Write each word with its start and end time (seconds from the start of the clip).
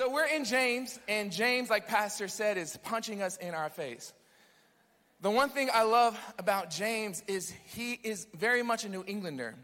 So 0.00 0.08
we're 0.08 0.24
in 0.24 0.46
James, 0.46 0.98
and 1.08 1.30
James, 1.30 1.68
like 1.68 1.86
Pastor 1.86 2.26
said, 2.26 2.56
is 2.56 2.74
punching 2.84 3.20
us 3.20 3.36
in 3.36 3.52
our 3.52 3.68
face. 3.68 4.14
The 5.20 5.30
one 5.30 5.50
thing 5.50 5.68
I 5.70 5.82
love 5.82 6.18
about 6.38 6.70
James 6.70 7.22
is 7.26 7.52
he 7.66 8.00
is 8.02 8.26
very 8.34 8.62
much 8.62 8.86
a 8.86 8.88
New 8.88 9.04
Englander. 9.06 9.56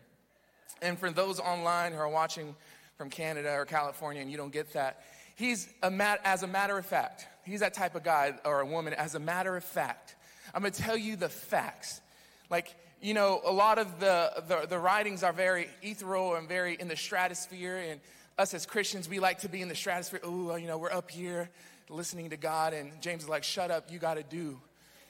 And 0.83 0.99
for 0.99 1.11
those 1.11 1.41
online 1.41 1.93
who 1.93 1.99
are 2.01 2.09
watching 2.11 2.55
from 2.99 3.09
Canada 3.09 3.51
or 3.55 3.65
California 3.65 4.21
and 4.21 4.31
you 4.31 4.37
don't 4.37 4.53
get 4.53 4.75
that, 4.75 5.05
he's 5.37 5.71
a 5.83 5.91
mat, 5.91 6.21
as 6.23 6.43
a 6.43 6.47
matter 6.47 6.77
of 6.77 6.85
fact, 6.85 7.27
he's 7.47 7.61
that 7.61 7.73
type 7.73 7.95
of 7.95 8.03
guy 8.03 8.35
or 8.45 8.61
a 8.61 8.67
woman, 8.67 8.93
as 8.93 9.15
a 9.15 9.19
matter 9.19 9.57
of 9.57 9.65
fact. 9.65 10.17
I'm 10.53 10.61
gonna 10.61 10.71
tell 10.71 10.99
you 10.99 11.17
the 11.17 11.31
facts. 11.31 12.03
Like, 12.51 12.75
you 13.01 13.15
know, 13.15 13.41
a 13.43 13.53
lot 13.53 13.79
of 13.79 14.01
the, 14.01 14.45
the, 14.49 14.67
the 14.69 14.79
writings 14.79 15.23
are 15.23 15.33
very 15.33 15.71
ethereal 15.81 16.35
and 16.35 16.47
very 16.47 16.75
in 16.79 16.89
the 16.89 16.97
stratosphere. 16.97 17.79
And 17.79 18.03
us 18.39 18.53
as 18.53 18.67
Christians, 18.67 19.09
we 19.09 19.19
like 19.19 19.41
to 19.41 19.49
be 19.49 19.63
in 19.63 19.69
the 19.69 19.75
stratosphere. 19.75 20.21
Oh, 20.23 20.57
you 20.57 20.67
know, 20.67 20.79
we're 20.79 20.93
up 20.93 21.11
here 21.11 21.49
listening 21.89 22.31
to 22.31 22.37
God. 22.37 22.75
And 22.75 22.91
James 23.01 23.23
is 23.23 23.29
like, 23.29 23.45
shut 23.45 23.71
up, 23.71 23.91
you 23.91 23.99
gotta 23.99 24.23
do. 24.23 24.61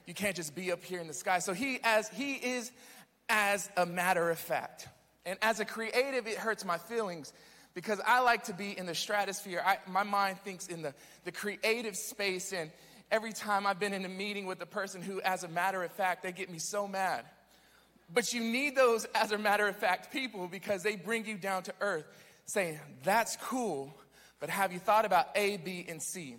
You 0.07 0.15
can't 0.15 0.37
just 0.37 0.55
be 0.55 0.71
up 0.71 0.85
here 0.85 1.01
in 1.01 1.09
the 1.09 1.15
sky. 1.15 1.41
So 1.41 1.53
he 1.53 1.81
as 1.83 2.09
he 2.09 2.35
is 2.35 2.71
as 3.29 3.69
a 3.77 3.85
matter 3.85 4.31
of 4.31 4.39
fact. 4.39 4.89
And 5.25 5.39
as 5.43 5.59
a 5.59 5.65
creative, 5.65 6.29
it 6.29 6.37
hurts 6.37 6.65
my 6.65 6.79
feelings 6.79 7.33
because 7.75 8.01
I 8.07 8.21
like 8.21 8.45
to 8.45 8.55
be 8.55 8.79
in 8.79 8.87
the 8.87 8.95
stratosphere. 8.95 9.61
I, 9.65 9.79
my 9.91 10.05
mind 10.05 10.39
thinks 10.43 10.69
in 10.69 10.83
the, 10.83 10.95
the 11.25 11.33
creative 11.33 11.97
space. 11.97 12.53
And 12.53 12.71
every 13.11 13.33
time 13.33 13.67
I've 13.67 13.81
been 13.81 13.93
in 13.93 14.05
a 14.05 14.09
meeting 14.09 14.47
with 14.47 14.63
a 14.63 14.67
person 14.67 15.03
who, 15.03 15.21
as 15.23 15.43
a 15.43 15.49
matter 15.49 15.83
of 15.83 15.91
fact, 15.91 16.23
they 16.23 16.31
get 16.31 16.49
me 16.49 16.61
so 16.61 16.87
mad. 16.87 17.25
But 18.15 18.33
you 18.33 18.41
need 18.41 18.77
those, 18.77 19.05
as 19.17 19.33
a 19.33 19.39
matter 19.39 19.67
of 19.67 19.75
fact, 19.75 20.13
people 20.13 20.47
because 20.47 20.85
they 20.85 20.95
bring 20.95 21.27
you 21.27 21.37
down 21.37 21.65
to 21.65 21.75
earth 21.81 22.05
saying, 22.47 22.79
That's 23.05 23.37
cool, 23.37 23.95
but 24.41 24.49
have 24.49 24.73
you 24.73 24.79
thought 24.79 25.05
about 25.05 25.29
A, 25.35 25.59
B, 25.59 25.85
and 25.89 26.01
C? 26.01 26.37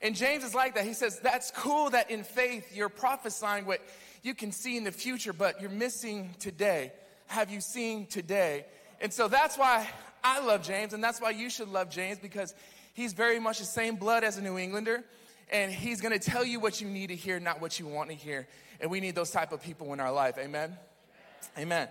And 0.00 0.14
James 0.14 0.44
is 0.44 0.54
like 0.54 0.74
that. 0.74 0.84
He 0.84 0.92
says, 0.92 1.18
That's 1.20 1.50
cool 1.50 1.90
that 1.90 2.10
in 2.10 2.22
faith 2.22 2.74
you're 2.74 2.88
prophesying 2.88 3.66
what 3.66 3.80
you 4.22 4.34
can 4.34 4.52
see 4.52 4.76
in 4.76 4.84
the 4.84 4.92
future, 4.92 5.32
but 5.32 5.60
you're 5.60 5.70
missing 5.70 6.34
today. 6.38 6.92
Have 7.26 7.50
you 7.50 7.60
seen 7.60 8.06
today? 8.06 8.66
And 9.00 9.12
so 9.12 9.28
that's 9.28 9.58
why 9.58 9.88
I 10.22 10.40
love 10.40 10.62
James, 10.62 10.92
and 10.92 11.02
that's 11.02 11.20
why 11.20 11.30
you 11.30 11.50
should 11.50 11.68
love 11.68 11.90
James 11.90 12.18
because 12.18 12.54
he's 12.94 13.12
very 13.12 13.38
much 13.38 13.58
the 13.58 13.64
same 13.64 13.96
blood 13.96 14.24
as 14.24 14.38
a 14.38 14.42
New 14.42 14.56
Englander, 14.58 15.04
and 15.50 15.70
he's 15.70 16.00
gonna 16.00 16.18
tell 16.18 16.44
you 16.44 16.60
what 16.60 16.80
you 16.80 16.88
need 16.88 17.08
to 17.08 17.16
hear, 17.16 17.38
not 17.38 17.60
what 17.60 17.78
you 17.78 17.86
want 17.86 18.10
to 18.10 18.16
hear. 18.16 18.46
And 18.80 18.90
we 18.90 19.00
need 19.00 19.14
those 19.14 19.30
type 19.30 19.52
of 19.52 19.62
people 19.62 19.92
in 19.92 20.00
our 20.00 20.12
life. 20.12 20.36
Amen. 20.38 20.76
Amen. 21.58 21.88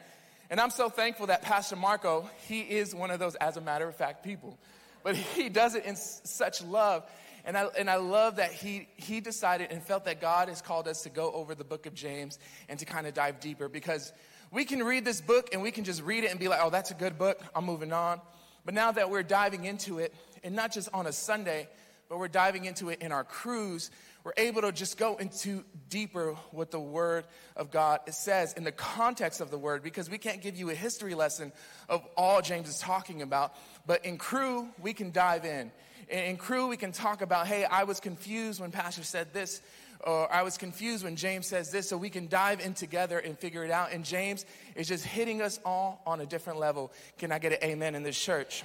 And 0.50 0.60
I'm 0.60 0.70
so 0.70 0.90
thankful 0.90 1.28
that 1.28 1.42
Pastor 1.42 1.76
Marco, 1.76 2.30
he 2.48 2.62
is 2.62 2.94
one 2.94 3.12
of 3.12 3.20
those, 3.20 3.36
as 3.36 3.58
a 3.58 3.62
matter 3.62 3.88
of 3.88 3.96
fact, 3.96 4.24
people. 4.24 4.58
But 5.04 5.16
he 5.36 5.50
does 5.50 5.76
it 5.76 5.86
in 5.86 5.96
such 5.96 6.64
love. 6.64 7.04
And 7.46 7.58
I, 7.58 7.66
and 7.78 7.90
I 7.90 7.98
love 7.98 8.38
that 8.38 8.54
he, 8.54 8.88
he 8.96 9.20
decided 9.20 9.72
and 9.72 9.84
felt 9.84 10.06
that 10.06 10.22
God 10.22 10.48
has 10.48 10.62
called 10.62 10.88
us 10.88 11.04
to 11.04 11.10
go 11.10 11.32
over 11.32 11.56
the 11.56 11.66
book 11.66 11.86
of 11.86 11.94
James 11.94 12.40
and 12.70 12.80
to 12.80 12.86
kind 12.86 13.06
of 13.06 13.14
dive 13.14 13.42
deeper 13.42 13.68
because 13.68 14.14
we 14.52 14.64
can 14.64 14.82
read 14.84 15.04
this 15.04 15.20
book 15.20 15.50
and 15.52 15.62
we 15.62 15.72
can 15.72 15.84
just 15.84 16.02
read 16.04 16.24
it 16.24 16.32
and 16.32 16.40
be 16.40 16.48
like, 16.48 16.60
oh, 16.62 16.70
that's 16.70 16.92
a 16.92 16.94
good 16.96 17.18
book. 17.18 17.42
I'm 17.54 17.66
moving 17.66 17.92
on. 17.92 18.22
But 18.64 18.76
now 18.76 18.92
that 18.94 19.10
we're 19.10 19.24
diving 19.24 19.66
into 19.66 20.00
it, 20.00 20.14
and 20.44 20.56
not 20.56 20.72
just 20.72 20.90
on 20.94 21.08
a 21.08 21.12
Sunday, 21.12 21.68
but 22.10 22.20
we're 22.20 22.28
diving 22.28 22.66
into 22.66 22.90
it 22.90 23.02
in 23.02 23.12
our 23.12 23.24
crews, 23.24 23.90
we're 24.24 24.34
able 24.38 24.62
to 24.62 24.72
just 24.72 24.98
go 24.98 25.18
into 25.18 25.64
deeper 25.90 26.34
what 26.52 26.72
the 26.72 26.80
Word 26.80 27.26
of 27.58 27.72
God 27.72 28.00
says 28.10 28.54
in 28.54 28.64
the 28.64 28.72
context 28.72 29.42
of 29.42 29.52
the 29.52 29.58
Word 29.58 29.84
because 29.84 30.10
we 30.10 30.18
can't 30.18 30.42
give 30.42 30.56
you 30.56 30.70
a 30.70 30.74
history 30.74 31.14
lesson 31.14 31.52
of 31.90 32.06
all 32.16 32.42
James 32.42 32.70
is 32.70 32.80
talking 32.80 33.22
about. 33.22 33.54
But 33.86 34.06
in 34.06 34.18
crew, 34.18 34.70
we 34.82 34.94
can 34.94 35.12
dive 35.12 35.44
in. 35.44 35.72
In 36.10 36.38
crew, 36.38 36.68
we 36.68 36.78
can 36.78 36.92
talk 36.92 37.22
about, 37.22 37.48
hey, 37.48 37.66
I 37.66 37.84
was 37.84 38.00
confused 38.00 38.62
when 38.62 38.72
Pastor 38.72 39.04
said 39.04 39.34
this, 39.34 39.62
or 40.02 40.32
I 40.32 40.44
was 40.44 40.58
confused 40.58 41.04
when 41.04 41.16
James 41.16 41.48
says 41.48 41.72
this, 41.72 41.90
so 41.90 41.98
we 41.98 42.10
can 42.10 42.28
dive 42.28 42.60
in 42.60 42.74
together 42.74 43.20
and 43.20 43.38
figure 43.38 43.64
it 43.64 43.72
out. 43.72 43.92
And 43.92 44.06
James 44.06 44.46
is 44.76 44.88
just 44.88 45.06
hitting 45.06 45.42
us 45.42 45.60
all 45.66 46.02
on 46.06 46.22
a 46.22 46.26
different 46.26 46.60
level. 46.60 46.92
Can 47.18 47.32
I 47.32 47.40
get 47.40 47.54
an 47.54 47.60
amen 47.64 47.96
in 47.96 48.04
this 48.04 48.20
church? 48.20 48.64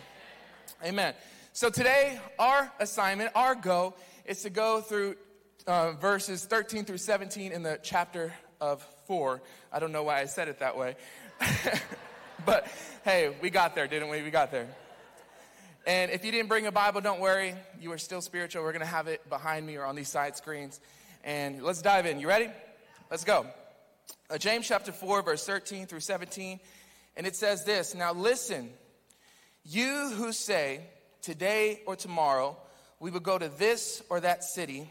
Amen. 0.84 1.14
So 1.52 1.70
today, 1.70 2.20
our 2.38 2.70
assignment, 2.78 3.32
our 3.34 3.54
go, 3.54 3.94
is 4.24 4.42
to 4.42 4.50
go 4.50 4.80
through 4.80 5.16
uh, 5.68 5.92
verses 5.92 6.44
13 6.46 6.86
through 6.86 6.96
17 6.96 7.52
in 7.52 7.62
the 7.62 7.78
chapter 7.82 8.32
of 8.60 8.82
4. 9.06 9.42
I 9.70 9.78
don't 9.78 9.92
know 9.92 10.02
why 10.02 10.20
I 10.20 10.24
said 10.24 10.48
it 10.48 10.60
that 10.60 10.76
way. 10.76 10.96
but 12.46 12.66
hey, 13.04 13.36
we 13.42 13.50
got 13.50 13.74
there, 13.74 13.86
didn't 13.86 14.08
we? 14.08 14.22
We 14.22 14.30
got 14.30 14.50
there. 14.50 14.66
And 15.86 16.10
if 16.10 16.24
you 16.24 16.32
didn't 16.32 16.48
bring 16.48 16.66
a 16.66 16.72
Bible, 16.72 17.02
don't 17.02 17.20
worry. 17.20 17.54
You 17.80 17.92
are 17.92 17.98
still 17.98 18.22
spiritual. 18.22 18.62
We're 18.62 18.72
going 18.72 18.80
to 18.80 18.86
have 18.86 19.08
it 19.08 19.28
behind 19.28 19.66
me 19.66 19.76
or 19.76 19.84
on 19.84 19.94
these 19.94 20.08
side 20.08 20.36
screens. 20.36 20.80
And 21.22 21.62
let's 21.62 21.82
dive 21.82 22.06
in. 22.06 22.18
You 22.18 22.28
ready? 22.28 22.48
Let's 23.10 23.24
go. 23.24 23.46
Uh, 24.30 24.38
James 24.38 24.66
chapter 24.66 24.90
4, 24.90 25.22
verse 25.22 25.44
13 25.44 25.86
through 25.86 26.00
17. 26.00 26.60
And 27.16 27.26
it 27.26 27.36
says 27.36 27.64
this 27.64 27.94
Now 27.94 28.14
listen, 28.14 28.70
you 29.64 30.12
who 30.16 30.32
say, 30.32 30.80
today 31.20 31.82
or 31.86 31.94
tomorrow, 31.94 32.56
we 33.00 33.10
will 33.10 33.20
go 33.20 33.38
to 33.38 33.48
this 33.48 34.02
or 34.08 34.20
that 34.20 34.44
city, 34.44 34.90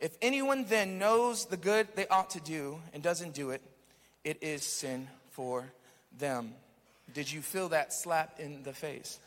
If 0.00 0.16
anyone 0.22 0.64
then 0.64 0.98
knows 0.98 1.44
the 1.46 1.56
good 1.58 1.88
they 1.94 2.06
ought 2.08 2.30
to 2.30 2.40
do 2.40 2.80
and 2.94 3.02
doesn't 3.02 3.34
do 3.34 3.50
it, 3.50 3.60
it 4.24 4.42
is 4.42 4.62
sin 4.62 5.08
for 5.30 5.70
them. 6.18 6.54
Did 7.12 7.30
you 7.30 7.42
feel 7.42 7.68
that 7.70 7.92
slap 7.92 8.38
in 8.38 8.62
the 8.62 8.72
face? 8.72 9.18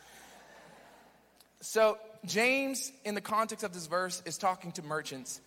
So, 1.61 1.97
James, 2.25 2.91
in 3.05 3.15
the 3.15 3.21
context 3.21 3.63
of 3.63 3.73
this 3.73 3.87
verse, 3.87 4.21
is 4.25 4.37
talking 4.37 4.71
to 4.73 4.81
merchants. 4.81 5.41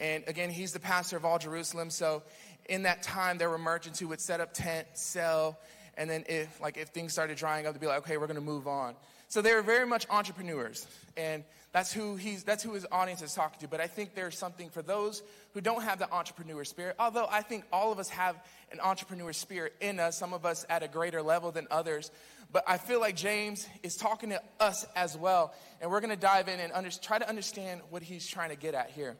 And 0.00 0.24
again, 0.26 0.50
he's 0.50 0.72
the 0.72 0.80
pastor 0.80 1.16
of 1.16 1.24
all 1.24 1.38
Jerusalem. 1.38 1.90
So, 1.90 2.22
in 2.68 2.82
that 2.84 3.02
time, 3.02 3.38
there 3.38 3.50
were 3.50 3.58
merchants 3.58 3.98
who 3.98 4.08
would 4.08 4.20
set 4.20 4.40
up 4.40 4.54
tents, 4.54 5.02
sell, 5.02 5.58
and 5.96 6.08
then 6.08 6.24
if 6.28 6.60
like 6.60 6.76
if 6.76 6.88
things 6.88 7.12
started 7.12 7.36
drying 7.36 7.66
up, 7.66 7.74
they'd 7.74 7.80
be 7.80 7.86
like, 7.86 7.98
okay, 7.98 8.16
we're 8.16 8.26
going 8.26 8.36
to 8.36 8.40
move 8.40 8.66
on. 8.66 8.94
So 9.32 9.40
they 9.40 9.54
were 9.54 9.62
very 9.62 9.86
much 9.86 10.06
entrepreneurs, 10.10 10.86
and 11.16 11.42
that's 11.72 11.90
who 11.90 12.16
he's 12.16 12.44
that's 12.44 12.62
who 12.62 12.74
his 12.74 12.86
audience 12.92 13.22
is 13.22 13.32
talking 13.32 13.60
to. 13.60 13.66
But 13.66 13.80
I 13.80 13.86
think 13.86 14.14
there's 14.14 14.36
something 14.36 14.68
for 14.68 14.82
those 14.82 15.22
who 15.54 15.62
don't 15.62 15.82
have 15.82 15.98
the 15.98 16.12
entrepreneur 16.12 16.64
spirit. 16.64 16.96
Although 16.98 17.26
I 17.30 17.40
think 17.40 17.64
all 17.72 17.92
of 17.92 17.98
us 17.98 18.10
have 18.10 18.36
an 18.72 18.80
entrepreneur 18.80 19.32
spirit 19.32 19.72
in 19.80 20.00
us, 20.00 20.18
some 20.18 20.34
of 20.34 20.44
us 20.44 20.66
at 20.68 20.82
a 20.82 20.86
greater 20.86 21.22
level 21.22 21.50
than 21.50 21.66
others. 21.70 22.10
But 22.52 22.64
I 22.68 22.76
feel 22.76 23.00
like 23.00 23.16
James 23.16 23.66
is 23.82 23.96
talking 23.96 24.28
to 24.28 24.42
us 24.60 24.84
as 24.94 25.16
well. 25.16 25.54
And 25.80 25.90
we're 25.90 26.00
going 26.00 26.10
to 26.10 26.16
dive 26.20 26.48
in 26.48 26.60
and 26.60 26.70
under, 26.70 26.90
try 26.90 27.18
to 27.18 27.26
understand 27.26 27.80
what 27.88 28.02
he's 28.02 28.26
trying 28.26 28.50
to 28.50 28.56
get 28.56 28.74
at 28.74 28.90
here. 28.90 29.16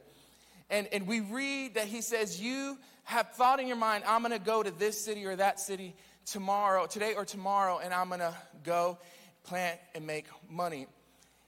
And, 0.69 0.87
and 0.93 1.07
we 1.07 1.21
read 1.21 1.73
that 1.73 1.87
he 1.87 2.01
says, 2.01 2.39
You 2.39 2.77
have 3.05 3.31
thought 3.31 3.59
in 3.59 3.65
your 3.65 3.77
mind, 3.77 4.03
I'm 4.05 4.21
going 4.21 4.31
to 4.31 4.37
go 4.37 4.61
to 4.61 4.69
this 4.69 5.03
city 5.03 5.25
or 5.25 5.35
that 5.37 5.59
city 5.59 5.95
tomorrow, 6.27 6.85
today 6.85 7.15
or 7.15 7.25
tomorrow, 7.25 7.79
and 7.83 7.91
I'm 7.91 8.09
going 8.09 8.19
to 8.19 8.35
go 8.63 8.99
plant 9.43 9.79
and 9.95 10.07
make 10.07 10.25
money. 10.49 10.87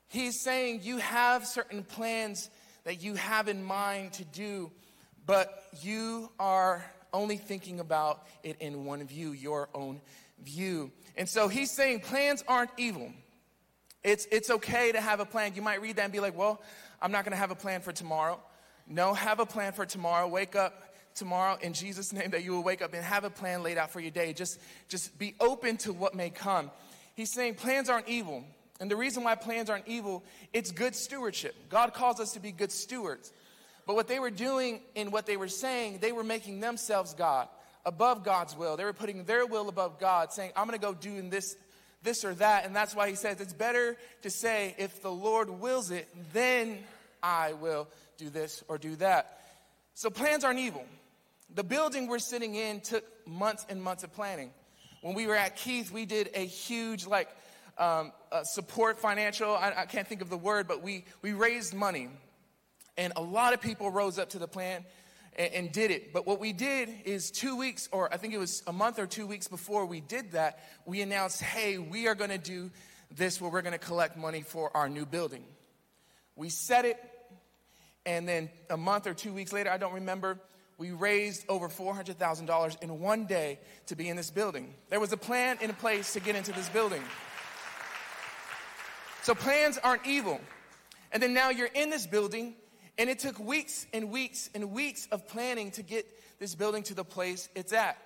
He's 0.08 0.42
saying 0.42 0.82
you 0.84 0.98
have 0.98 1.46
certain 1.46 1.84
plans 1.84 2.50
that 2.84 3.02
you 3.02 3.16
have 3.16 3.48
in 3.48 3.64
mind 3.64 4.14
to 4.14 4.24
do, 4.26 4.72
but 5.26 5.64
you 5.82 6.30
are 6.40 6.86
only 7.14 7.38
thinking 7.38 7.80
about 7.80 8.26
it 8.44 8.58
in 8.60 8.86
one 8.86 9.06
view, 9.06 9.32
your 9.32 9.70
own 9.74 10.02
view. 10.44 10.92
And 11.18 11.28
so 11.28 11.48
he's 11.48 11.72
saying 11.72 12.02
plans 12.02 12.44
aren't 12.48 12.72
evil. 12.78 13.12
It's, 14.04 14.28
it's 14.32 14.50
okay 14.50 14.92
to 14.92 15.02
have 15.02 15.20
a 15.20 15.26
plan. 15.26 15.54
You 15.56 15.62
might 15.62 15.82
read 15.82 15.96
that 15.96 16.04
and 16.04 16.14
be 16.14 16.20
like, 16.20 16.38
well, 16.38 16.62
I'm 17.02 17.12
not 17.12 17.24
going 17.26 17.32
to 17.32 17.38
have 17.38 17.52
a 17.52 17.56
plan 17.56 17.82
for 17.82 17.92
tomorrow. 17.92 18.40
No, 18.88 19.14
have 19.14 19.40
a 19.40 19.46
plan 19.46 19.74
for 19.74 19.86
tomorrow. 19.86 20.28
Wake 20.28 20.56
up 20.56 20.94
tomorrow 21.16 21.58
in 21.62 21.74
Jesus' 21.74 22.14
name 22.14 22.30
that 22.32 22.44
you 22.44 22.52
will 22.52 22.64
wake 22.64 22.84
up 22.84 22.94
and 22.94 23.04
have 23.04 23.24
a 23.24 23.30
plan 23.30 23.64
laid 23.64 23.78
out 23.78 23.90
for 23.90 24.00
your 24.00 24.12
day. 24.12 24.34
Just, 24.34 24.60
just 24.90 25.18
be 25.18 25.34
open 25.40 25.78
to 25.78 25.94
what 25.94 26.14
may 26.14 26.30
come. 26.30 26.70
He's 27.16 27.32
saying 27.32 27.56
plans 27.56 27.90
aren't 27.90 28.08
evil. 28.08 28.44
And 28.80 28.92
the 28.92 28.96
reason 28.96 29.24
why 29.24 29.36
plans 29.36 29.70
aren't 29.70 29.88
evil, 29.88 30.24
it's 30.52 30.72
good 30.72 30.96
stewardship. 30.96 31.56
God 31.70 31.94
calls 31.94 32.20
us 32.20 32.34
to 32.34 32.42
be 32.42 32.52
good 32.52 32.72
stewards. 32.72 33.32
But 33.88 33.96
what 33.96 34.08
they 34.08 34.20
were 34.20 34.32
doing 34.32 34.82
in 34.96 35.12
what 35.12 35.26
they 35.26 35.38
were 35.38 35.48
saying, 35.48 36.00
they 36.02 36.12
were 36.12 36.24
making 36.24 36.60
themselves 36.60 37.14
God 37.14 37.48
above 37.86 38.24
God's 38.24 38.58
will. 38.58 38.76
They 38.76 38.84
were 38.84 38.94
putting 38.94 39.24
their 39.24 39.46
will 39.46 39.70
above 39.70 40.00
God, 40.00 40.34
saying, 40.34 40.52
I'm 40.56 40.68
going 40.68 40.78
to 40.78 40.86
go 40.86 40.94
do 40.94 41.22
this, 41.30 41.56
this 42.04 42.26
or 42.26 42.34
that. 42.36 42.66
And 42.66 42.76
that's 42.76 42.96
why 42.96 43.10
he 43.10 43.16
says 43.16 43.40
it's 43.40 43.54
better 43.54 43.96
to 44.24 44.30
say, 44.30 44.76
if 44.78 45.02
the 45.02 45.12
Lord 45.12 45.50
wills 45.50 45.92
it, 45.92 46.10
then 46.34 46.80
I 47.22 47.54
will 47.54 47.88
do 48.18 48.30
this 48.30 48.64
or 48.68 48.78
do 48.78 48.96
that. 48.98 49.40
So 49.94 50.10
plans 50.10 50.44
aren't 50.44 50.60
evil. 50.60 50.84
The 51.54 51.64
building 51.64 52.08
we're 52.08 52.20
sitting 52.20 52.56
in 52.56 52.82
took 52.82 53.06
months 53.28 53.66
and 53.70 53.82
months 53.82 54.04
of 54.04 54.12
planning. 54.14 54.50
When 55.06 55.14
we 55.14 55.28
were 55.28 55.36
at 55.36 55.56
Keith, 55.56 55.92
we 55.92 56.08
did 56.08 56.32
a 56.34 56.44
huge, 56.44 57.06
like, 57.06 57.30
um, 57.78 58.12
uh, 58.32 58.42
support 58.42 58.98
financial, 58.98 59.56
I, 59.56 59.72
I 59.78 59.86
can't 59.86 60.08
think 60.08 60.24
of 60.24 60.32
the 60.32 60.38
word, 60.38 60.68
but 60.68 60.82
we, 60.82 61.06
we 61.22 61.34
raised 61.34 61.76
money. 61.76 62.10
And 62.98 63.14
a 63.16 63.22
lot 63.22 63.54
of 63.54 63.62
people 63.62 63.92
rose 63.92 64.18
up 64.18 64.30
to 64.30 64.40
the 64.40 64.48
plan 64.48 64.84
and, 65.38 65.54
and 65.54 65.72
did 65.72 65.92
it. 65.92 66.12
But 66.12 66.26
what 66.26 66.40
we 66.40 66.54
did 66.54 66.90
is 67.06 67.30
two 67.30 67.56
weeks, 67.56 67.88
or 67.92 68.12
I 68.12 68.18
think 68.18 68.34
it 68.34 68.40
was 68.40 68.64
a 68.66 68.74
month 68.74 68.98
or 68.98 69.06
two 69.06 69.28
weeks 69.28 69.48
before 69.48 69.86
we 69.86 70.02
did 70.02 70.32
that, 70.32 70.58
we 70.88 71.04
announced, 71.04 71.40
hey, 71.40 71.78
we 71.78 72.08
are 72.08 72.16
gonna 72.16 72.40
do 72.40 72.72
this 73.12 73.40
where 73.40 73.52
we're 73.52 73.62
gonna 73.62 73.78
collect 73.78 74.18
money 74.18 74.42
for 74.42 74.76
our 74.76 74.90
new 74.90 75.06
building. 75.06 75.44
We 76.36 76.50
said 76.50 76.86
it, 76.86 76.98
and 78.08 78.28
then 78.28 78.50
a 78.72 78.78
month 78.78 79.06
or 79.06 79.14
two 79.14 79.34
weeks 79.34 79.54
later, 79.54 79.70
I 79.70 79.78
don't 79.78 79.94
remember, 79.94 80.40
we 80.78 80.92
raised 80.92 81.46
over 81.48 81.70
$400,000 81.70 82.84
in 82.84 83.00
one 83.00 83.26
day 83.26 83.60
to 83.88 83.96
be 83.96 84.10
in 84.10 84.18
this 84.18 84.30
building. 84.30 84.74
There 84.90 85.00
was 85.00 85.14
a 85.14 85.18
plan 85.18 85.58
in 85.62 85.74
place 85.74 86.14
to 86.14 86.20
get 86.20 86.36
into 86.36 86.52
this 86.52 86.68
building. 86.70 87.02
So 89.24 89.34
plans 89.34 89.78
aren't 89.78 90.06
evil. 90.06 90.40
And 91.12 91.24
then 91.24 91.34
now 91.34 91.50
you're 91.50 91.70
in 91.74 91.90
this 91.90 92.06
building, 92.06 92.56
and 92.98 93.10
it 93.10 93.20
took 93.20 93.40
weeks 93.40 93.88
and 93.94 94.12
weeks 94.12 94.50
and 94.54 94.72
weeks 94.72 95.08
of 95.12 95.28
planning 95.28 95.72
to 95.72 95.82
get 95.82 96.06
this 96.40 96.56
building 96.56 96.84
to 96.84 96.94
the 96.94 97.06
place 97.06 97.48
it's 97.56 97.72
at. 97.72 97.98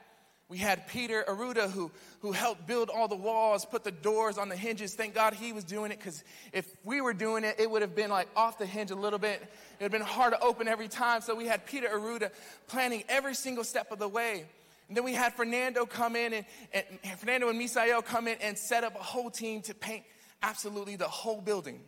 We 0.50 0.58
had 0.58 0.88
Peter 0.88 1.24
Arruda 1.28 1.70
who, 1.70 1.92
who 2.22 2.32
helped 2.32 2.66
build 2.66 2.90
all 2.90 3.08
the 3.08 3.16
walls, 3.16 3.66
put 3.66 3.84
the 3.84 3.92
doors 3.92 4.40
on 4.40 4.50
the 4.50 4.56
hinges. 4.56 4.96
Thank 4.96 5.14
God 5.14 5.36
he 5.36 5.54
was 5.54 5.64
doing 5.64 5.92
it 5.92 6.00
because 6.00 6.24
if 6.52 6.66
we 6.84 7.02
were 7.02 7.14
doing 7.14 7.44
it, 7.44 7.60
it 7.60 7.70
would 7.70 7.84
have 7.84 7.96
been 7.96 8.10
like 8.10 8.28
off 8.36 8.58
the 8.58 8.66
hinge 8.66 8.90
a 8.90 8.96
little 8.96 9.20
bit. 9.20 9.44
It 9.44 9.84
would 9.84 9.92
have 9.92 9.92
been 9.92 10.02
hard 10.02 10.34
to 10.34 10.40
open 10.40 10.68
every 10.68 10.88
time. 10.88 11.22
So 11.22 11.36
we 11.36 11.46
had 11.46 11.68
Peter 11.68 11.88
Arruda 11.88 12.32
planning 12.68 13.04
every 13.08 13.36
single 13.36 13.64
step 13.64 13.92
of 13.92 14.00
the 14.00 14.08
way. 14.08 14.46
And 14.88 14.98
then 14.98 15.04
we 15.04 15.14
had 15.14 15.36
Fernando 15.36 15.86
come 15.86 16.16
in 16.16 16.34
and, 16.34 16.46
and 16.74 17.20
Fernando 17.20 17.50
and 17.50 17.62
Misael 17.62 18.04
come 18.04 18.28
in 18.28 18.38
and 18.42 18.58
set 18.58 18.84
up 18.84 18.96
a 18.96 19.04
whole 19.04 19.30
team 19.30 19.62
to 19.62 19.76
paint 19.76 20.04
absolutely 20.42 20.96
the 20.96 21.08
whole 21.08 21.42
building. 21.42 21.80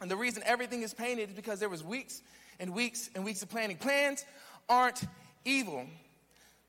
And 0.00 0.08
the 0.08 0.16
reason 0.16 0.44
everything 0.46 0.82
is 0.82 0.94
painted 0.94 1.30
is 1.30 1.34
because 1.34 1.58
there 1.58 1.68
was 1.68 1.82
weeks 1.82 2.22
and 2.60 2.72
weeks 2.72 3.10
and 3.16 3.24
weeks 3.24 3.42
of 3.42 3.50
planning. 3.50 3.76
Plans 3.76 4.24
aren't 4.68 5.02
evil. 5.44 5.84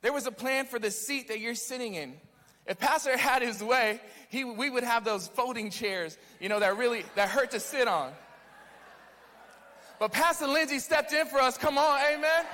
There 0.02 0.14
was 0.14 0.26
a 0.26 0.32
plan 0.32 0.66
for 0.66 0.80
the 0.80 0.92
seat 0.92 1.28
that 1.28 1.40
you're 1.40 1.56
sitting 1.56 1.96
in. 1.96 2.14
If 2.66 2.80
Pastor 2.80 3.18
had 3.18 3.42
his 3.42 3.64
way, 3.64 4.00
he, 4.30 4.44
we 4.44 4.70
would 4.70 4.84
have 4.84 5.04
those 5.04 5.28
folding 5.28 5.72
chairs, 5.72 6.18
you 6.40 6.50
know, 6.50 6.60
that 6.60 6.78
really 6.78 7.04
that 7.16 7.30
hurt 7.30 7.52
to 7.52 7.60
sit 7.60 7.88
on. 7.88 8.12
But 10.00 10.12
Pastor 10.12 10.48
Lindsay 10.48 10.80
stepped 10.80 11.12
in 11.12 11.26
for 11.26 11.40
us. 11.40 11.58
Come 11.58 11.78
on, 11.78 12.00
amen. 12.00 12.46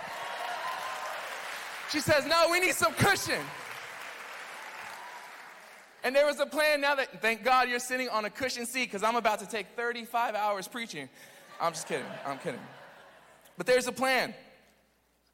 She 1.92 2.00
says, 2.00 2.26
"No, 2.26 2.48
we 2.50 2.60
need 2.60 2.74
some 2.74 2.94
cushion." 2.94 3.42
And 6.06 6.16
there 6.16 6.28
was 6.28 6.40
a 6.40 6.46
plan 6.46 6.82
now 6.82 6.94
that, 6.96 7.20
thank 7.20 7.44
God, 7.44 7.68
you're 7.68 7.80
sitting 7.80 8.10
on 8.10 8.26
a 8.26 8.30
cushion 8.30 8.68
seat 8.68 8.86
because 8.86 9.02
I'm 9.02 9.16
about 9.16 9.40
to 9.40 9.48
take 9.48 9.66
35 9.76 10.36
hours 10.36 10.68
preaching. 10.68 11.10
I'm 11.60 11.74
just 11.74 11.88
kidding. 11.88 12.06
I'm 12.24 12.38
kidding. 12.38 12.60
But 13.58 13.66
there's 13.66 13.88
a 13.88 13.92
plan. 13.92 14.36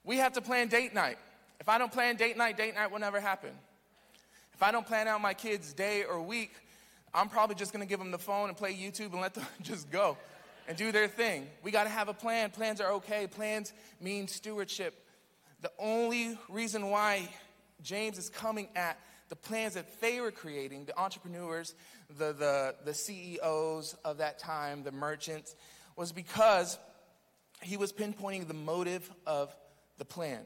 We 0.05 0.17
have 0.17 0.31
to 0.33 0.41
plan 0.41 0.69
date 0.69 0.93
night. 0.93 1.17
If 1.61 1.69
I 1.69 1.77
don't 1.77 1.91
plan 1.91 2.15
date 2.15 2.35
night, 2.37 2.57
date 2.57 2.73
night 2.73 2.91
will 2.91 2.97
never 2.97 3.19
happen. 3.19 3.51
If 4.51 4.63
I 4.63 4.71
don't 4.71 4.85
plan 4.85 5.07
out 5.07 5.21
my 5.21 5.35
kids' 5.35 5.73
day 5.73 6.03
or 6.03 6.19
week, 6.19 6.51
I'm 7.13 7.29
probably 7.29 7.55
just 7.55 7.71
gonna 7.71 7.85
give 7.85 7.99
them 7.99 8.09
the 8.09 8.17
phone 8.17 8.49
and 8.49 8.57
play 8.57 8.73
YouTube 8.73 9.11
and 9.11 9.21
let 9.21 9.35
them 9.35 9.45
just 9.61 9.91
go 9.91 10.17
and 10.67 10.75
do 10.75 10.91
their 10.91 11.07
thing. 11.07 11.45
We 11.61 11.69
gotta 11.69 11.91
have 11.91 12.09
a 12.09 12.15
plan. 12.15 12.49
Plans 12.49 12.81
are 12.81 12.93
okay. 12.93 13.27
Plans 13.27 13.73
mean 14.01 14.27
stewardship. 14.27 15.05
The 15.61 15.71
only 15.77 16.35
reason 16.49 16.89
why 16.89 17.29
James 17.83 18.17
is 18.17 18.31
coming 18.31 18.67
at 18.75 18.99
the 19.29 19.35
plans 19.35 19.75
that 19.75 20.01
they 20.01 20.19
were 20.19 20.31
creating, 20.31 20.85
the 20.85 20.99
entrepreneurs, 20.99 21.75
the, 22.17 22.33
the, 22.33 22.75
the 22.85 22.93
CEOs 22.95 23.95
of 24.03 24.17
that 24.17 24.39
time, 24.39 24.81
the 24.81 24.91
merchants, 24.91 25.55
was 25.95 26.11
because 26.11 26.79
he 27.61 27.77
was 27.77 27.93
pinpointing 27.93 28.47
the 28.47 28.55
motive 28.55 29.07
of 29.27 29.55
the 29.99 30.05
plan. 30.05 30.41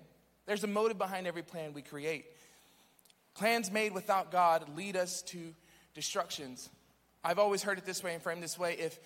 There's 0.46 0.64
a 0.64 0.68
motive 0.68 0.98
behind 0.98 1.28
every 1.28 1.44
plan 1.44 1.74
we 1.74 1.82
create. 1.82 2.26
Plans 3.36 3.72
made 3.72 3.94
without 3.94 4.32
God 4.32 4.76
lead 4.76 4.96
us 4.96 5.22
to 5.24 5.54
destructions. 5.94 6.70
I've 7.24 7.40
always 7.40 7.64
heard 7.64 7.78
it 7.78 7.86
this 7.86 8.04
way 8.04 8.14
and 8.14 8.22
framed 8.22 8.44
this 8.44 8.58
way 8.58 8.74
if 8.74 9.00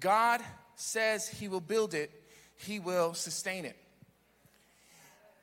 God 0.00 0.40
says 0.76 1.28
he 1.28 1.48
will 1.48 1.60
build 1.60 1.94
it, 1.94 2.10
he 2.56 2.78
will 2.80 3.14
sustain 3.14 3.64
it. 3.64 3.76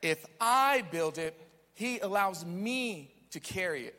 If 0.02 0.24
I 0.40 0.82
build 0.90 1.16
it, 1.16 1.38
he 1.74 1.98
allows 2.00 2.44
me 2.44 3.10
to 3.30 3.40
carry 3.40 3.86
it. 3.86 3.98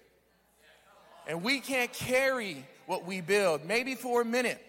And 1.27 1.43
we 1.43 1.59
can't 1.59 1.91
carry 1.91 2.65
what 2.85 3.05
we 3.05 3.21
build, 3.21 3.65
maybe 3.65 3.95
for 3.95 4.21
a 4.21 4.25
minute. 4.25 4.63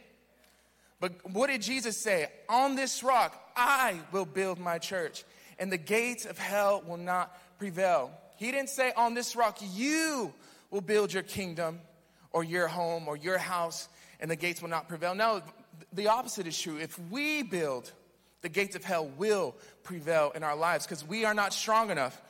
But 1.00 1.12
what 1.30 1.48
did 1.48 1.60
Jesus 1.60 1.98
say? 1.98 2.28
On 2.48 2.74
this 2.74 3.02
rock, 3.02 3.38
I 3.54 4.00
will 4.12 4.24
build 4.24 4.58
my 4.58 4.78
church, 4.78 5.24
and 5.58 5.70
the 5.70 5.78
gates 5.78 6.26
of 6.26 6.38
hell 6.38 6.82
will 6.86 6.96
not 6.96 7.36
prevail. 7.58 8.10
He 8.36 8.50
didn't 8.50 8.70
say, 8.70 8.92
On 8.96 9.14
this 9.14 9.36
rock, 9.36 9.58
you 9.74 10.32
will 10.70 10.80
build 10.80 11.12
your 11.12 11.22
kingdom 11.22 11.80
or 12.32 12.44
your 12.44 12.68
home 12.68 13.08
or 13.08 13.16
your 13.16 13.38
house, 13.38 13.88
and 14.20 14.30
the 14.30 14.36
gates 14.36 14.60
will 14.60 14.68
not 14.68 14.88
prevail. 14.88 15.14
No, 15.14 15.42
the 15.92 16.08
opposite 16.08 16.46
is 16.46 16.58
true. 16.58 16.78
If 16.78 16.98
we 17.10 17.42
build, 17.42 17.90
the 18.42 18.48
gates 18.48 18.76
of 18.76 18.84
hell 18.84 19.06
will 19.06 19.54
prevail 19.82 20.32
in 20.34 20.42
our 20.42 20.56
lives 20.56 20.86
because 20.86 21.04
we 21.04 21.24
are 21.24 21.34
not 21.34 21.52
strong 21.52 21.90
enough. 21.90 22.20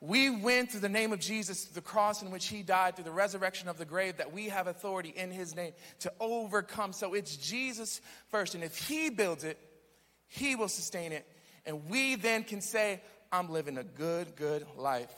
We 0.00 0.28
win 0.28 0.66
through 0.66 0.80
the 0.80 0.88
name 0.90 1.14
of 1.14 1.20
Jesus, 1.20 1.64
the 1.64 1.80
cross 1.80 2.20
in 2.20 2.30
which 2.30 2.48
he 2.48 2.62
died, 2.62 2.94
through 2.94 3.06
the 3.06 3.10
resurrection 3.10 3.68
of 3.68 3.78
the 3.78 3.86
grave, 3.86 4.18
that 4.18 4.34
we 4.34 4.50
have 4.50 4.66
authority 4.66 5.14
in 5.16 5.30
his 5.30 5.56
name 5.56 5.72
to 6.00 6.12
overcome. 6.20 6.92
So 6.92 7.14
it's 7.14 7.36
Jesus 7.36 8.02
first. 8.28 8.54
And 8.54 8.62
if 8.62 8.76
he 8.76 9.08
builds 9.08 9.44
it, 9.44 9.58
he 10.28 10.56
will 10.56 10.68
sustain 10.68 11.12
it. 11.12 11.26
And 11.66 11.88
we 11.88 12.14
then 12.16 12.44
can 12.44 12.60
say, 12.60 13.00
I'm 13.32 13.50
living 13.50 13.78
a 13.78 13.84
good, 13.84 14.36
good 14.36 14.66
life. 14.76 15.12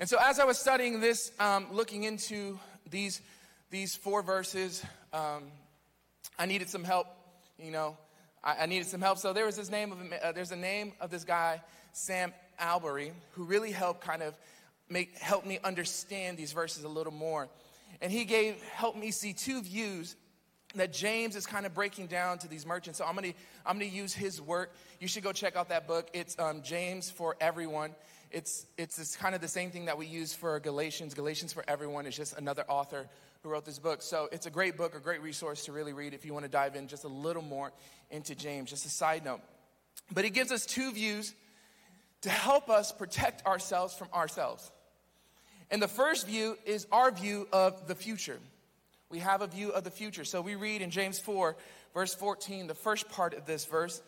And 0.00 0.08
so, 0.08 0.16
as 0.20 0.38
I 0.38 0.44
was 0.44 0.58
studying 0.58 1.00
this, 1.00 1.32
um, 1.40 1.66
looking 1.72 2.04
into 2.04 2.60
these, 2.88 3.20
these 3.70 3.96
four 3.96 4.22
verses, 4.22 4.84
um, 5.12 5.44
I 6.38 6.46
needed 6.46 6.70
some 6.70 6.84
help 6.84 7.08
you 7.58 7.72
know, 7.72 7.96
I, 8.42 8.62
I 8.62 8.66
needed 8.66 8.86
some 8.86 9.00
help. 9.00 9.18
So 9.18 9.32
there 9.32 9.44
was 9.44 9.56
this 9.56 9.70
name 9.70 9.92
of, 9.92 9.98
uh, 9.98 10.32
there's 10.32 10.52
a 10.52 10.56
name 10.56 10.92
of 11.00 11.10
this 11.10 11.24
guy, 11.24 11.60
Sam 11.92 12.32
Allberry, 12.60 13.12
who 13.32 13.44
really 13.44 13.72
helped 13.72 14.00
kind 14.00 14.22
of 14.22 14.34
make, 14.88 15.18
help 15.18 15.44
me 15.44 15.58
understand 15.64 16.38
these 16.38 16.52
verses 16.52 16.84
a 16.84 16.88
little 16.88 17.12
more. 17.12 17.48
And 18.00 18.12
he 18.12 18.24
gave, 18.24 18.62
helped 18.62 18.98
me 18.98 19.10
see 19.10 19.32
two 19.32 19.62
views 19.62 20.16
that 20.74 20.92
James 20.92 21.34
is 21.34 21.46
kind 21.46 21.66
of 21.66 21.74
breaking 21.74 22.06
down 22.06 22.38
to 22.38 22.48
these 22.48 22.66
merchants. 22.66 22.98
So 22.98 23.04
I'm 23.04 23.14
gonna, 23.14 23.32
I'm 23.64 23.78
gonna 23.78 23.86
use 23.86 24.12
his 24.12 24.40
work. 24.40 24.74
You 25.00 25.08
should 25.08 25.22
go 25.22 25.32
check 25.32 25.56
out 25.56 25.70
that 25.70 25.86
book. 25.86 26.08
It's 26.12 26.38
um, 26.38 26.62
James 26.62 27.10
for 27.10 27.36
Everyone. 27.40 27.94
It's, 28.30 28.66
it's 28.76 28.96
this 28.96 29.16
kind 29.16 29.34
of 29.34 29.40
the 29.40 29.48
same 29.48 29.70
thing 29.70 29.86
that 29.86 29.96
we 29.96 30.06
use 30.06 30.34
for 30.34 30.60
Galatians. 30.60 31.14
Galatians 31.14 31.52
for 31.52 31.64
Everyone 31.66 32.04
is 32.06 32.14
just 32.14 32.36
another 32.36 32.64
author 32.68 33.08
who 33.42 33.48
wrote 33.48 33.64
this 33.64 33.78
book. 33.78 34.02
So 34.02 34.28
it's 34.30 34.46
a 34.46 34.50
great 34.50 34.76
book, 34.76 34.94
a 34.94 35.00
great 35.00 35.22
resource 35.22 35.64
to 35.64 35.72
really 35.72 35.94
read 35.94 36.12
if 36.12 36.26
you 36.26 36.34
want 36.34 36.44
to 36.44 36.50
dive 36.50 36.76
in 36.76 36.86
just 36.88 37.04
a 37.04 37.08
little 37.08 37.42
more 37.42 37.72
into 38.10 38.34
James. 38.34 38.68
Just 38.70 38.84
a 38.84 38.90
side 38.90 39.24
note. 39.24 39.40
But 40.12 40.24
he 40.24 40.30
gives 40.30 40.52
us 40.52 40.66
two 40.66 40.92
views 40.92 41.34
to 42.22 42.30
help 42.30 42.68
us 42.68 42.92
protect 42.92 43.46
ourselves 43.46 43.94
from 43.94 44.08
ourselves. 44.12 44.70
And 45.70 45.82
the 45.82 45.88
first 45.88 46.26
view 46.26 46.56
is 46.64 46.86
our 46.90 47.10
view 47.10 47.46
of 47.52 47.86
the 47.86 47.94
future. 47.94 48.38
We 49.10 49.18
have 49.20 49.42
a 49.42 49.46
view 49.46 49.70
of 49.70 49.84
the 49.84 49.90
future. 49.90 50.24
So 50.24 50.40
we 50.40 50.54
read 50.54 50.82
in 50.82 50.90
James 50.90 51.18
4, 51.18 51.56
verse 51.94 52.14
14, 52.14 52.66
the 52.66 52.74
first 52.74 53.08
part 53.08 53.34
of 53.34 53.46
this 53.46 53.64
verse. 53.64 54.02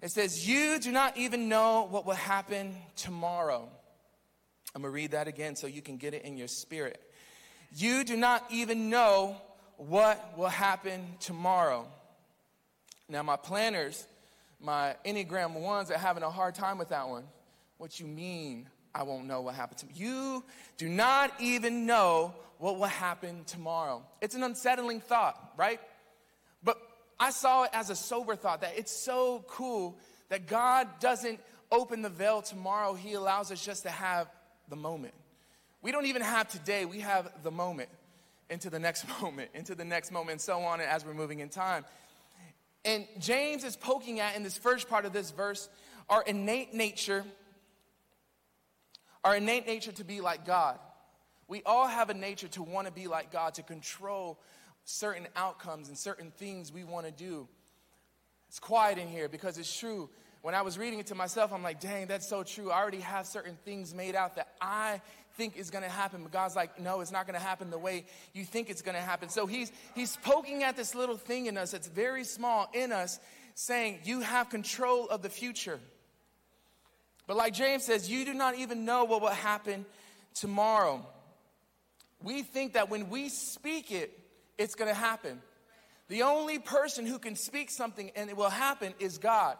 It 0.00 0.10
says, 0.10 0.48
You 0.48 0.78
do 0.78 0.92
not 0.92 1.16
even 1.16 1.48
know 1.48 1.86
what 1.90 2.06
will 2.06 2.14
happen 2.14 2.74
tomorrow. 2.96 3.68
I'm 4.74 4.82
going 4.82 4.92
to 4.92 4.94
read 4.94 5.10
that 5.12 5.28
again 5.28 5.56
so 5.56 5.66
you 5.66 5.82
can 5.82 5.96
get 5.96 6.14
it 6.14 6.22
in 6.22 6.36
your 6.36 6.48
spirit. 6.48 7.00
You 7.74 8.04
do 8.04 8.16
not 8.16 8.44
even 8.50 8.90
know 8.90 9.36
what 9.76 10.36
will 10.36 10.48
happen 10.48 11.04
tomorrow. 11.20 11.86
Now, 13.08 13.22
my 13.22 13.36
planners, 13.36 14.06
my 14.60 14.96
Enneagram 15.04 15.54
ones 15.54 15.90
are 15.90 15.98
having 15.98 16.22
a 16.22 16.30
hard 16.30 16.54
time 16.54 16.78
with 16.78 16.90
that 16.90 17.08
one. 17.08 17.24
What 17.78 17.98
you 17.98 18.06
mean, 18.06 18.68
I 18.94 19.02
won't 19.02 19.26
know 19.26 19.40
what 19.42 19.54
happened 19.54 19.78
to 19.78 19.86
me? 19.86 19.92
You 19.96 20.44
do 20.76 20.88
not 20.88 21.32
even 21.40 21.86
know 21.86 22.34
what 22.58 22.78
will 22.78 22.86
happen 22.86 23.44
tomorrow. 23.44 24.02
It's 24.20 24.34
an 24.34 24.42
unsettling 24.42 25.00
thought, 25.00 25.52
right? 25.56 25.80
But 26.62 26.78
I 27.20 27.30
saw 27.30 27.64
it 27.64 27.70
as 27.72 27.90
a 27.90 27.96
sober 27.96 28.34
thought 28.36 28.62
that 28.62 28.74
it's 28.76 28.92
so 28.92 29.44
cool 29.48 29.98
that 30.28 30.46
God 30.46 30.88
doesn't 31.00 31.40
open 31.70 32.02
the 32.02 32.08
veil 32.08 32.42
tomorrow, 32.42 32.94
He 32.94 33.14
allows 33.14 33.52
us 33.52 33.64
just 33.64 33.82
to 33.84 33.90
have 33.90 34.28
the 34.68 34.76
moment. 34.76 35.14
We 35.82 35.92
don't 35.92 36.06
even 36.06 36.22
have 36.22 36.48
today, 36.48 36.84
we 36.84 37.00
have 37.00 37.30
the 37.42 37.50
moment. 37.50 37.90
into 38.50 38.70
the 38.70 38.78
next 38.78 39.06
moment, 39.20 39.50
into 39.54 39.74
the 39.74 39.84
next 39.84 40.10
moment, 40.10 40.32
and 40.32 40.40
so 40.40 40.60
on 40.60 40.80
and 40.80 40.88
as 40.88 41.04
we're 41.04 41.14
moving 41.14 41.40
in 41.40 41.48
time. 41.48 41.84
And 42.84 43.06
James 43.18 43.64
is 43.64 43.76
poking 43.76 44.20
at 44.20 44.36
in 44.36 44.42
this 44.42 44.56
first 44.56 44.88
part 44.88 45.04
of 45.04 45.12
this 45.12 45.30
verse 45.30 45.68
our 46.08 46.22
innate 46.22 46.72
nature, 46.72 47.22
our 49.24 49.36
innate 49.36 49.66
nature 49.66 49.92
to 49.92 50.04
be 50.04 50.20
like 50.20 50.46
God. 50.46 50.78
We 51.48 51.62
all 51.64 51.86
have 51.86 52.10
a 52.10 52.14
nature 52.14 52.48
to 52.48 52.62
want 52.62 52.86
to 52.86 52.92
be 52.92 53.06
like 53.06 53.32
God, 53.32 53.54
to 53.54 53.62
control 53.62 54.38
certain 54.84 55.26
outcomes 55.36 55.88
and 55.88 55.96
certain 55.96 56.30
things 56.30 56.72
we 56.72 56.84
want 56.84 57.06
to 57.06 57.12
do. 57.12 57.48
It's 58.48 58.58
quiet 58.58 58.98
in 58.98 59.08
here 59.08 59.28
because 59.28 59.58
it's 59.58 59.74
true. 59.76 60.08
When 60.40 60.54
I 60.54 60.62
was 60.62 60.78
reading 60.78 60.98
it 61.00 61.08
to 61.08 61.14
myself, 61.14 61.52
I'm 61.52 61.62
like, 61.62 61.80
dang, 61.80 62.06
that's 62.06 62.28
so 62.28 62.42
true. 62.42 62.70
I 62.70 62.80
already 62.80 63.00
have 63.00 63.26
certain 63.26 63.58
things 63.64 63.92
made 63.92 64.14
out 64.14 64.36
that 64.36 64.48
I 64.60 65.00
think 65.36 65.56
is 65.56 65.70
going 65.70 65.84
to 65.84 65.90
happen. 65.90 66.22
But 66.22 66.32
God's 66.32 66.56
like, 66.56 66.80
no, 66.80 67.00
it's 67.00 67.12
not 67.12 67.26
going 67.26 67.38
to 67.38 67.44
happen 67.44 67.70
the 67.70 67.78
way 67.78 68.04
you 68.32 68.44
think 68.44 68.70
it's 68.70 68.82
going 68.82 68.94
to 68.94 69.00
happen. 69.02 69.28
So 69.28 69.46
he's, 69.46 69.72
he's 69.94 70.16
poking 70.22 70.62
at 70.62 70.76
this 70.76 70.94
little 70.94 71.16
thing 71.16 71.46
in 71.46 71.58
us 71.58 71.72
that's 71.72 71.88
very 71.88 72.24
small 72.24 72.70
in 72.72 72.92
us, 72.92 73.18
saying, 73.54 73.98
you 74.04 74.20
have 74.20 74.48
control 74.48 75.08
of 75.08 75.22
the 75.22 75.28
future. 75.28 75.80
But 77.28 77.36
like 77.36 77.52
James 77.52 77.84
says, 77.84 78.10
you 78.10 78.24
do 78.24 78.32
not 78.32 78.56
even 78.56 78.86
know 78.86 79.04
what 79.04 79.20
will 79.20 79.28
happen 79.28 79.84
tomorrow. 80.34 81.06
We 82.22 82.42
think 82.42 82.72
that 82.72 82.88
when 82.88 83.10
we 83.10 83.28
speak 83.28 83.92
it, 83.92 84.18
it's 84.56 84.74
going 84.74 84.88
to 84.88 84.98
happen. 84.98 85.42
The 86.08 86.22
only 86.22 86.58
person 86.58 87.04
who 87.04 87.18
can 87.18 87.36
speak 87.36 87.70
something 87.70 88.10
and 88.16 88.30
it 88.30 88.36
will 88.36 88.48
happen 88.48 88.94
is 88.98 89.18
God. 89.18 89.58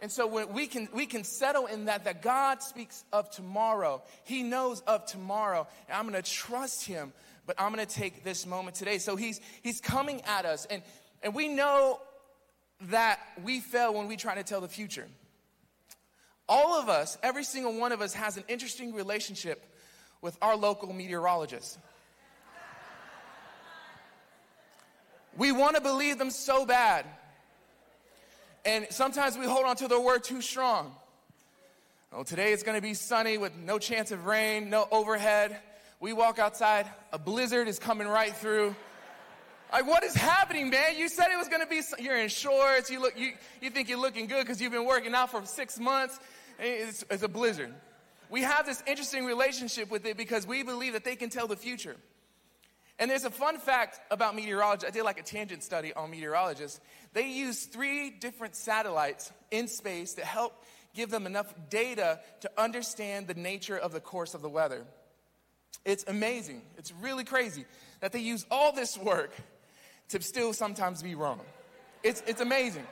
And 0.00 0.10
so 0.10 0.26
when 0.26 0.52
we 0.52 0.66
can 0.66 0.88
we 0.92 1.06
can 1.06 1.22
settle 1.22 1.66
in 1.66 1.84
that 1.84 2.04
that 2.04 2.20
God 2.20 2.62
speaks 2.62 3.04
of 3.12 3.30
tomorrow. 3.30 4.02
He 4.24 4.42
knows 4.42 4.80
of 4.80 5.06
tomorrow. 5.06 5.68
And 5.88 5.96
I'm 5.96 6.08
going 6.08 6.20
to 6.20 6.28
trust 6.28 6.84
him, 6.84 7.12
but 7.46 7.54
I'm 7.60 7.72
going 7.72 7.86
to 7.86 7.92
take 7.92 8.24
this 8.24 8.44
moment 8.44 8.74
today. 8.74 8.98
So 8.98 9.14
he's 9.14 9.40
he's 9.62 9.80
coming 9.80 10.20
at 10.22 10.44
us 10.44 10.66
and 10.66 10.82
and 11.22 11.32
we 11.32 11.46
know 11.46 12.00
that 12.82 13.20
we 13.44 13.60
fail 13.60 13.94
when 13.94 14.08
we 14.08 14.16
try 14.16 14.34
to 14.34 14.42
tell 14.42 14.60
the 14.60 14.68
future. 14.68 15.06
All 16.48 16.80
of 16.80 16.88
us, 16.88 17.18
every 17.22 17.44
single 17.44 17.78
one 17.78 17.92
of 17.92 18.00
us 18.00 18.14
has 18.14 18.36
an 18.36 18.44
interesting 18.48 18.94
relationship 18.94 19.64
with 20.22 20.36
our 20.40 20.56
local 20.56 20.92
meteorologist. 20.92 21.78
We 25.36 25.52
want 25.52 25.76
to 25.76 25.82
believe 25.82 26.18
them 26.18 26.30
so 26.30 26.66
bad. 26.66 27.04
And 28.64 28.86
sometimes 28.90 29.38
we 29.38 29.46
hold 29.46 29.66
on 29.66 29.76
to 29.76 29.88
the 29.88 30.00
word 30.00 30.24
too 30.24 30.42
strong. 30.42 30.94
Oh, 32.12 32.22
today 32.22 32.52
it's 32.52 32.62
going 32.62 32.76
to 32.76 32.82
be 32.82 32.94
sunny 32.94 33.38
with 33.38 33.54
no 33.56 33.78
chance 33.78 34.10
of 34.10 34.24
rain, 34.26 34.70
no 34.70 34.88
overhead. 34.90 35.58
We 36.00 36.12
walk 36.12 36.38
outside, 36.38 36.86
a 37.12 37.18
blizzard 37.18 37.68
is 37.68 37.78
coming 37.78 38.08
right 38.08 38.34
through. 38.34 38.74
Like, 39.72 39.86
what 39.86 40.02
is 40.02 40.14
happening, 40.14 40.70
man? 40.70 40.96
You 40.96 41.08
said 41.08 41.26
it 41.32 41.36
was 41.36 41.48
going 41.48 41.60
to 41.60 41.66
be, 41.66 41.82
you're 42.02 42.16
in 42.16 42.28
shorts, 42.28 42.90
you, 42.90 43.00
look, 43.00 43.18
you, 43.18 43.32
you 43.60 43.68
think 43.68 43.88
you're 43.88 44.00
looking 44.00 44.26
good 44.26 44.40
because 44.40 44.60
you've 44.60 44.72
been 44.72 44.86
working 44.86 45.14
out 45.14 45.30
for 45.30 45.44
six 45.44 45.78
months. 45.78 46.18
It's, 46.58 47.04
it's 47.10 47.22
a 47.22 47.28
blizzard. 47.28 47.72
We 48.30 48.42
have 48.42 48.66
this 48.66 48.82
interesting 48.86 49.24
relationship 49.24 49.90
with 49.90 50.04
it 50.04 50.16
because 50.16 50.46
we 50.46 50.62
believe 50.62 50.92
that 50.92 51.04
they 51.04 51.16
can 51.16 51.30
tell 51.30 51.46
the 51.46 51.56
future. 51.56 51.96
And 52.98 53.10
there's 53.10 53.24
a 53.24 53.30
fun 53.30 53.58
fact 53.58 54.00
about 54.10 54.34
meteorology. 54.34 54.86
I 54.86 54.90
did 54.90 55.04
like 55.04 55.20
a 55.20 55.22
tangent 55.22 55.62
study 55.62 55.92
on 55.94 56.10
meteorologists. 56.10 56.80
They 57.12 57.28
use 57.28 57.64
three 57.64 58.10
different 58.10 58.56
satellites 58.56 59.32
in 59.50 59.68
space 59.68 60.14
to 60.14 60.24
help 60.24 60.64
give 60.94 61.10
them 61.10 61.26
enough 61.26 61.54
data 61.70 62.18
to 62.40 62.50
understand 62.58 63.28
the 63.28 63.34
nature 63.34 63.78
of 63.78 63.92
the 63.92 64.00
course 64.00 64.34
of 64.34 64.42
the 64.42 64.48
weather. 64.48 64.84
It's 65.84 66.04
amazing. 66.08 66.62
It's 66.76 66.92
really 67.00 67.24
crazy 67.24 67.66
that 68.00 68.12
they 68.12 68.18
use 68.18 68.44
all 68.50 68.72
this 68.72 68.98
work 68.98 69.32
to 70.08 70.20
still 70.20 70.52
sometimes 70.52 71.02
be 71.02 71.14
wrong. 71.14 71.40
It's, 72.02 72.22
it's 72.26 72.40
amazing. 72.40 72.86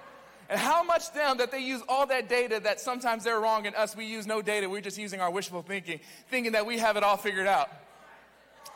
And 0.49 0.61
how 0.61 0.85
much 0.85 1.13
them 1.13 1.39
that 1.39 1.51
they 1.51 1.61
use 1.61 1.83
all 1.89 2.07
that 2.07 2.29
data 2.29 2.61
that 2.61 2.81
sometimes 2.81 3.25
they're 3.25 3.41
wrong 3.41 3.67
and 3.67 3.75
us, 3.75 3.97
we 3.97 4.07
use 4.07 4.27
no 4.27 4.43
data. 4.43 4.69
We're 4.69 4.81
just 4.81 4.99
using 4.99 5.21
our 5.21 5.31
wishful 5.31 5.63
thinking, 5.63 6.01
thinking 6.29 6.53
that 6.53 6.67
we 6.67 6.79
have 6.79 6.97
it 6.97 7.03
all 7.03 7.17
figured 7.17 7.47
out. 7.47 7.69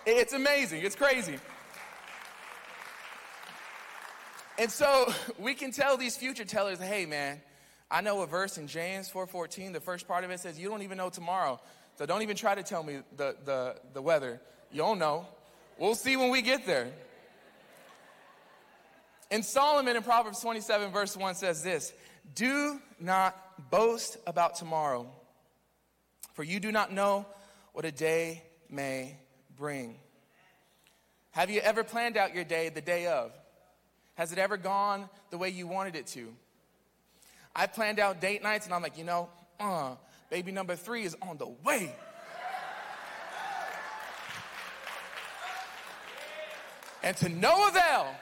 It's 0.05 0.33
amazing. 0.33 0.83
It's 0.83 0.97
crazy. 0.97 1.39
And 4.59 4.71
so 4.71 5.12
we 5.39 5.55
can 5.55 5.71
tell 5.71 5.97
these 5.97 6.17
future 6.17 6.45
tellers, 6.45 6.79
hey 6.81 7.07
man, 7.07 7.41
I 7.91 8.00
know 8.00 8.21
a 8.23 8.27
verse 8.27 8.59
in 8.59 8.67
James 8.67 9.11
4:14, 9.11 9.73
the 9.73 9.81
first 9.81 10.07
part 10.07 10.25
of 10.25 10.31
it 10.31 10.41
says, 10.41 10.59
you 10.59 10.69
don't 10.69 10.83
even 10.83 10.99
know 10.99 11.11
tomorrow. 11.11 11.61
So 11.97 12.07
don't 12.07 12.23
even 12.23 12.37
try 12.37 12.55
to 12.55 12.62
tell 12.62 12.83
me 12.83 12.99
the, 13.17 13.37
the, 13.45 13.77
the 13.93 14.03
weather. 14.03 14.41
You 14.73 14.79
don't 14.79 14.99
know. 14.99 15.27
We'll 15.79 15.95
see 15.95 16.17
when 16.17 16.31
we 16.31 16.43
get 16.43 16.67
there. 16.67 16.89
And 19.31 19.45
Solomon 19.45 19.97
in 19.97 20.03
Proverbs 20.03 20.41
27, 20.41 20.91
verse 20.91 21.17
1 21.17 21.35
says 21.37 21.63
this 21.63 21.93
Do 22.35 22.81
not 22.99 23.71
boast 23.71 24.17
about 24.27 24.57
tomorrow, 24.57 25.07
for 26.35 26.43
you 26.43 26.59
do 26.59 26.73
not 26.73 26.93
know 26.93 27.27
what 27.73 27.85
a 27.85 27.93
day 27.93 28.43
may 28.69 29.17
bring. 29.57 29.97
Have 31.33 31.51
you 31.51 31.61
ever 31.61 31.85
planned 31.85 32.17
out 32.17 32.35
your 32.35 32.45
day 32.45 32.71
the 32.71 32.81
day 32.81 33.07
of? 33.07 33.33
Has 34.15 34.33
it 34.33 34.39
ever 34.39 34.57
gone 34.57 35.09
the 35.31 35.39
way 35.39 35.49
you 35.49 35.67
wanted 35.67 35.95
it 35.95 36.09
to? 36.09 36.35
I 37.55 37.67
planned 37.67 37.99
out 38.01 38.21
date 38.21 38.43
nights 38.43 38.67
and 38.67 38.75
I'm 38.75 38.83
like, 38.83 38.99
you 38.99 39.05
know, 39.05 39.29
uh, 39.59 39.95
baby 40.29 40.51
number 40.51 40.77
three 40.77 41.05
is 41.05 41.17
on 41.23 41.39
the 41.39 41.47
way. 41.65 41.95
and 47.03 47.17
to 47.19 47.29
no 47.29 47.69
avail. 47.69 48.15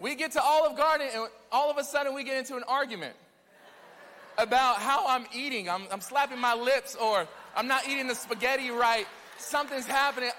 We 0.00 0.14
get 0.14 0.32
to 0.32 0.42
Olive 0.42 0.78
Garden 0.78 1.08
and 1.14 1.28
all 1.52 1.70
of 1.70 1.76
a 1.76 1.84
sudden 1.84 2.14
we 2.14 2.24
get 2.24 2.38
into 2.38 2.56
an 2.56 2.62
argument 2.66 3.14
about 4.38 4.76
how 4.76 5.06
I'm 5.06 5.26
eating. 5.34 5.68
I'm, 5.68 5.82
I'm 5.92 6.00
slapping 6.00 6.38
my 6.38 6.54
lips 6.54 6.96
or 6.96 7.28
I'm 7.54 7.68
not 7.68 7.86
eating 7.86 8.08
the 8.08 8.14
spaghetti 8.14 8.70
right. 8.70 9.06
Something's 9.38 9.86
happening. 9.86 10.30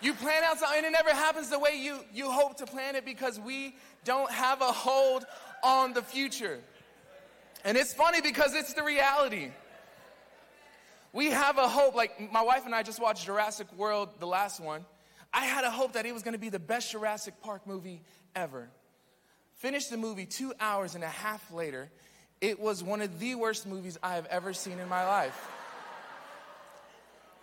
You 0.00 0.14
plan 0.14 0.44
out 0.44 0.58
something 0.58 0.78
and 0.78 0.86
it 0.86 0.92
never 0.92 1.10
happens 1.10 1.50
the 1.50 1.58
way 1.58 1.74
you, 1.74 2.04
you 2.14 2.30
hope 2.30 2.56
to 2.58 2.66
plan 2.66 2.94
it 2.94 3.04
because 3.04 3.40
we 3.40 3.74
don't 4.04 4.30
have 4.30 4.62
a 4.62 4.72
hold 4.72 5.26
on 5.64 5.92
the 5.92 6.02
future. 6.02 6.60
And 7.64 7.76
it's 7.76 7.92
funny 7.92 8.20
because 8.20 8.54
it's 8.54 8.74
the 8.74 8.84
reality. 8.84 9.50
We 11.12 11.30
have 11.30 11.58
a 11.58 11.68
hope, 11.68 11.96
like 11.96 12.32
my 12.32 12.42
wife 12.42 12.64
and 12.64 12.74
I 12.76 12.84
just 12.84 13.02
watched 13.02 13.26
Jurassic 13.26 13.66
World, 13.76 14.08
the 14.20 14.26
last 14.26 14.60
one. 14.60 14.84
I 15.32 15.44
had 15.44 15.64
a 15.64 15.70
hope 15.70 15.92
that 15.92 16.06
it 16.06 16.14
was 16.14 16.22
going 16.22 16.32
to 16.32 16.40
be 16.40 16.48
the 16.48 16.58
best 16.58 16.92
Jurassic 16.92 17.34
Park 17.40 17.66
movie 17.66 18.02
ever. 18.34 18.68
Finished 19.56 19.90
the 19.90 19.96
movie 19.96 20.26
two 20.26 20.52
hours 20.58 20.94
and 20.94 21.04
a 21.04 21.08
half 21.08 21.52
later. 21.52 21.90
It 22.40 22.58
was 22.58 22.82
one 22.82 23.02
of 23.02 23.18
the 23.20 23.34
worst 23.34 23.66
movies 23.66 23.98
I 24.02 24.14
have 24.14 24.26
ever 24.26 24.52
seen 24.52 24.78
in 24.78 24.88
my 24.88 25.06
life. 25.06 25.48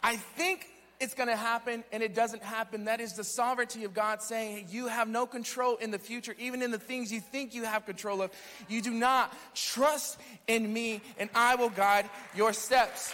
I 0.01 0.15
think 0.15 0.65
it's 0.99 1.13
going 1.13 1.29
to 1.29 1.35
happen 1.35 1.83
and 1.91 2.01
it 2.01 2.15
doesn't 2.15 2.41
happen. 2.41 2.85
That 2.85 2.99
is 2.99 3.13
the 3.13 3.23
sovereignty 3.23 3.83
of 3.83 3.93
God 3.93 4.21
saying 4.21 4.67
you 4.69 4.87
have 4.87 5.07
no 5.07 5.27
control 5.27 5.75
in 5.75 5.91
the 5.91 5.99
future, 5.99 6.35
even 6.39 6.63
in 6.63 6.71
the 6.71 6.79
things 6.79 7.11
you 7.11 7.19
think 7.19 7.53
you 7.53 7.65
have 7.65 7.85
control 7.85 8.21
of. 8.21 8.31
You 8.67 8.81
do 8.81 8.91
not 8.91 9.35
trust 9.53 10.19
in 10.47 10.71
me 10.71 11.01
and 11.19 11.29
I 11.35 11.55
will 11.55 11.69
guide 11.69 12.09
your 12.35 12.53
steps. 12.53 13.13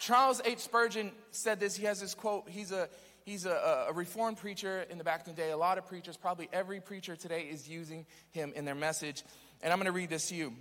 Charles 0.00 0.40
H. 0.44 0.58
Spurgeon 0.60 1.12
said 1.30 1.60
this. 1.60 1.76
He 1.76 1.84
has 1.84 2.00
this 2.00 2.14
quote. 2.14 2.48
He's 2.48 2.72
a 2.72 2.88
he's 3.30 3.46
a, 3.46 3.86
a 3.88 3.92
reformed 3.92 4.36
preacher 4.38 4.84
in 4.90 4.98
the 4.98 5.04
back 5.04 5.26
in 5.26 5.34
the 5.34 5.40
day. 5.40 5.50
A 5.50 5.56
lot 5.56 5.78
of 5.78 5.86
preachers, 5.86 6.16
probably 6.16 6.48
every 6.52 6.80
preacher 6.80 7.14
today, 7.14 7.42
is 7.42 7.68
using 7.68 8.04
him 8.32 8.52
in 8.56 8.64
their 8.64 8.74
message. 8.74 9.22
And 9.62 9.72
I'm 9.72 9.78
going 9.78 9.86
to 9.86 9.92
read 9.92 10.10
this 10.10 10.28
to 10.30 10.34
you. 10.34 10.52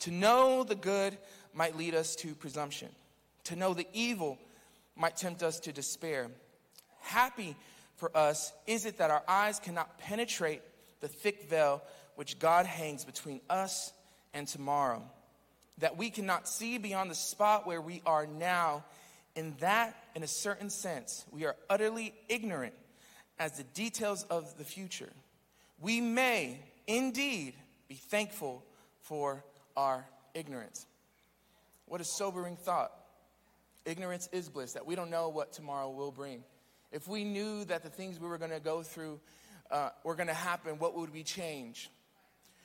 To 0.00 0.10
know 0.10 0.64
the 0.64 0.74
good 0.74 1.16
might 1.52 1.76
lead 1.76 1.94
us 1.94 2.16
to 2.16 2.34
presumption. 2.34 2.88
To 3.44 3.56
know 3.56 3.74
the 3.74 3.86
evil 3.92 4.38
might 4.96 5.16
tempt 5.16 5.42
us 5.42 5.60
to 5.60 5.72
despair. 5.72 6.30
Happy 7.00 7.54
for 7.96 8.16
us 8.16 8.52
is 8.66 8.86
it 8.86 8.98
that 8.98 9.10
our 9.10 9.22
eyes 9.28 9.60
cannot 9.60 9.98
penetrate 9.98 10.62
the 11.00 11.08
thick 11.08 11.48
veil 11.50 11.82
which 12.16 12.38
God 12.38 12.64
hangs 12.64 13.04
between 13.04 13.40
us 13.50 13.92
and 14.32 14.48
tomorrow, 14.48 15.02
that 15.78 15.96
we 15.96 16.10
cannot 16.10 16.48
see 16.48 16.78
beyond 16.78 17.10
the 17.10 17.14
spot 17.14 17.66
where 17.66 17.80
we 17.80 18.00
are 18.06 18.26
now, 18.26 18.84
in 19.36 19.54
that, 19.60 19.96
in 20.14 20.22
a 20.22 20.28
certain 20.28 20.70
sense, 20.70 21.24
we 21.30 21.44
are 21.44 21.56
utterly 21.68 22.14
ignorant 22.28 22.74
as 23.38 23.52
the 23.52 23.64
details 23.64 24.24
of 24.30 24.56
the 24.58 24.64
future. 24.64 25.10
We 25.80 26.00
may 26.00 26.58
indeed 26.86 27.54
be 27.88 27.94
thankful 27.94 28.62
for 29.02 29.44
our 29.76 30.04
ignorance. 30.34 30.86
What 31.86 32.00
a 32.00 32.04
sobering 32.04 32.56
thought. 32.56 32.92
Ignorance 33.84 34.28
is 34.32 34.48
bliss, 34.48 34.72
that 34.72 34.86
we 34.86 34.94
don't 34.94 35.10
know 35.10 35.28
what 35.28 35.52
tomorrow 35.52 35.90
will 35.90 36.10
bring. 36.10 36.42
If 36.90 37.08
we 37.08 37.24
knew 37.24 37.64
that 37.66 37.82
the 37.82 37.90
things 37.90 38.18
we 38.18 38.28
were 38.28 38.38
going 38.38 38.52
to 38.52 38.60
go 38.60 38.82
through 38.82 39.20
uh, 39.70 39.90
were 40.04 40.14
going 40.14 40.28
to 40.28 40.34
happen, 40.34 40.78
what 40.78 40.96
would 40.96 41.12
we 41.12 41.22
change? 41.22 41.90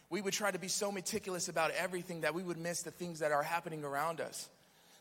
We 0.09 0.21
would 0.21 0.33
try 0.33 0.51
to 0.51 0.59
be 0.59 0.67
so 0.67 0.91
meticulous 0.91 1.49
about 1.49 1.71
everything 1.71 2.21
that 2.21 2.33
we 2.33 2.43
would 2.43 2.57
miss 2.57 2.83
the 2.83 2.91
things 2.91 3.19
that 3.19 3.31
are 3.31 3.43
happening 3.43 3.83
around 3.83 4.21
us. 4.21 4.47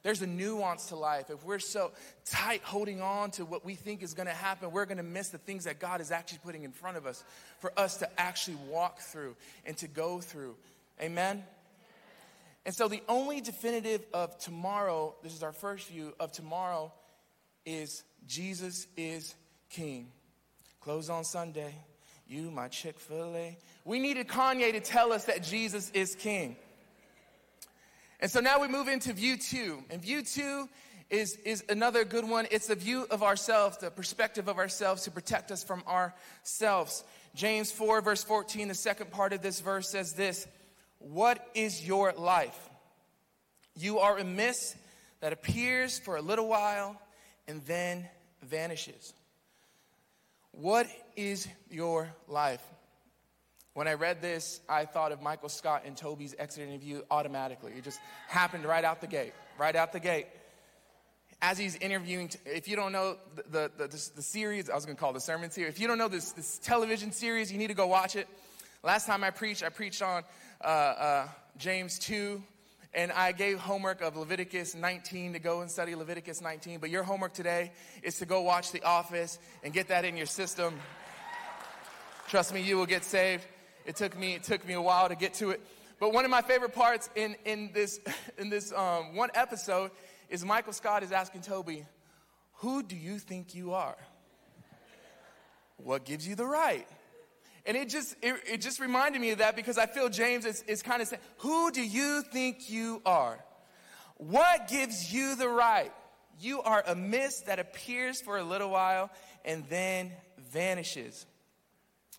There's 0.09 0.23
a 0.23 0.27
nuance 0.27 0.87
to 0.87 0.97
life. 0.97 1.29
If 1.29 1.45
we're 1.45 1.59
so 1.59 1.93
tight 2.25 2.63
holding 2.63 3.03
on 3.03 3.31
to 3.33 3.45
what 3.45 3.63
we 3.63 3.75
think 3.75 4.03
is 4.03 4.15
going 4.15 4.27
to 4.27 4.33
happen, 4.33 4.71
we're 4.71 4.87
going 4.87 4.97
to 4.97 5.03
miss 5.03 5.29
the 5.29 5.37
things 5.37 5.65
that 5.65 5.81
God 5.81 6.01
is 6.01 6.11
actually 6.11 6.39
putting 6.43 6.63
in 6.63 6.73
front 6.73 6.97
of 6.97 7.05
us 7.05 7.23
for 7.59 7.79
us 7.79 7.99
to 7.99 8.09
actually 8.19 8.57
walk 8.71 9.01
through 9.01 9.37
and 9.67 9.77
to 9.77 9.87
go 9.87 10.19
through. 10.19 10.57
Amen? 10.99 11.45
And 12.65 12.75
so 12.75 12.89
the 12.89 13.03
only 13.07 13.43
definitive 13.43 14.03
of 14.15 14.39
tomorrow, 14.39 15.15
this 15.23 15.35
is 15.35 15.43
our 15.43 15.53
first 15.53 15.89
view 15.89 16.15
of 16.19 16.33
tomorrow, 16.33 16.91
is 17.67 18.03
Jesus 18.27 18.87
is 18.97 19.35
King. 19.69 20.09
Close 20.81 21.11
on 21.11 21.23
Sunday. 21.23 21.75
You, 22.27 22.51
my 22.51 22.69
Chick 22.69 22.99
fil 22.99 23.37
A. 23.37 23.59
We 23.85 23.99
needed 23.99 24.27
Kanye 24.27 24.73
to 24.73 24.81
tell 24.81 25.13
us 25.13 25.27
that 25.27 25.43
Jesus 25.43 25.91
is 25.91 26.15
King. 26.15 26.57
And 28.21 28.31
so 28.31 28.41
now 28.41 28.61
we 28.61 28.69
move 28.69 28.89
into 28.89 29.13
view 29.13 29.37
two. 29.37 29.83
And 29.91 30.03
view 30.03 30.23
two 30.23 30.69
is, 31.11 31.37
is 31.45 31.65
another 31.69 32.05
good 32.05 32.29
one. 32.29 32.47
It's 32.51 32.67
the 32.67 32.75
view 32.75 33.07
of 33.11 33.23
ourselves, 33.23 33.79
the 33.79 33.91
perspective 33.91 34.49
of 34.49 34.59
ourselves 34.59 35.05
to 35.05 35.11
protect 35.11 35.51
us 35.51 35.63
from 35.63 35.83
ourselves. 35.87 37.05
James 37.35 37.71
4, 37.71 38.01
verse 38.01 38.25
14, 38.25 38.69
the 38.69 38.75
second 38.75 39.11
part 39.11 39.33
of 39.33 39.43
this 39.43 39.61
verse 39.61 39.89
says 39.91 40.13
this 40.15 40.47
What 40.99 41.47
is 41.55 41.87
your 41.87 42.13
life? 42.13 42.59
You 43.77 44.01
are 44.01 44.19
a 44.19 44.25
mist 44.25 44.77
that 45.21 45.33
appears 45.33 45.99
for 45.99 46.17
a 46.17 46.23
little 46.23 46.49
while 46.49 47.01
and 47.47 47.63
then 47.67 48.09
vanishes. 48.43 49.15
What 50.51 50.89
is 51.17 51.47
your 51.71 52.09
life? 52.27 52.63
When 53.79 53.87
I 53.87 53.95
read 53.95 54.21
this, 54.21 54.61
I 54.69 54.87
thought 54.87 55.13
of 55.13 55.23
Michael 55.23 55.49
Scott 55.49 55.85
and 55.87 55.97
Toby's 55.97 56.35
exit 56.37 56.69
interview 56.69 57.03
automatically. 57.13 57.75
It 57.77 57.85
just 57.85 58.01
happened 58.27 58.65
right 58.65 58.83
out 58.83 59.01
the 59.01 59.07
gate, 59.07 59.35
right 59.57 59.77
out 59.77 59.93
the 59.93 60.01
gate. 60.01 60.27
As 61.41 61.59
he's 61.59 61.77
interviewing, 61.77 62.29
if 62.45 62.67
you 62.67 62.75
don't 62.75 62.91
know 62.91 63.19
the, 63.37 63.71
the, 63.79 63.87
the, 63.87 64.11
the 64.17 64.23
series, 64.23 64.69
I 64.69 64.75
was 64.75 64.85
gonna 64.85 64.99
call 64.99 65.13
the 65.13 65.21
sermon 65.21 65.53
series. 65.53 65.75
If 65.75 65.79
you 65.79 65.87
don't 65.87 65.97
know 65.97 66.09
this, 66.09 66.33
this 66.33 66.59
television 66.59 67.13
series, 67.13 67.53
you 67.53 67.59
need 67.59 67.69
to 67.69 67.75
go 67.75 67.87
watch 67.87 68.17
it. 68.17 68.27
Last 68.83 69.07
time 69.07 69.23
I 69.23 69.31
preached, 69.31 69.63
I 69.63 69.69
preached 69.69 70.03
on 70.03 70.25
uh, 70.61 70.67
uh, 70.67 71.29
James 71.57 72.01
2, 72.01 72.43
and 72.95 73.13
I 73.13 73.31
gave 73.31 73.61
homework 73.61 74.03
of 74.03 74.17
Leviticus 74.17 74.75
19 74.75 75.35
to 75.35 75.39
go 75.39 75.61
and 75.61 75.71
study 75.71 75.95
Leviticus 75.95 76.41
19. 76.41 76.81
But 76.81 76.91
your 76.91 77.05
homework 77.05 77.33
today 77.33 77.71
is 78.03 78.19
to 78.19 78.27
go 78.27 78.41
watch 78.41 78.73
The 78.73 78.83
Office 78.83 79.39
and 79.63 79.73
get 79.73 79.87
that 79.87 80.05
in 80.05 80.17
your 80.17 80.27
system. 80.27 80.75
Trust 82.27 82.53
me, 82.53 82.61
you 82.61 82.77
will 82.77 82.85
get 82.85 83.05
saved. 83.05 83.47
It 83.89 83.97
took 83.97 84.19
me, 84.19 84.35
it 84.35 84.43
took 84.43 84.69
me 84.69 84.75
a 84.75 84.83
while 84.83 85.09
to 85.09 85.17
get 85.17 85.33
to 85.35 85.49
it. 85.49 85.63
But 85.99 86.13
one 86.13 86.27
of 86.27 86.31
my 86.31 86.43
favorite 86.43 86.75
parts 86.75 87.09
in, 87.17 87.37
in 87.47 87.71
this, 87.73 87.99
in 88.39 88.51
this 88.51 88.71
um, 88.71 89.17
one 89.17 89.31
episode 89.33 89.93
is 90.29 90.45
Michael 90.45 90.75
Scott 90.75 91.03
is 91.03 91.11
asking 91.11 91.41
Toby, 91.41 91.87
Who 92.57 92.83
do 92.83 92.95
you 92.95 93.19
think 93.19 93.55
you 93.55 93.73
are? 93.73 93.97
What 95.79 96.05
gives 96.05 96.29
you 96.29 96.35
the 96.35 96.45
right? 96.45 96.87
And 97.65 97.79
it 97.79 97.89
just, 97.89 98.15
it, 98.21 98.35
it 98.47 98.61
just 98.61 98.79
reminded 98.79 99.23
me 99.23 99.31
of 99.31 99.39
that 99.39 99.57
because 99.57 99.79
I 99.79 99.87
feel 99.87 100.11
James 100.11 100.45
is, 100.45 100.63
is 100.69 100.83
kind 100.83 101.01
of 101.01 101.09
saying, 101.09 101.23
Who 101.39 101.71
do 101.71 101.83
you 101.83 102.23
think 102.31 102.69
you 102.69 103.01
are? 103.07 103.43
What 104.19 104.69
gives 104.69 105.15
you 105.15 105.35
the 105.35 105.49
right? 105.49 105.93
You 106.39 106.61
are 106.61 106.85
a 106.87 106.95
mist 106.95 107.47
that 107.47 107.59
appears 107.59 108.21
for 108.21 108.37
a 108.37 108.45
little 108.45 108.69
while 108.69 109.09
and 109.47 109.65
then 109.71 110.13
vanishes. 110.51 111.25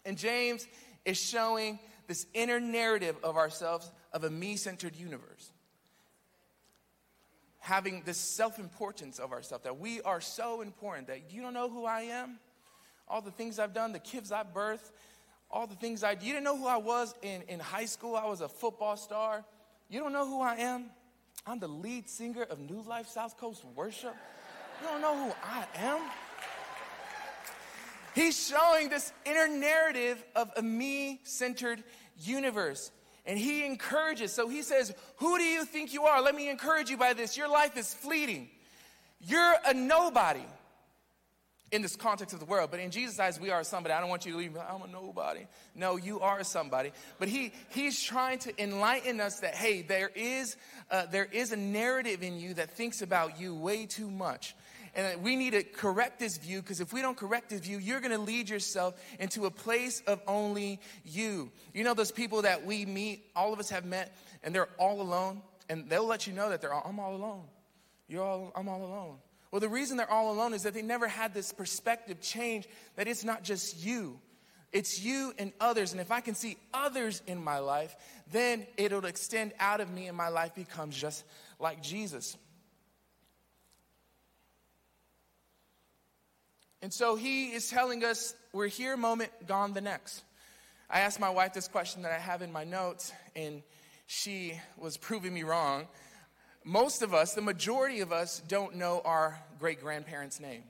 And 0.03 0.17
James 0.17 0.65
is 1.05 1.17
showing 1.17 1.79
this 2.07 2.25
inner 2.33 2.59
narrative 2.59 3.15
of 3.23 3.37
ourselves 3.37 3.91
of 4.13 4.23
a 4.23 4.29
me 4.29 4.55
centered 4.55 4.95
universe. 4.95 5.51
Having 7.59 8.03
this 8.05 8.17
self 8.17 8.57
importance 8.57 9.19
of 9.19 9.31
ourselves, 9.31 9.63
that 9.63 9.79
we 9.79 10.01
are 10.01 10.21
so 10.21 10.61
important 10.61 11.07
that 11.07 11.31
you 11.31 11.41
don't 11.41 11.53
know 11.53 11.69
who 11.69 11.85
I 11.85 12.01
am, 12.01 12.39
all 13.07 13.21
the 13.21 13.31
things 13.31 13.59
I've 13.59 13.73
done, 13.73 13.91
the 13.91 13.99
kids 13.99 14.31
I've 14.31 14.53
birthed, 14.53 14.91
all 15.51 15.67
the 15.67 15.75
things 15.75 16.03
I 16.03 16.11
You 16.11 16.33
didn't 16.33 16.43
know 16.43 16.57
who 16.57 16.67
I 16.67 16.77
was 16.77 17.13
in, 17.21 17.41
in 17.43 17.59
high 17.59 17.85
school. 17.85 18.15
I 18.15 18.25
was 18.25 18.41
a 18.41 18.49
football 18.49 18.97
star. 18.97 19.43
You 19.89 19.99
don't 19.99 20.13
know 20.13 20.27
who 20.27 20.41
I 20.41 20.55
am. 20.55 20.85
I'm 21.45 21.59
the 21.59 21.67
lead 21.67 22.09
singer 22.09 22.43
of 22.43 22.59
New 22.59 22.81
Life 22.81 23.07
South 23.07 23.37
Coast 23.37 23.65
Worship. 23.75 24.15
You 24.81 24.87
don't 24.87 25.01
know 25.01 25.25
who 25.25 25.33
I 25.43 25.65
am. 25.75 26.01
He's 28.15 28.47
showing 28.47 28.89
this 28.89 29.11
inner 29.25 29.47
narrative 29.47 30.23
of 30.35 30.51
a 30.57 30.61
me 30.61 31.21
centered 31.23 31.83
universe. 32.19 32.91
And 33.25 33.37
he 33.37 33.65
encourages. 33.65 34.33
So 34.33 34.49
he 34.49 34.61
says, 34.61 34.93
Who 35.17 35.37
do 35.37 35.43
you 35.43 35.65
think 35.65 35.93
you 35.93 36.03
are? 36.03 36.21
Let 36.21 36.35
me 36.35 36.49
encourage 36.49 36.89
you 36.89 36.97
by 36.97 37.13
this. 37.13 37.37
Your 37.37 37.49
life 37.49 37.77
is 37.77 37.93
fleeting. 37.93 38.49
You're 39.21 39.55
a 39.65 39.73
nobody 39.73 40.45
in 41.71 41.81
this 41.81 41.95
context 41.95 42.33
of 42.33 42.39
the 42.39 42.45
world. 42.45 42.71
But 42.71 42.79
in 42.79 42.91
Jesus' 42.91 43.19
eyes, 43.19 43.39
we 43.39 43.51
are 43.51 43.63
somebody. 43.63 43.93
I 43.93 43.99
don't 43.99 44.09
want 44.09 44.25
you 44.25 44.31
to 44.31 44.37
leave. 44.37 44.53
Me, 44.53 44.59
I'm 44.59 44.81
a 44.81 44.87
nobody. 44.87 45.45
No, 45.75 45.97
you 45.97 46.19
are 46.21 46.43
somebody. 46.43 46.91
But 47.19 47.27
he, 47.27 47.51
he's 47.69 48.01
trying 48.01 48.39
to 48.39 48.63
enlighten 48.63 49.19
us 49.19 49.41
that, 49.41 49.55
hey, 49.55 49.81
there 49.81 50.09
is, 50.15 50.57
uh, 50.89 51.05
there 51.07 51.27
is 51.31 51.51
a 51.51 51.57
narrative 51.57 52.23
in 52.23 52.39
you 52.39 52.55
that 52.55 52.71
thinks 52.71 53.01
about 53.01 53.39
you 53.39 53.55
way 53.55 53.85
too 53.85 54.09
much. 54.09 54.55
And 54.95 55.23
we 55.23 55.35
need 55.35 55.51
to 55.51 55.63
correct 55.63 56.19
this 56.19 56.37
view 56.37 56.61
because 56.61 56.81
if 56.81 56.91
we 56.93 57.01
don't 57.01 57.17
correct 57.17 57.49
this 57.49 57.61
view, 57.61 57.77
you're 57.77 57.99
going 57.99 58.11
to 58.11 58.17
lead 58.17 58.49
yourself 58.49 58.99
into 59.19 59.45
a 59.45 59.51
place 59.51 60.01
of 60.07 60.21
only 60.27 60.79
you. 61.05 61.51
You 61.73 61.83
know, 61.83 61.93
those 61.93 62.11
people 62.11 62.43
that 62.43 62.65
we 62.65 62.85
meet, 62.85 63.25
all 63.35 63.53
of 63.53 63.59
us 63.59 63.69
have 63.69 63.85
met, 63.85 64.15
and 64.43 64.53
they're 64.53 64.69
all 64.77 65.01
alone, 65.01 65.41
and 65.69 65.89
they'll 65.89 66.07
let 66.07 66.27
you 66.27 66.33
know 66.33 66.49
that 66.49 66.61
they're 66.61 66.73
all, 66.73 66.83
I'm 66.85 66.99
all 66.99 67.15
alone. 67.15 67.43
You're 68.07 68.23
all, 68.23 68.51
I'm 68.55 68.67
all 68.67 68.83
alone. 68.83 69.17
Well, 69.51 69.59
the 69.59 69.69
reason 69.69 69.97
they're 69.97 70.11
all 70.11 70.31
alone 70.31 70.53
is 70.53 70.63
that 70.63 70.73
they 70.73 70.81
never 70.81 71.07
had 71.07 71.33
this 71.33 71.51
perspective 71.51 72.21
change 72.21 72.67
that 72.95 73.07
it's 73.07 73.23
not 73.23 73.43
just 73.43 73.83
you. 73.83 74.19
It's 74.71 75.03
you 75.03 75.33
and 75.39 75.51
others. 75.59 75.91
And 75.91 76.01
if 76.01 76.11
I 76.11 76.21
can 76.21 76.35
see 76.35 76.57
others 76.73 77.23
in 77.25 77.43
my 77.43 77.57
life, 77.57 77.95
then 78.31 78.67
it'll 78.77 79.05
extend 79.05 79.53
out 79.59 79.81
of 79.81 79.89
me 79.89 80.07
and 80.07 80.15
my 80.15 80.29
life 80.29 80.53
becomes 80.53 80.95
just 80.95 81.23
like 81.59 81.81
Jesus. 81.81 82.37
And 86.81 86.93
so 86.93 87.15
he 87.15 87.47
is 87.47 87.69
telling 87.69 88.03
us 88.03 88.33
we're 88.53 88.67
here 88.67 88.93
a 88.93 88.97
moment, 88.97 89.31
gone 89.47 89.73
the 89.73 89.81
next. 89.81 90.23
I 90.89 91.01
asked 91.01 91.19
my 91.19 91.29
wife 91.29 91.53
this 91.53 91.67
question 91.67 92.03
that 92.03 92.11
I 92.11 92.17
have 92.17 92.41
in 92.41 92.51
my 92.51 92.63
notes, 92.63 93.11
and 93.35 93.61
she 94.07 94.59
was 94.77 94.97
proving 94.97 95.33
me 95.33 95.43
wrong. 95.43 95.87
Most 96.63 97.01
of 97.01 97.13
us, 97.13 97.35
the 97.35 97.41
majority 97.41 97.99
of 97.99 98.11
us, 98.11 98.41
don't 98.47 98.75
know 98.75 99.01
our 99.05 99.39
great 99.59 99.81
grandparents' 99.81 100.39
name. 100.39 100.63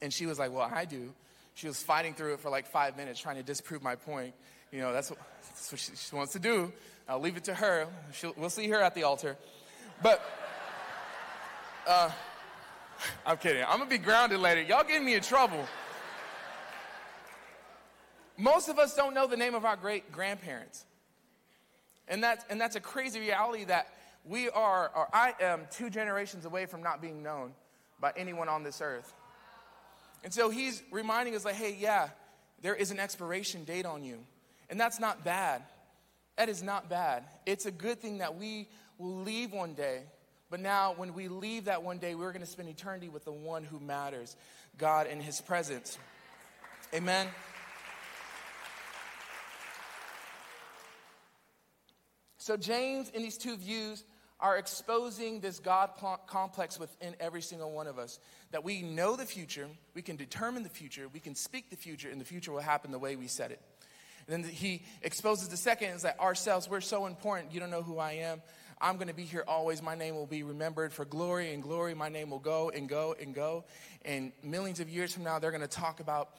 And 0.00 0.12
she 0.12 0.26
was 0.26 0.38
like, 0.38 0.52
Well, 0.52 0.70
I 0.72 0.84
do. 0.84 1.12
She 1.54 1.66
was 1.66 1.82
fighting 1.82 2.14
through 2.14 2.34
it 2.34 2.40
for 2.40 2.50
like 2.50 2.66
five 2.66 2.96
minutes 2.96 3.18
trying 3.18 3.36
to 3.36 3.42
disprove 3.42 3.82
my 3.82 3.96
point. 3.96 4.34
You 4.70 4.80
know, 4.80 4.92
that's 4.92 5.10
what, 5.10 5.18
that's 5.42 5.72
what 5.72 5.80
she, 5.80 5.96
she, 5.96 6.14
wants 6.14 6.34
to 6.34 6.38
do. 6.38 6.72
I'll 7.08 7.18
leave 7.18 7.36
it 7.36 7.44
to 7.44 7.54
her. 7.54 7.88
She'll, 8.12 8.34
we'll 8.36 8.50
see 8.50 8.68
her 8.68 8.80
at 8.80 8.94
the 8.94 9.02
altar. 9.02 9.36
But, 10.00 10.22
uh, 11.88 12.10
I'm 13.26 13.36
kidding. 13.36 13.62
I'm 13.64 13.78
gonna 13.78 13.90
be 13.90 13.98
grounded 13.98 14.40
later. 14.40 14.62
Y'all 14.62 14.84
getting 14.84 15.04
me 15.04 15.14
in 15.14 15.22
trouble. 15.22 15.66
Most 18.36 18.68
of 18.68 18.78
us 18.78 18.94
don't 18.94 19.14
know 19.14 19.26
the 19.26 19.36
name 19.36 19.54
of 19.54 19.64
our 19.64 19.76
great 19.76 20.12
grandparents. 20.12 20.84
And 22.06 22.22
that's, 22.22 22.44
and 22.48 22.60
that's 22.60 22.76
a 22.76 22.80
crazy 22.80 23.20
reality 23.20 23.64
that 23.64 23.88
we 24.24 24.48
are, 24.48 24.90
or 24.94 25.08
I 25.12 25.34
am 25.40 25.66
two 25.70 25.90
generations 25.90 26.44
away 26.44 26.66
from 26.66 26.82
not 26.82 27.02
being 27.02 27.22
known 27.22 27.52
by 28.00 28.12
anyone 28.16 28.48
on 28.48 28.62
this 28.62 28.80
earth. 28.80 29.12
And 30.24 30.32
so 30.32 30.50
he's 30.50 30.82
reminding 30.90 31.34
us, 31.34 31.44
like, 31.44 31.54
hey, 31.54 31.76
yeah, 31.78 32.08
there 32.62 32.74
is 32.74 32.90
an 32.90 32.98
expiration 32.98 33.64
date 33.64 33.86
on 33.86 34.04
you. 34.04 34.18
And 34.70 34.78
that's 34.78 35.00
not 35.00 35.24
bad. 35.24 35.62
That 36.36 36.48
is 36.48 36.62
not 36.62 36.88
bad. 36.88 37.24
It's 37.46 37.66
a 37.66 37.70
good 37.70 38.00
thing 38.00 38.18
that 38.18 38.36
we 38.36 38.68
will 38.98 39.22
leave 39.22 39.52
one 39.52 39.74
day 39.74 40.02
but 40.50 40.60
now, 40.60 40.94
when 40.96 41.14
we 41.14 41.28
leave 41.28 41.66
that 41.66 41.82
one 41.82 41.98
day, 41.98 42.14
we're 42.14 42.32
going 42.32 42.44
to 42.44 42.50
spend 42.50 42.68
eternity 42.68 43.08
with 43.08 43.24
the 43.24 43.32
one 43.32 43.64
who 43.64 43.78
matters 43.78 44.36
God 44.78 45.06
in 45.06 45.20
his 45.20 45.40
presence. 45.40 45.98
Amen. 46.94 47.28
So, 52.38 52.56
James, 52.56 53.10
in 53.10 53.22
these 53.22 53.36
two 53.36 53.56
views, 53.56 54.04
are 54.40 54.56
exposing 54.56 55.40
this 55.40 55.58
God 55.58 55.90
complex 56.26 56.78
within 56.78 57.14
every 57.18 57.42
single 57.42 57.72
one 57.72 57.86
of 57.86 57.98
us. 57.98 58.18
That 58.52 58.64
we 58.64 58.82
know 58.82 59.16
the 59.16 59.26
future, 59.26 59.68
we 59.94 60.02
can 60.02 60.16
determine 60.16 60.62
the 60.62 60.68
future, 60.68 61.08
we 61.12 61.20
can 61.20 61.34
speak 61.34 61.70
the 61.70 61.76
future, 61.76 62.08
and 62.08 62.20
the 62.20 62.24
future 62.24 62.52
will 62.52 62.60
happen 62.60 62.92
the 62.92 62.98
way 62.98 63.16
we 63.16 63.26
said 63.26 63.50
it. 63.50 63.60
And 64.26 64.44
then 64.44 64.50
he 64.50 64.82
exposes 65.02 65.48
the 65.48 65.56
second 65.56 65.90
is 65.90 66.02
that 66.02 66.20
ourselves, 66.20 66.68
we're 66.68 66.80
so 66.80 67.06
important. 67.06 67.52
You 67.52 67.60
don't 67.60 67.70
know 67.70 67.82
who 67.82 67.98
I 67.98 68.12
am. 68.12 68.42
I'm 68.80 68.96
going 68.96 69.08
to 69.08 69.14
be 69.14 69.24
here 69.24 69.44
always. 69.48 69.82
My 69.82 69.94
name 69.94 70.14
will 70.14 70.26
be 70.26 70.42
remembered 70.42 70.92
for 70.92 71.04
glory 71.04 71.52
and 71.52 71.62
glory. 71.62 71.94
My 71.94 72.08
name 72.08 72.30
will 72.30 72.38
go 72.38 72.70
and 72.70 72.88
go 72.88 73.14
and 73.20 73.34
go. 73.34 73.64
And 74.04 74.32
millions 74.42 74.80
of 74.80 74.88
years 74.88 75.12
from 75.12 75.24
now, 75.24 75.38
they're 75.38 75.50
going 75.50 75.62
to 75.62 75.66
talk 75.68 76.00
about 76.00 76.30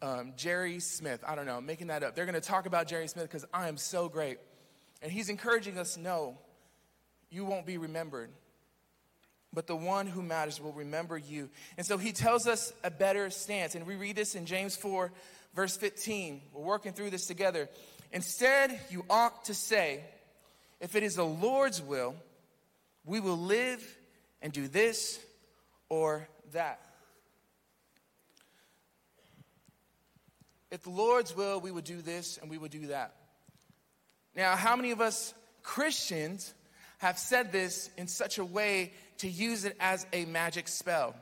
um, 0.00 0.32
Jerry 0.36 0.78
Smith. 0.78 1.24
I 1.26 1.34
don't 1.34 1.46
know, 1.46 1.60
making 1.60 1.88
that 1.88 2.02
up. 2.02 2.14
They're 2.14 2.26
going 2.26 2.40
to 2.40 2.40
talk 2.40 2.66
about 2.66 2.86
Jerry 2.86 3.08
Smith 3.08 3.24
because 3.24 3.44
I 3.52 3.68
am 3.68 3.76
so 3.76 4.08
great. 4.08 4.38
And 5.02 5.10
he's 5.10 5.28
encouraging 5.28 5.78
us 5.78 5.96
no, 5.96 6.38
you 7.30 7.44
won't 7.44 7.66
be 7.66 7.78
remembered. 7.78 8.30
but 9.52 9.66
the 9.66 9.76
one 9.76 10.06
who 10.06 10.22
matters 10.22 10.60
will 10.60 10.72
remember 10.72 11.16
you. 11.16 11.48
And 11.76 11.86
so 11.86 11.98
he 11.98 12.12
tells 12.12 12.46
us 12.46 12.72
a 12.84 12.90
better 12.90 13.30
stance. 13.30 13.74
And 13.74 13.86
we 13.86 13.96
read 13.96 14.16
this 14.16 14.34
in 14.34 14.46
James 14.46 14.76
4, 14.76 15.10
verse 15.54 15.76
15. 15.76 16.42
We're 16.52 16.62
working 16.62 16.92
through 16.92 17.10
this 17.10 17.26
together. 17.26 17.68
Instead, 18.12 18.78
you 18.90 19.04
ought 19.10 19.46
to 19.46 19.54
say, 19.54 20.04
if 20.80 20.94
it 20.94 21.02
is 21.02 21.16
the 21.16 21.24
Lord's 21.24 21.82
will, 21.82 22.14
we 23.04 23.20
will 23.20 23.38
live 23.38 23.82
and 24.42 24.52
do 24.52 24.68
this 24.68 25.18
or 25.88 26.28
that. 26.52 26.80
If 30.70 30.82
the 30.82 30.90
Lord's 30.90 31.34
will, 31.34 31.60
we 31.60 31.70
would 31.70 31.84
do 31.84 32.02
this 32.02 32.38
and 32.40 32.50
we 32.50 32.58
would 32.58 32.70
do 32.70 32.88
that. 32.88 33.14
Now, 34.34 34.54
how 34.54 34.76
many 34.76 34.90
of 34.90 35.00
us 35.00 35.34
Christians 35.62 36.52
have 36.98 37.18
said 37.18 37.52
this 37.52 37.90
in 37.96 38.06
such 38.06 38.38
a 38.38 38.44
way 38.44 38.92
to 39.18 39.28
use 39.28 39.64
it 39.64 39.76
as 39.80 40.06
a 40.12 40.26
magic 40.26 40.68
spell? 40.68 41.14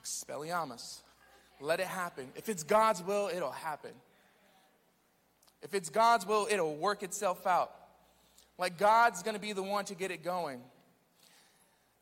Expelliarmus. 0.00 1.00
Let 1.60 1.78
it 1.80 1.86
happen. 1.86 2.26
If 2.34 2.48
it's 2.48 2.64
God's 2.64 3.02
will, 3.02 3.30
it'll 3.32 3.52
happen. 3.52 3.92
If 5.62 5.74
it's 5.74 5.90
God's 5.90 6.26
will, 6.26 6.48
it'll 6.50 6.74
work 6.74 7.02
itself 7.02 7.46
out. 7.46 7.72
Like 8.58 8.78
God's 8.78 9.22
gonna 9.22 9.38
be 9.38 9.52
the 9.52 9.62
one 9.62 9.84
to 9.86 9.94
get 9.94 10.10
it 10.10 10.22
going. 10.22 10.60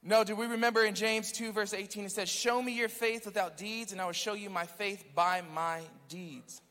No, 0.02 0.24
do 0.24 0.34
we 0.34 0.46
remember 0.46 0.82
in 0.82 0.94
James 0.94 1.30
2, 1.32 1.52
verse 1.52 1.74
18, 1.74 2.06
it 2.06 2.12
says, 2.12 2.28
Show 2.28 2.62
me 2.62 2.72
your 2.72 2.88
faith 2.88 3.26
without 3.26 3.58
deeds, 3.58 3.92
and 3.92 4.00
I 4.00 4.06
will 4.06 4.12
show 4.12 4.32
you 4.32 4.48
my 4.48 4.64
faith 4.64 5.04
by 5.14 5.42
my 5.54 5.82
deeds. 6.08 6.62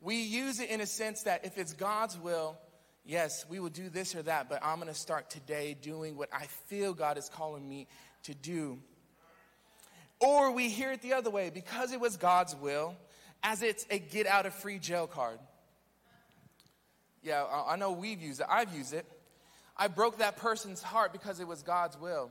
We 0.00 0.22
use 0.22 0.60
it 0.60 0.70
in 0.70 0.80
a 0.80 0.86
sense 0.86 1.24
that 1.24 1.44
if 1.44 1.58
it's 1.58 1.74
God's 1.74 2.18
will, 2.18 2.56
yes, 3.04 3.44
we 3.50 3.60
will 3.60 3.70
do 3.70 3.90
this 3.90 4.14
or 4.14 4.22
that, 4.22 4.48
but 4.48 4.60
I'm 4.62 4.76
going 4.76 4.88
to 4.88 4.98
start 4.98 5.28
today 5.28 5.76
doing 5.80 6.16
what 6.16 6.30
I 6.32 6.46
feel 6.68 6.94
God 6.94 7.18
is 7.18 7.28
calling 7.28 7.68
me 7.68 7.86
to 8.22 8.34
do. 8.34 8.78
Or 10.20 10.52
we 10.52 10.70
hear 10.70 10.92
it 10.92 11.02
the 11.02 11.12
other 11.12 11.30
way 11.30 11.50
because 11.50 11.92
it 11.92 12.00
was 12.00 12.16
God's 12.16 12.56
will, 12.56 12.94
as 13.42 13.62
it's 13.62 13.84
a 13.90 13.98
get 13.98 14.26
out 14.26 14.46
of 14.46 14.54
free 14.54 14.78
jail 14.78 15.06
card. 15.06 15.38
Yeah, 17.26 17.44
I 17.66 17.74
know 17.74 17.90
we've 17.90 18.22
used 18.22 18.40
it, 18.40 18.46
I've 18.48 18.72
used 18.72 18.94
it. 18.94 19.04
I 19.76 19.88
broke 19.88 20.18
that 20.18 20.36
person's 20.36 20.80
heart 20.80 21.12
because 21.12 21.40
it 21.40 21.48
was 21.48 21.60
God's 21.60 21.98
will. 22.00 22.30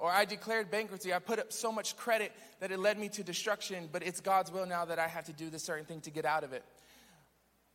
Or 0.00 0.10
I 0.10 0.24
declared 0.24 0.70
bankruptcy. 0.70 1.12
I 1.12 1.18
put 1.18 1.38
up 1.38 1.52
so 1.52 1.70
much 1.70 1.98
credit 1.98 2.32
that 2.58 2.72
it 2.72 2.78
led 2.78 2.98
me 2.98 3.10
to 3.10 3.22
destruction, 3.22 3.90
but 3.92 4.02
it's 4.02 4.22
God's 4.22 4.50
will 4.50 4.64
now 4.64 4.86
that 4.86 4.98
I 4.98 5.06
have 5.06 5.26
to 5.26 5.34
do 5.34 5.50
this 5.50 5.62
certain 5.64 5.84
thing 5.84 6.00
to 6.00 6.10
get 6.10 6.24
out 6.24 6.44
of 6.44 6.54
it. 6.54 6.64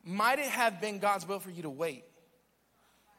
Might 0.04 0.40
it 0.40 0.46
have 0.46 0.82
been 0.82 0.98
God's 0.98 1.28
will 1.28 1.40
for 1.40 1.52
you 1.52 1.62
to 1.62 1.70
wait? 1.70 2.04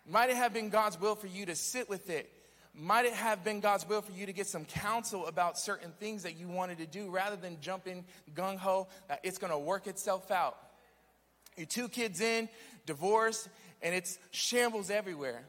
Might 0.05 0.31
it 0.31 0.37
have 0.37 0.53
been 0.53 0.69
God's 0.69 1.01
will 1.01 1.15
for 1.15 1.29
you 1.29 1.47
to 1.47 1.55
sit 1.55 1.89
with 1.89 2.11
it? 2.11 2.33
Might 2.75 3.07
it 3.07 3.13
have 3.13 3.45
been 3.45 3.61
God's 3.61 3.89
will 3.89 4.03
for 4.03 4.13
you 4.13 4.27
to 4.27 4.33
get 4.33 4.49
some 4.49 4.65
counsel 4.65 5.27
about 5.27 5.61
certain 5.61 5.93
things 6.01 6.25
that 6.25 6.37
you 6.37 6.49
wanted 6.49 6.79
to 6.79 6.87
do 6.87 7.09
rather 7.09 7.37
than 7.37 7.59
jumping 7.61 8.05
gung 8.35 8.59
ho 8.59 8.89
that 9.07 9.21
it's 9.23 9.39
going 9.39 9.53
to 9.53 9.59
work 9.59 9.87
itself 9.87 10.33
out? 10.33 10.59
Your 11.59 11.67
two 11.67 11.89
kids 11.89 12.21
in, 12.21 12.49
divorced, 12.87 13.49
and 13.83 13.95
it's 13.95 14.19
shambles 14.31 14.91
everywhere. 14.91 15.45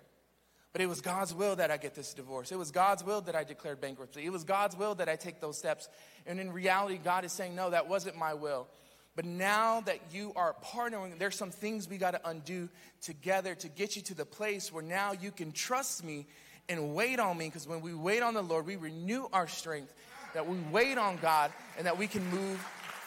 But 0.72 0.82
it 0.82 0.88
was 0.88 1.02
God's 1.02 1.34
will 1.34 1.56
that 1.56 1.72
I 1.72 1.78
get 1.78 1.95
this 1.95 2.13
divorce. 2.13 2.52
It 2.52 2.58
was 2.58 2.69
God's 2.69 3.04
will 3.04 3.22
that 3.22 3.36
I 3.36 3.43
declared 3.43 3.82
bankruptcy. 3.82 4.24
It 4.24 4.32
was 4.32 4.43
God's 4.43 4.78
will 4.78 4.93
that 4.95 5.10
I 5.10 5.15
take 5.15 5.39
those 5.41 5.58
steps. 5.58 5.89
And 6.28 6.39
in 6.39 6.52
reality, 6.52 7.00
God 7.04 7.26
is 7.26 7.32
saying, 7.32 7.56
no, 7.56 7.72
that 7.72 7.88
wasn't 7.88 8.17
my 8.17 8.36
will. 8.36 8.67
But 9.15 9.26
now 9.26 9.82
that 9.82 10.00
you 10.12 10.32
are 10.36 10.56
partnering, 10.63 11.17
there's 11.17 11.36
some 11.36 11.50
things 11.50 11.89
we 11.89 11.98
got 11.98 12.12
to 12.12 12.30
undo 12.30 12.69
together 13.02 13.56
to 13.56 13.67
get 13.67 13.95
you 13.95 14.02
to 14.04 14.13
the 14.13 14.26
place 14.26 14.72
where 14.72 14.84
now 14.84 15.12
you 15.12 15.32
can 15.32 15.52
trust 15.52 16.04
me 16.04 16.28
and 16.69 16.93
wait 16.93 17.19
on 17.19 17.36
me. 17.36 17.45
Because 17.45 17.67
when 17.67 17.82
we 17.82 17.95
wait 17.95 18.22
on 18.22 18.36
the 18.36 18.43
Lord, 18.43 18.67
we 18.67 18.76
renew 18.76 19.26
our 19.34 19.48
strength, 19.48 19.91
that 20.36 20.48
we 20.48 20.58
wait 20.72 21.00
on 21.00 21.17
God, 21.17 21.52
and 21.78 21.88
that 21.88 21.98
we 21.98 22.06
can 22.06 22.24
move 22.30 22.60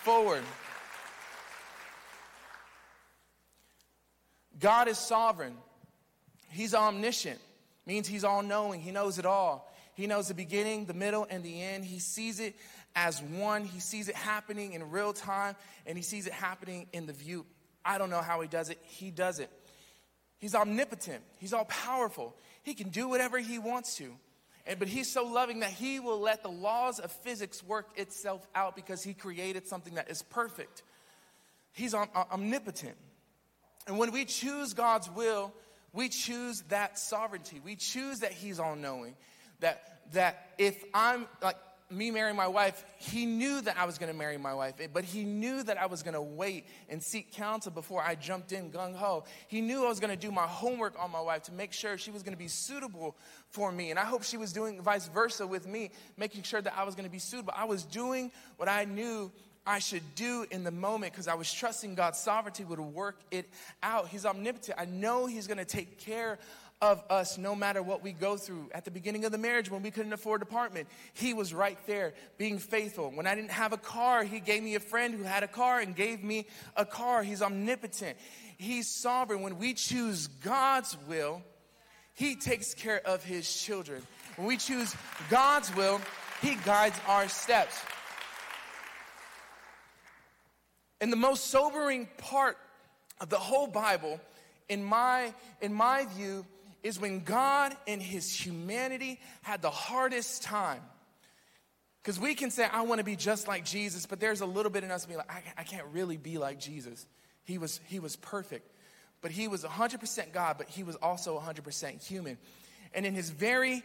forward. 0.03 0.43
God 4.63 4.89
is 4.89 4.97
sovereign, 4.97 5.55
He's 6.49 6.75
omniscient, 6.75 7.41
means 7.85 8.09
He's 8.09 8.25
all 8.25 8.43
knowing, 8.43 8.81
He 8.81 8.93
knows 8.93 9.19
it 9.19 9.27
all. 9.27 9.71
He 9.95 10.07
knows 10.07 10.29
the 10.29 10.35
beginning, 10.35 10.87
the 10.87 10.95
middle, 10.95 11.27
and 11.29 11.45
the 11.45 11.63
end. 11.63 11.85
He 11.85 11.99
sees 11.99 12.41
it 12.41 12.57
as 12.97 13.21
one. 13.23 13.65
He 13.65 13.81
sees 13.81 14.09
it 14.09 14.15
happening 14.15 14.73
in 14.73 14.91
real 14.91 15.13
time 15.13 15.55
and 15.87 15.97
he 15.97 16.03
sees 16.03 16.27
it 16.27 16.33
happening 16.33 16.87
in 16.93 17.07
the 17.07 17.13
view. 17.13 17.45
I 17.85 17.99
don't 17.99 18.11
know 18.11 18.23
how 18.23 18.41
he 18.41 18.49
does 18.49 18.71
it. 18.71 18.79
He 18.83 19.11
does 19.11 19.39
it. 19.39 19.51
He's 20.39 20.55
omnipotent. 20.55 21.23
He's 21.39 21.53
all 21.53 21.67
powerful. 21.67 22.35
He 22.63 22.75
can 22.75 22.89
do 22.89 23.09
whatever 23.09 23.39
he 23.39 23.59
wants 23.59 23.97
to. 23.97 24.13
And, 24.67 24.79
but 24.79 24.89
he's 24.89 25.11
so 25.11 25.25
loving 25.25 25.61
that 25.61 25.71
he 25.71 26.01
will 26.01 26.21
let 26.21 26.43
the 26.43 26.51
laws 26.51 26.99
of 27.01 27.11
physics 27.11 27.63
work 27.63 27.89
itself 27.97 28.47
out 28.55 28.77
because 28.77 29.03
he 29.03 29.15
created 29.15 29.67
something 29.67 29.95
that 29.95 30.11
is 30.11 30.23
perfect. 30.23 30.83
He's 31.73 31.95
om- 31.95 32.09
omnipotent. 32.15 32.97
And 33.87 33.99
when 33.99 34.13
we 34.13 34.25
choose 34.25 34.75
God's 34.75 35.11
will, 35.11 35.53
we 35.93 36.09
choose 36.09 36.63
that 36.69 36.99
sovereignty. 36.99 37.61
We 37.65 37.77
choose 37.77 38.21
that 38.21 38.33
he's 38.33 38.59
all 38.59 38.77
knowing. 38.77 39.15
That, 39.61 40.01
that 40.13 40.53
if 40.59 40.83
I'm 40.95 41.27
like, 41.43 41.57
me 41.93 42.11
marrying 42.11 42.37
my 42.37 42.49
wife, 42.49 42.85
he 42.97 43.27
knew 43.27 43.61
that 43.61 43.77
I 43.79 43.85
was 43.85 43.99
going 43.99 44.11
to 44.11 44.19
marry 44.19 44.39
my 44.39 44.55
wife, 44.55 44.75
eh, 44.81 44.87
but 44.93 45.05
he 45.05 45.25
knew 45.25 45.63
that 45.65 45.77
I 45.77 45.87
was 45.87 46.03
going 46.03 46.15
to 46.15 46.23
wait 46.23 46.67
and 46.89 47.03
seek 47.03 47.33
counsel 47.33 47.71
before 47.71 48.03
I 48.03 48.15
jumped 48.15 48.53
in 48.53 48.71
gung 48.71 48.95
ho. 48.95 49.25
He 49.49 49.61
knew 49.61 49.85
I 49.85 49.89
was 49.89 50.01
going 50.01 50.11
to 50.11 50.17
do 50.17 50.33
my 50.33 50.47
homework 50.47 50.95
on 50.99 51.11
my 51.11 51.21
wife 51.21 51.43
to 51.45 51.53
make 51.53 51.73
sure 51.73 51.99
she 51.99 52.11
was 52.11 52.23
going 52.23 52.33
to 52.33 52.39
be 52.39 52.49
suitable 52.49 53.17
for 53.51 53.71
me. 53.71 53.91
And 53.91 53.99
I 53.99 54.05
hope 54.05 54.23
she 54.23 54.37
was 54.37 54.53
doing 54.53 54.81
vice 54.81 55.09
versa 55.09 55.47
with 55.47 55.67
me, 55.67 55.91
making 56.17 56.43
sure 56.43 56.63
that 56.63 56.75
I 56.77 56.85
was 56.85 56.95
going 56.95 57.07
to 57.07 57.13
be 57.13 57.19
suitable. 57.19 57.53
I 57.57 57.65
was 57.65 57.85
doing 57.85 58.33
what 58.57 58.69
I 58.69 58.85
knew 58.85 59.31
I 59.67 59.79
should 59.79 60.15
do 60.15 60.45
in 60.51 60.65
the 60.65 60.71
moment 60.71 61.13
because 61.13 61.29
I 61.29 61.35
was 61.35 61.53
trusting 61.53 61.95
God's 61.95 62.19
sovereignty 62.19 62.65
would 62.65 62.81
work 62.81 63.21
it 63.31 63.49
out. 63.83 64.09
He's 64.09 64.27
omnipotent. 64.27 64.79
I 64.79 64.87
know 64.87 65.27
He's 65.27 65.47
going 65.47 65.59
to 65.59 65.65
take 65.65 65.99
care 65.99 66.39
of 66.81 67.01
us 67.09 67.39
no 67.39 67.55
matter 67.55 67.81
what 67.81 68.03
we 68.03 68.11
go 68.11 68.37
through. 68.37 68.69
At 68.75 68.85
the 68.85 68.91
beginning 68.91 69.25
of 69.25 69.31
the 69.31 69.39
marriage, 69.39 69.71
when 69.71 69.83
we 69.83 69.93
couldn't 69.93 70.13
afford 70.13 70.41
an 70.41 70.49
apartment, 70.49 70.89
he 71.15 71.33
was 71.33 71.55
right 71.55 71.79
there 71.87 72.13
being 72.39 72.59
faithful. 72.59 73.11
When 73.11 73.29
I 73.29 73.37
didn't 73.37 73.53
have 73.53 73.73
a 73.73 73.77
car, 73.77 74.25
he 74.25 74.41
gave 74.41 74.65
me 74.65 74.75
a 74.75 74.81
friend 74.81 75.15
who 75.15 75.23
had 75.23 75.45
a 75.45 75.49
car 75.49 75.79
and 75.79 75.95
gave 75.95 76.25
me 76.25 76.49
a 76.77 76.85
car. 76.85 77.23
He's 77.23 77.41
omnipotent. 77.41 78.19
He's 78.59 78.89
sovereign. 78.89 79.43
When 79.43 79.59
we 79.59 79.75
choose 79.75 80.27
God's 80.27 80.97
will, 81.09 81.43
he 82.15 82.35
takes 82.35 82.75
care 82.75 83.01
of 83.07 83.23
his 83.23 83.63
children. 83.63 84.03
When 84.35 84.49
we 84.49 84.57
choose 84.57 84.95
God's 85.31 85.75
will, 85.77 86.01
he 86.41 86.57
guides 86.57 86.99
our 87.07 87.29
steps. 87.29 87.81
And 91.03 91.13
the 91.13 91.17
most 91.17 91.49
sobering 91.49 92.09
part 92.17 92.57
of 93.21 93.29
the 93.29 93.37
whole 93.37 93.67
Bible, 93.67 94.21
in 94.69 94.85
my, 94.85 95.35
in 95.61 95.75
my 95.75 96.07
view, 96.15 96.47
is 96.85 97.01
when 97.01 97.25
God 97.25 97.77
in 97.89 97.99
his 97.99 98.33
humanity 98.33 99.19
had 99.43 99.63
the 99.63 99.71
hardest 99.71 100.45
time. 100.45 100.81
Because 102.01 102.21
we 102.21 102.37
can 102.37 102.53
say, 102.53 102.69
I 102.73 102.83
want 102.83 103.01
to 103.01 103.05
be 103.05 103.17
just 103.17 103.49
like 103.49 103.65
Jesus, 103.65 104.07
but 104.07 104.21
there's 104.21 104.43
a 104.43 104.47
little 104.47 104.71
bit 104.71 104.85
in 104.85 104.93
us 104.93 105.05
being 105.05 105.19
like, 105.19 105.31
I, 105.31 105.43
I 105.59 105.65
can't 105.65 105.87
really 105.93 106.17
be 106.17 106.39
like 106.39 106.61
Jesus. 106.61 107.05
He 107.43 107.59
was, 107.59 107.81
he 107.89 107.99
was 107.99 108.15
perfect. 108.15 108.71
But 109.23 109.33
he 109.33 109.49
was 109.49 109.65
100% 109.65 110.33
God, 110.33 110.55
but 110.57 110.69
he 110.69 110.85
was 110.85 110.95
also 110.97 111.37
100% 111.37 112.07
human. 112.07 112.39
And 112.95 113.05
in 113.05 113.17
his 113.17 113.29
very, 113.29 113.83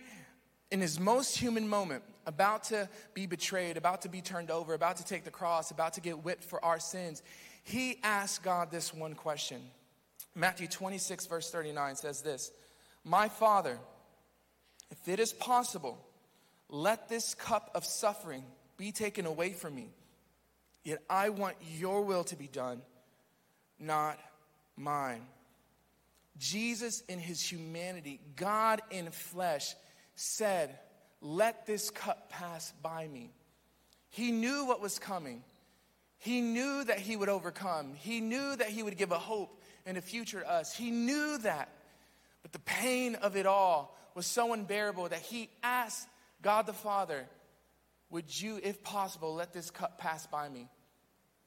in 0.69 0.81
his 0.81 0.99
most 0.99 1.35
human 1.35 1.67
moment, 1.67 2.03
about 2.27 2.65
to 2.65 2.87
be 3.15 3.25
betrayed, 3.25 3.77
about 3.77 4.03
to 4.03 4.09
be 4.09 4.21
turned 4.21 4.51
over, 4.51 4.75
about 4.75 4.97
to 4.97 5.05
take 5.05 5.23
the 5.23 5.31
cross, 5.31 5.71
about 5.71 5.93
to 5.93 6.01
get 6.01 6.23
whipped 6.23 6.43
for 6.43 6.63
our 6.63 6.79
sins, 6.79 7.23
he 7.63 7.97
asked 8.03 8.43
God 8.43 8.69
this 8.69 8.93
one 8.93 9.15
question. 9.15 9.61
Matthew 10.35 10.67
26, 10.67 11.25
verse 11.25 11.49
39 11.49 11.95
says 11.95 12.21
this 12.21 12.51
my 13.07 13.29
Father, 13.29 13.79
if 14.91 15.07
it 15.07 15.19
is 15.19 15.31
possible, 15.31 15.97
let 16.69 17.07
this 17.07 17.33
cup 17.33 17.71
of 17.73 17.85
suffering 17.85 18.43
be 18.75 18.91
taken 18.91 19.25
away 19.25 19.53
from 19.53 19.75
me. 19.75 19.87
Yet 20.83 20.99
I 21.09 21.29
want 21.29 21.55
your 21.77 22.01
will 22.01 22.25
to 22.25 22.35
be 22.35 22.47
done, 22.47 22.81
not 23.79 24.19
mine. 24.75 25.21
Jesus, 26.37 27.01
in 27.07 27.17
his 27.19 27.41
humanity, 27.41 28.19
God 28.35 28.81
in 28.91 29.09
flesh, 29.11 29.73
said, 30.15 30.77
Let 31.21 31.65
this 31.65 31.89
cup 31.89 32.29
pass 32.29 32.73
by 32.81 33.07
me. 33.07 33.31
He 34.09 34.31
knew 34.31 34.65
what 34.65 34.81
was 34.81 34.99
coming. 34.99 35.43
He 36.19 36.41
knew 36.41 36.83
that 36.83 36.99
he 36.99 37.15
would 37.15 37.29
overcome. 37.29 37.93
He 37.95 38.21
knew 38.21 38.55
that 38.55 38.69
he 38.69 38.83
would 38.83 38.97
give 38.97 39.11
a 39.11 39.19
hope 39.19 39.61
and 39.85 39.97
a 39.97 40.01
future 40.01 40.41
to 40.41 40.51
us. 40.51 40.75
He 40.75 40.91
knew 40.91 41.37
that. 41.39 41.69
But 42.41 42.51
the 42.53 42.59
pain 42.59 43.15
of 43.15 43.35
it 43.35 43.45
all 43.45 43.97
was 44.15 44.25
so 44.25 44.53
unbearable 44.53 45.09
that 45.09 45.19
he 45.19 45.49
asked 45.61 46.07
God 46.41 46.65
the 46.65 46.73
Father, 46.73 47.27
Would 48.09 48.41
you, 48.41 48.59
if 48.63 48.83
possible, 48.83 49.35
let 49.35 49.53
this 49.53 49.69
cup 49.69 49.97
pass 49.97 50.25
by 50.27 50.49
me? 50.49 50.69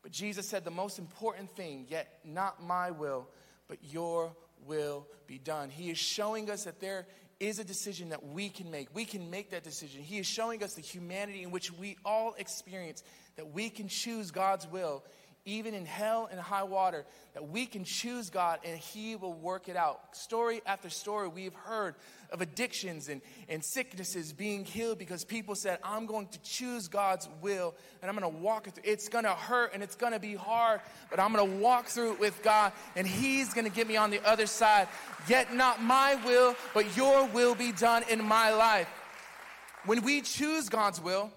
But 0.02 0.12
Jesus 0.12 0.48
said 0.48 0.64
the 0.64 0.70
most 0.70 0.98
important 0.98 1.50
thing, 1.50 1.86
yet 1.88 2.20
not 2.24 2.62
my 2.62 2.90
will, 2.90 3.28
but 3.68 3.78
your 3.82 4.34
will 4.66 5.06
be 5.26 5.38
done. 5.38 5.70
He 5.70 5.90
is 5.90 5.98
showing 5.98 6.50
us 6.50 6.64
that 6.64 6.80
there 6.80 7.06
is 7.40 7.58
a 7.58 7.64
decision 7.64 8.10
that 8.10 8.24
we 8.24 8.50
can 8.50 8.70
make. 8.70 8.94
We 8.94 9.06
can 9.06 9.30
make 9.30 9.50
that 9.50 9.64
decision. 9.64 10.02
He 10.02 10.18
is 10.18 10.26
showing 10.26 10.62
us 10.62 10.74
the 10.74 10.82
humanity 10.82 11.42
in 11.42 11.50
which 11.50 11.72
we 11.72 11.96
all 12.04 12.34
experience 12.38 13.02
that 13.36 13.52
we 13.52 13.70
can 13.70 13.88
choose 13.88 14.30
God's 14.30 14.68
will 14.68 15.02
even 15.50 15.74
in 15.74 15.84
hell 15.84 16.28
and 16.30 16.40
high 16.40 16.62
water, 16.62 17.04
that 17.34 17.48
we 17.48 17.66
can 17.66 17.84
choose 17.84 18.30
God 18.30 18.60
and 18.64 18.78
He 18.78 19.16
will 19.16 19.32
work 19.32 19.68
it 19.68 19.76
out. 19.76 20.16
Story 20.16 20.62
after 20.64 20.88
story, 20.88 21.28
we've 21.28 21.54
heard 21.54 21.96
of 22.30 22.40
addictions 22.40 23.08
and, 23.08 23.20
and 23.48 23.64
sicknesses 23.64 24.32
being 24.32 24.64
healed 24.64 24.98
because 24.98 25.24
people 25.24 25.56
said, 25.56 25.78
I'm 25.82 26.06
going 26.06 26.28
to 26.28 26.38
choose 26.42 26.86
God's 26.86 27.28
will 27.42 27.74
and 28.00 28.08
I'm 28.08 28.16
going 28.16 28.32
to 28.32 28.38
walk 28.38 28.68
it 28.68 28.74
through. 28.76 28.84
It's 28.86 29.08
going 29.08 29.24
to 29.24 29.34
hurt 29.34 29.74
and 29.74 29.82
it's 29.82 29.96
going 29.96 30.12
to 30.12 30.20
be 30.20 30.36
hard, 30.36 30.80
but 31.10 31.18
I'm 31.18 31.32
going 31.32 31.50
to 31.50 31.58
walk 31.58 31.86
through 31.86 32.12
it 32.12 32.20
with 32.20 32.40
God 32.42 32.72
and 32.94 33.06
He's 33.06 33.52
going 33.52 33.66
to 33.66 33.72
get 33.72 33.88
me 33.88 33.96
on 33.96 34.10
the 34.10 34.24
other 34.24 34.46
side. 34.46 34.86
Yet 35.28 35.52
not 35.52 35.82
my 35.82 36.14
will, 36.24 36.54
but 36.74 36.96
your 36.96 37.26
will 37.26 37.56
be 37.56 37.72
done 37.72 38.04
in 38.08 38.24
my 38.24 38.52
life. 38.52 38.88
When 39.84 40.02
we 40.02 40.20
choose 40.20 40.68
God's 40.68 41.00
will, 41.00 41.32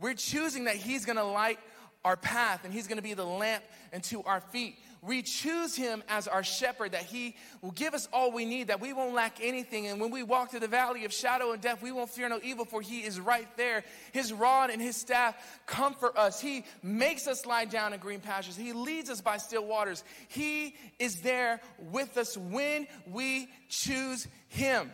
we're 0.00 0.14
choosing 0.14 0.64
that 0.64 0.76
He's 0.76 1.04
going 1.04 1.18
to 1.18 1.24
light 1.24 1.58
our 2.04 2.16
path 2.16 2.64
and 2.64 2.72
he's 2.72 2.86
going 2.86 2.98
to 2.98 3.02
be 3.02 3.14
the 3.14 3.24
lamp 3.24 3.64
unto 3.92 4.22
our 4.24 4.40
feet. 4.40 4.78
We 5.00 5.20
choose 5.20 5.76
him 5.76 6.02
as 6.08 6.26
our 6.28 6.42
shepherd, 6.42 6.92
that 6.92 7.02
he 7.02 7.36
will 7.60 7.72
give 7.72 7.92
us 7.92 8.08
all 8.10 8.32
we 8.32 8.46
need, 8.46 8.68
that 8.68 8.80
we 8.80 8.94
won't 8.94 9.14
lack 9.14 9.36
anything. 9.42 9.86
And 9.86 10.00
when 10.00 10.10
we 10.10 10.22
walk 10.22 10.50
through 10.50 10.60
the 10.60 10.68
valley 10.68 11.04
of 11.04 11.12
shadow 11.12 11.52
and 11.52 11.60
death, 11.60 11.82
we 11.82 11.92
won't 11.92 12.08
fear 12.08 12.26
no 12.30 12.40
evil, 12.42 12.64
for 12.64 12.80
he 12.80 13.00
is 13.00 13.20
right 13.20 13.46
there. 13.58 13.84
His 14.12 14.32
rod 14.32 14.70
and 14.70 14.80
his 14.80 14.96
staff 14.96 15.36
comfort 15.66 16.16
us. 16.16 16.40
He 16.40 16.64
makes 16.82 17.26
us 17.26 17.44
lie 17.44 17.66
down 17.66 17.92
in 17.92 18.00
green 18.00 18.20
pastures. 18.20 18.56
He 18.56 18.72
leads 18.72 19.10
us 19.10 19.20
by 19.20 19.36
still 19.36 19.66
waters. 19.66 20.04
He 20.28 20.74
is 20.98 21.20
there 21.20 21.60
with 21.90 22.16
us 22.16 22.34
when 22.38 22.86
we 23.06 23.50
choose 23.68 24.26
him. 24.48 24.90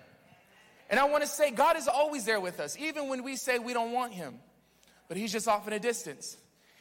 And 0.88 0.98
I 0.98 1.04
want 1.04 1.22
to 1.22 1.28
say, 1.28 1.52
God 1.52 1.76
is 1.76 1.86
always 1.86 2.24
there 2.24 2.40
with 2.40 2.58
us, 2.58 2.76
even 2.80 3.08
when 3.08 3.22
we 3.22 3.36
say 3.36 3.60
we 3.60 3.74
don't 3.74 3.92
want 3.92 4.12
him, 4.12 4.40
but 5.06 5.16
he's 5.16 5.30
just 5.30 5.46
off 5.46 5.68
in 5.68 5.72
a 5.72 5.78
distance. 5.78 6.36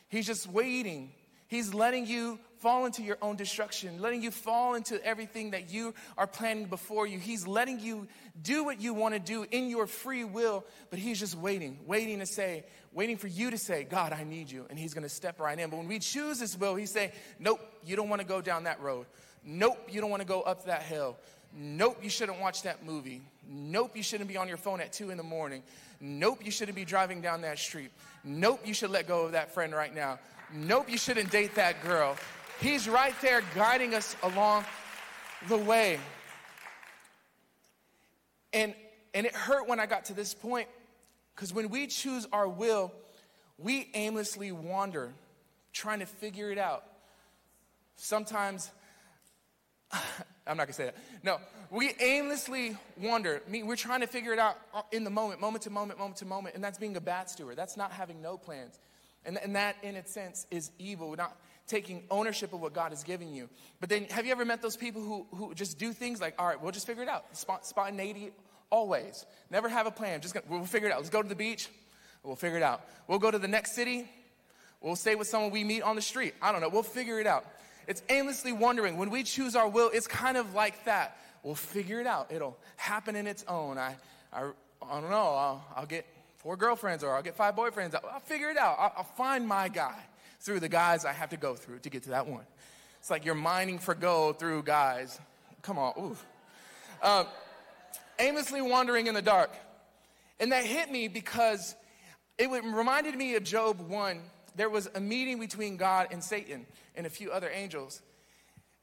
He's 0.09 0.25
just 0.27 0.47
waiting. 0.47 1.11
He's 1.47 1.73
letting 1.73 2.05
you 2.05 2.39
fall 2.59 2.85
into 2.85 3.01
your 3.01 3.17
own 3.21 3.35
destruction, 3.35 4.01
letting 4.01 4.21
you 4.21 4.31
fall 4.31 4.75
into 4.75 5.03
everything 5.03 5.51
that 5.51 5.71
you 5.71 5.93
are 6.17 6.27
planning 6.27 6.65
before 6.65 7.07
you. 7.07 7.17
He's 7.17 7.47
letting 7.47 7.79
you 7.79 8.07
do 8.41 8.63
what 8.63 8.81
you 8.81 8.93
want 8.93 9.15
to 9.15 9.19
do 9.19 9.45
in 9.49 9.69
your 9.69 9.87
free 9.87 10.23
will, 10.23 10.63
but 10.89 10.99
He's 10.99 11.19
just 11.19 11.35
waiting, 11.35 11.79
waiting 11.87 12.19
to 12.19 12.25
say, 12.25 12.65
waiting 12.93 13.17
for 13.17 13.27
you 13.27 13.49
to 13.49 13.57
say, 13.57 13.83
God, 13.83 14.13
I 14.13 14.23
need 14.23 14.51
you. 14.51 14.65
And 14.69 14.77
He's 14.77 14.93
going 14.93 15.03
to 15.03 15.09
step 15.09 15.39
right 15.39 15.57
in. 15.57 15.69
But 15.69 15.77
when 15.77 15.87
we 15.87 15.99
choose 15.99 16.39
His 16.39 16.57
will, 16.57 16.75
He's 16.75 16.91
saying, 16.91 17.11
Nope, 17.39 17.61
you 17.83 17.95
don't 17.95 18.09
want 18.09 18.21
to 18.21 18.27
go 18.27 18.41
down 18.41 18.65
that 18.65 18.81
road. 18.81 19.07
Nope, 19.43 19.79
you 19.89 20.01
don't 20.01 20.09
want 20.09 20.21
to 20.21 20.27
go 20.27 20.41
up 20.41 20.65
that 20.65 20.83
hill. 20.83 21.17
Nope, 21.57 21.99
you 22.03 22.09
shouldn't 22.09 22.39
watch 22.39 22.63
that 22.63 22.85
movie. 22.85 23.21
Nope, 23.47 23.95
you 23.95 24.03
shouldn't 24.03 24.29
be 24.29 24.37
on 24.37 24.47
your 24.47 24.57
phone 24.57 24.81
at 24.81 24.93
two 24.93 25.09
in 25.09 25.17
the 25.17 25.23
morning. 25.23 25.63
Nope, 26.01 26.39
you 26.43 26.51
shouldn't 26.51 26.75
be 26.75 26.85
driving 26.85 27.21
down 27.21 27.41
that 27.41 27.59
street. 27.59 27.91
Nope, 28.23 28.61
you 28.65 28.73
should 28.73 28.89
let 28.89 29.07
go 29.07 29.25
of 29.25 29.33
that 29.33 29.53
friend 29.53 29.73
right 29.73 29.93
now. 29.93 30.19
Nope, 30.53 30.89
you 30.89 30.97
shouldn't 30.97 31.29
date 31.29 31.55
that 31.55 31.83
girl. 31.83 32.15
He's 32.61 32.87
right 32.87 33.13
there 33.21 33.41
guiding 33.55 33.93
us 33.93 34.15
along 34.23 34.65
the 35.47 35.57
way. 35.57 35.99
And, 38.53 38.73
and 39.13 39.25
it 39.25 39.33
hurt 39.33 39.67
when 39.67 39.79
I 39.79 39.85
got 39.85 40.05
to 40.05 40.13
this 40.13 40.33
point 40.33 40.67
because 41.35 41.53
when 41.53 41.69
we 41.69 41.87
choose 41.87 42.27
our 42.33 42.47
will, 42.47 42.91
we 43.57 43.89
aimlessly 43.93 44.51
wander 44.51 45.13
trying 45.71 45.99
to 45.99 46.05
figure 46.05 46.51
it 46.51 46.57
out. 46.57 46.83
Sometimes 47.95 48.71
I'm 50.49 50.57
not 50.57 50.63
gonna 50.63 50.73
say 50.73 50.85
that. 50.85 50.95
No, 51.23 51.37
we 51.69 51.93
aimlessly 51.99 52.75
wander. 52.97 53.41
I 53.45 53.49
mean, 53.49 53.67
we're 53.67 53.75
trying 53.75 54.01
to 54.01 54.07
figure 54.07 54.33
it 54.33 54.39
out 54.39 54.57
in 54.91 55.03
the 55.03 55.09
moment, 55.09 55.39
moment 55.39 55.63
to 55.63 55.69
moment, 55.69 55.99
moment 55.99 56.17
to 56.17 56.25
moment, 56.25 56.55
and 56.55 56.63
that's 56.63 56.77
being 56.77 56.95
a 56.97 57.01
bad 57.01 57.29
steward. 57.29 57.55
That's 57.55 57.77
not 57.77 57.91
having 57.91 58.21
no 58.21 58.37
plans. 58.37 58.79
And, 59.25 59.37
and 59.37 59.55
that, 59.55 59.75
in 59.83 59.95
its 59.95 60.11
sense, 60.11 60.47
is 60.49 60.71
evil. 60.79 61.09
We're 61.09 61.17
not 61.17 61.37
taking 61.67 62.03
ownership 62.09 62.53
of 62.53 62.61
what 62.61 62.73
God 62.73 62.93
is 62.93 63.03
giving 63.03 63.33
you. 63.33 63.49
But 63.79 63.89
then, 63.89 64.05
have 64.05 64.25
you 64.25 64.31
ever 64.31 64.45
met 64.45 64.61
those 64.61 64.75
people 64.75 65.01
who, 65.01 65.27
who 65.35 65.53
just 65.53 65.77
do 65.77 65.93
things 65.93 66.19
like, 66.19 66.33
all 66.39 66.47
right, 66.47 66.61
we'll 66.61 66.71
just 66.71 66.87
figure 66.87 67.03
it 67.03 67.09
out? 67.09 67.25
spontaneity, 67.33 68.31
always. 68.71 69.25
Never 69.51 69.69
have 69.69 69.85
a 69.85 69.91
plan. 69.91 70.21
Just 70.21 70.33
gonna, 70.33 70.45
we'll 70.49 70.65
figure 70.65 70.89
it 70.89 70.91
out. 70.91 70.97
Let's 70.97 71.09
go 71.09 71.21
to 71.21 71.29
the 71.29 71.35
beach. 71.35 71.69
We'll 72.23 72.35
figure 72.35 72.57
it 72.57 72.63
out. 72.63 72.81
We'll 73.07 73.19
go 73.19 73.31
to 73.31 73.39
the 73.39 73.47
next 73.47 73.75
city. 73.75 74.09
We'll 74.81 74.95
stay 74.95 75.15
with 75.15 75.27
someone 75.27 75.51
we 75.51 75.63
meet 75.63 75.81
on 75.81 75.95
the 75.95 76.01
street. 76.01 76.33
I 76.41 76.51
don't 76.51 76.61
know. 76.61 76.69
We'll 76.69 76.83
figure 76.83 77.19
it 77.19 77.27
out. 77.27 77.45
It's 77.87 78.03
aimlessly 78.09 78.51
wondering. 78.51 78.97
When 78.97 79.09
we 79.09 79.23
choose 79.23 79.55
our 79.55 79.67
will, 79.67 79.89
it's 79.93 80.07
kind 80.07 80.37
of 80.37 80.53
like 80.53 80.85
that. 80.85 81.17
We'll 81.43 81.55
figure 81.55 81.99
it 81.99 82.07
out. 82.07 82.31
It'll 82.31 82.57
happen 82.75 83.15
in 83.15 83.27
its 83.27 83.43
own. 83.47 83.77
I, 83.77 83.95
I, 84.33 84.49
I 84.81 85.01
don't 85.01 85.09
know. 85.09 85.17
I'll, 85.17 85.65
I'll 85.75 85.85
get 85.85 86.05
four 86.37 86.55
girlfriends 86.57 87.03
or 87.03 87.15
I'll 87.15 87.23
get 87.23 87.35
five 87.35 87.55
boyfriends. 87.55 87.95
I'll, 87.95 88.09
I'll 88.13 88.19
figure 88.19 88.49
it 88.49 88.57
out. 88.57 88.75
I'll, 88.79 88.93
I'll 88.97 89.03
find 89.03 89.47
my 89.47 89.69
guy 89.69 89.97
through 90.41 90.59
the 90.59 90.69
guys 90.69 91.05
I 91.05 91.13
have 91.13 91.29
to 91.29 91.37
go 91.37 91.55
through 91.55 91.79
to 91.79 91.89
get 91.89 92.03
to 92.03 92.09
that 92.11 92.27
one. 92.27 92.45
It's 92.99 93.09
like 93.09 93.25
you're 93.25 93.35
mining 93.35 93.79
for 93.79 93.95
gold 93.95 94.39
through 94.39 94.63
guys. 94.63 95.19
Come 95.61 95.77
on. 95.77 96.17
Um, 97.01 97.25
aimlessly 98.19 98.61
wandering 98.61 99.07
in 99.07 99.13
the 99.13 99.21
dark. 99.21 99.51
And 100.39 100.51
that 100.51 100.65
hit 100.65 100.91
me 100.91 101.07
because 101.07 101.75
it 102.37 102.49
reminded 102.49 103.15
me 103.15 103.35
of 103.35 103.43
Job 103.43 103.79
1 103.89 104.21
there 104.55 104.69
was 104.69 104.89
a 104.93 104.99
meeting 104.99 105.39
between 105.39 105.77
God 105.77 106.07
and 106.11 106.23
Satan 106.23 106.65
and 106.95 107.05
a 107.05 107.09
few 107.09 107.31
other 107.31 107.49
angels. 107.49 108.01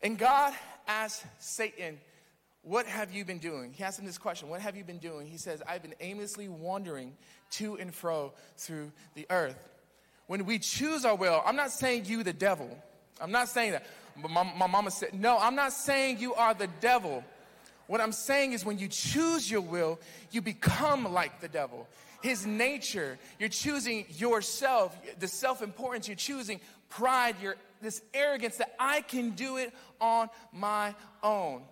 And 0.02 0.18
God 0.18 0.52
asked 0.86 1.24
Satan, 1.38 1.98
What 2.62 2.86
have 2.86 3.12
you 3.12 3.24
been 3.24 3.38
doing? 3.38 3.72
He 3.72 3.84
asked 3.84 3.98
him 3.98 4.06
this 4.06 4.18
question 4.18 4.48
What 4.48 4.60
have 4.60 4.76
you 4.76 4.84
been 4.84 4.98
doing? 4.98 5.26
He 5.26 5.38
says, 5.38 5.62
I've 5.66 5.82
been 5.82 5.94
aimlessly 6.00 6.48
wandering 6.48 7.14
to 7.52 7.76
and 7.76 7.94
fro 7.94 8.32
through 8.56 8.92
the 9.14 9.26
earth. 9.30 9.68
When 10.26 10.44
we 10.44 10.58
choose 10.58 11.04
our 11.04 11.14
will, 11.14 11.42
I'm 11.44 11.56
not 11.56 11.70
saying 11.70 12.06
you, 12.06 12.22
the 12.22 12.32
devil. 12.32 12.68
I'm 13.20 13.30
not 13.30 13.48
saying 13.48 13.72
that. 13.72 13.86
My, 14.16 14.42
my 14.56 14.66
mama 14.66 14.90
said, 14.90 15.14
No, 15.14 15.38
I'm 15.38 15.54
not 15.54 15.72
saying 15.72 16.18
you 16.18 16.34
are 16.34 16.54
the 16.54 16.68
devil. 16.80 17.24
What 17.86 18.00
I'm 18.00 18.12
saying 18.12 18.52
is 18.52 18.64
when 18.64 18.78
you 18.78 18.88
choose 18.88 19.48
your 19.48 19.60
will, 19.60 20.00
you 20.32 20.42
become 20.42 21.12
like 21.12 21.40
the 21.40 21.48
devil 21.48 21.86
his 22.22 22.46
nature. 22.46 23.18
You're 23.38 23.48
choosing 23.48 24.06
yourself, 24.10 24.96
the 25.18 25.28
self 25.28 25.62
importance. 25.62 26.08
You're 26.08 26.16
choosing 26.16 26.60
pride, 26.88 27.36
your, 27.42 27.56
this 27.80 28.02
arrogance 28.14 28.56
that 28.56 28.74
I 28.78 29.00
can 29.00 29.30
do 29.30 29.56
it 29.56 29.72
on 30.00 30.28
my 30.52 30.94
own. 31.22 31.62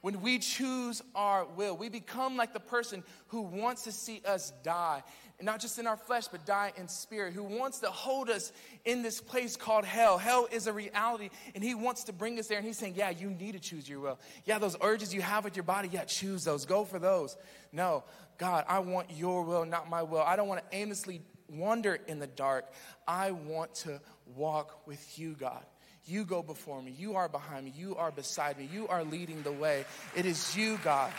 When 0.00 0.20
we 0.20 0.38
choose 0.38 1.02
our 1.14 1.44
will, 1.44 1.76
we 1.76 1.88
become 1.88 2.36
like 2.36 2.52
the 2.52 2.60
person 2.60 3.02
who 3.28 3.42
wants 3.42 3.82
to 3.84 3.92
see 3.92 4.22
us 4.24 4.52
die, 4.62 5.02
and 5.38 5.46
not 5.46 5.60
just 5.60 5.78
in 5.78 5.86
our 5.86 5.96
flesh, 5.96 6.26
but 6.28 6.44
die 6.44 6.72
in 6.76 6.88
spirit, 6.88 7.32
who 7.32 7.44
wants 7.44 7.78
to 7.80 7.86
hold 7.86 8.28
us 8.28 8.52
in 8.84 9.02
this 9.02 9.20
place 9.20 9.56
called 9.56 9.84
hell. 9.84 10.18
Hell 10.18 10.48
is 10.50 10.66
a 10.66 10.72
reality, 10.72 11.30
and 11.54 11.62
He 11.62 11.74
wants 11.74 12.04
to 12.04 12.12
bring 12.12 12.38
us 12.38 12.48
there. 12.48 12.58
And 12.58 12.66
He's 12.66 12.78
saying, 12.78 12.94
Yeah, 12.96 13.10
you 13.10 13.30
need 13.30 13.52
to 13.52 13.60
choose 13.60 13.88
your 13.88 14.00
will. 14.00 14.18
Yeah, 14.44 14.58
those 14.58 14.76
urges 14.80 15.14
you 15.14 15.22
have 15.22 15.44
with 15.44 15.56
your 15.56 15.62
body, 15.62 15.88
yeah, 15.92 16.04
choose 16.04 16.44
those. 16.44 16.66
Go 16.66 16.84
for 16.84 16.98
those. 16.98 17.36
No, 17.72 18.04
God, 18.38 18.64
I 18.68 18.80
want 18.80 19.12
your 19.12 19.44
will, 19.44 19.64
not 19.64 19.88
my 19.88 20.02
will. 20.02 20.22
I 20.22 20.36
don't 20.36 20.48
want 20.48 20.60
to 20.68 20.76
aimlessly 20.76 21.22
wander 21.48 21.98
in 22.06 22.18
the 22.18 22.26
dark. 22.26 22.66
I 23.06 23.30
want 23.30 23.74
to 23.76 24.00
walk 24.36 24.86
with 24.86 25.18
you, 25.18 25.34
God. 25.34 25.64
You 26.04 26.24
go 26.24 26.42
before 26.42 26.80
me. 26.82 26.94
You 26.96 27.16
are 27.16 27.28
behind 27.28 27.66
me. 27.66 27.72
You 27.76 27.96
are 27.96 28.10
beside 28.10 28.58
me. 28.58 28.68
You 28.72 28.88
are 28.88 29.04
leading 29.04 29.42
the 29.42 29.52
way. 29.52 29.84
It 30.16 30.24
is 30.24 30.56
you, 30.56 30.78
God. 30.82 31.12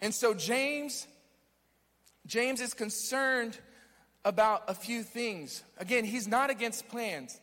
And 0.00 0.14
so 0.14 0.34
James 0.34 1.06
James 2.26 2.60
is 2.60 2.74
concerned 2.74 3.58
about 4.24 4.64
a 4.68 4.74
few 4.74 5.02
things. 5.02 5.62
Again, 5.78 6.04
he's 6.04 6.28
not 6.28 6.50
against 6.50 6.88
plans. 6.88 7.40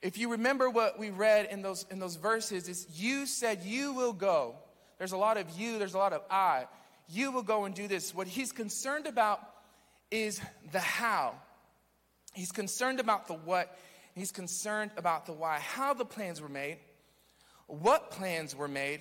If 0.00 0.16
you 0.16 0.30
remember 0.30 0.70
what 0.70 0.98
we 0.98 1.10
read 1.10 1.48
in 1.50 1.62
those 1.62 1.84
in 1.90 1.98
those 1.98 2.16
verses 2.16 2.68
is 2.68 2.86
you 2.90 3.26
said 3.26 3.62
you 3.64 3.92
will 3.92 4.12
go 4.12 4.56
there's 4.98 5.12
a 5.12 5.16
lot 5.16 5.36
of 5.36 5.48
you, 5.58 5.78
there's 5.78 5.94
a 5.94 5.98
lot 5.98 6.12
of 6.12 6.22
I. 6.28 6.66
You 7.08 7.30
will 7.30 7.42
go 7.42 7.64
and 7.64 7.74
do 7.74 7.88
this. 7.88 8.14
What 8.14 8.26
he's 8.26 8.52
concerned 8.52 9.06
about 9.06 9.40
is 10.10 10.40
the 10.72 10.80
how. 10.80 11.34
He's 12.34 12.52
concerned 12.52 13.00
about 13.00 13.28
the 13.28 13.34
what, 13.34 13.78
he's 14.14 14.32
concerned 14.32 14.90
about 14.96 15.26
the 15.26 15.32
why. 15.32 15.60
How 15.60 15.94
the 15.94 16.04
plans 16.04 16.40
were 16.40 16.48
made, 16.48 16.78
what 17.66 18.10
plans 18.10 18.54
were 18.54 18.68
made, 18.68 19.00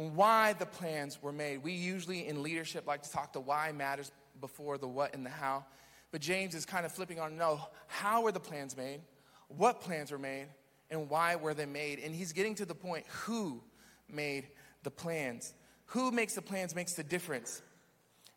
why 0.00 0.54
the 0.54 0.64
plans 0.64 1.22
were 1.22 1.32
made. 1.32 1.62
We 1.62 1.72
usually 1.72 2.26
in 2.26 2.42
leadership 2.42 2.86
like 2.86 3.02
to 3.02 3.10
talk 3.10 3.34
the 3.34 3.40
why 3.40 3.70
matters 3.72 4.10
before 4.40 4.78
the 4.78 4.88
what 4.88 5.14
and 5.14 5.26
the 5.26 5.30
how. 5.30 5.66
But 6.10 6.22
James 6.22 6.54
is 6.54 6.64
kind 6.64 6.86
of 6.86 6.92
flipping 6.92 7.20
on 7.20 7.36
no, 7.36 7.60
how 7.86 8.22
were 8.22 8.32
the 8.32 8.40
plans 8.40 8.76
made? 8.76 9.00
What 9.48 9.82
plans 9.82 10.10
were 10.10 10.18
made? 10.18 10.46
And 10.90 11.10
why 11.10 11.36
were 11.36 11.52
they 11.52 11.66
made? 11.66 11.98
And 11.98 12.14
he's 12.14 12.32
getting 12.32 12.54
to 12.56 12.64
the 12.64 12.74
point 12.74 13.04
who 13.08 13.62
made 14.10 14.48
the 14.84 14.90
plans. 14.90 15.52
Who 15.86 16.10
makes 16.10 16.34
the 16.34 16.42
plans 16.42 16.74
makes 16.74 16.94
the 16.94 17.04
difference. 17.04 17.60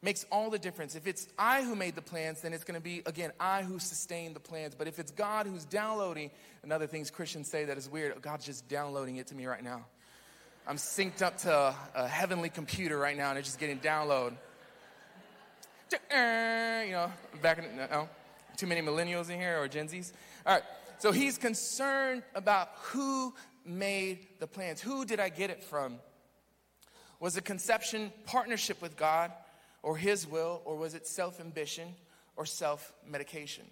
Makes 0.01 0.25
all 0.31 0.49
the 0.49 0.59
difference. 0.59 0.95
If 0.95 1.07
it's 1.07 1.29
I 1.39 1.63
who 1.63 1.75
made 1.75 1.95
the 1.95 2.01
plans, 2.01 2.41
then 2.41 2.51
it's 2.51 2.65
going 2.65 2.75
to 2.75 2.83
be, 2.83 3.03
again, 3.05 3.31
I 3.39 3.63
who 3.63 3.79
sustain 3.79 4.33
the 4.33 4.39
plans. 4.41 4.75
But 4.75 4.89
if 4.89 4.99
it's 4.99 5.11
God 5.11 5.47
who's 5.47 5.63
downloading, 5.63 6.29
and 6.61 6.73
other 6.73 6.87
things 6.87 7.09
Christians 7.09 7.47
say 7.47 7.63
that 7.65 7.77
is 7.77 7.89
weird, 7.89 8.21
God's 8.21 8.45
just 8.45 8.67
downloading 8.67 9.15
it 9.15 9.27
to 9.27 9.35
me 9.35 9.45
right 9.45 9.63
now. 9.63 9.85
I'm 10.65 10.77
synced 10.77 11.21
up 11.21 11.37
to 11.39 11.75
a, 11.95 12.07
heavenly 12.07 12.49
computer 12.49 12.97
right 12.97 13.17
now 13.17 13.29
and 13.29 13.37
it's 13.37 13.49
just 13.49 13.59
getting 13.59 13.79
download. 13.79 14.33
Uh, 15.93 16.83
you 16.85 16.91
know, 16.93 17.11
back 17.41 17.59
in, 17.59 17.65
no, 17.75 18.07
too 18.55 18.65
many 18.65 18.81
millennials 18.81 19.29
in 19.29 19.39
here 19.39 19.61
or 19.61 19.67
Gen 19.67 19.87
Zs. 19.87 20.13
All 20.45 20.53
right, 20.53 20.63
so 20.99 21.11
he's 21.11 21.37
concerned 21.37 22.23
about 22.33 22.69
who 22.81 23.33
made 23.65 24.27
the 24.39 24.47
plans. 24.47 24.81
Who 24.81 25.05
did 25.05 25.19
I 25.19 25.29
get 25.29 25.49
it 25.49 25.63
from? 25.63 25.99
Was 27.19 27.35
the 27.35 27.41
conception 27.41 28.11
partnership 28.25 28.81
with 28.81 28.95
God 28.97 29.31
or 29.81 29.97
his 29.97 30.25
will, 30.25 30.61
or 30.65 30.77
was 30.77 30.93
it 30.93 31.05
self 31.05 31.39
ambition 31.39 31.89
or 32.35 32.45
self 32.45 32.93
medication? 33.05 33.65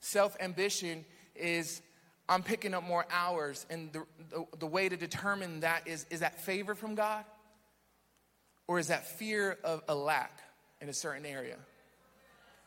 Self 0.00 0.36
ambition 0.40 1.04
is 1.34 1.82
I'm 2.28 2.42
picking 2.42 2.74
up 2.74 2.84
more 2.84 3.06
hours, 3.10 3.64
and 3.70 3.92
the, 3.92 4.04
the, 4.30 4.46
the, 4.58 4.66
way 4.66 4.88
to 4.88 4.96
determine 4.96 5.60
that 5.60 5.88
is 5.88 6.04
is 6.10 6.20
that 6.20 6.40
favor 6.40 6.74
from 6.74 6.94
God, 6.94 7.24
or 8.66 8.78
is 8.78 8.88
that 8.88 9.06
fear 9.06 9.56
of 9.64 9.82
a 9.88 9.94
lack 9.94 10.40
in 10.80 10.88
a 10.88 10.92
certain 10.92 11.24
area? 11.24 11.56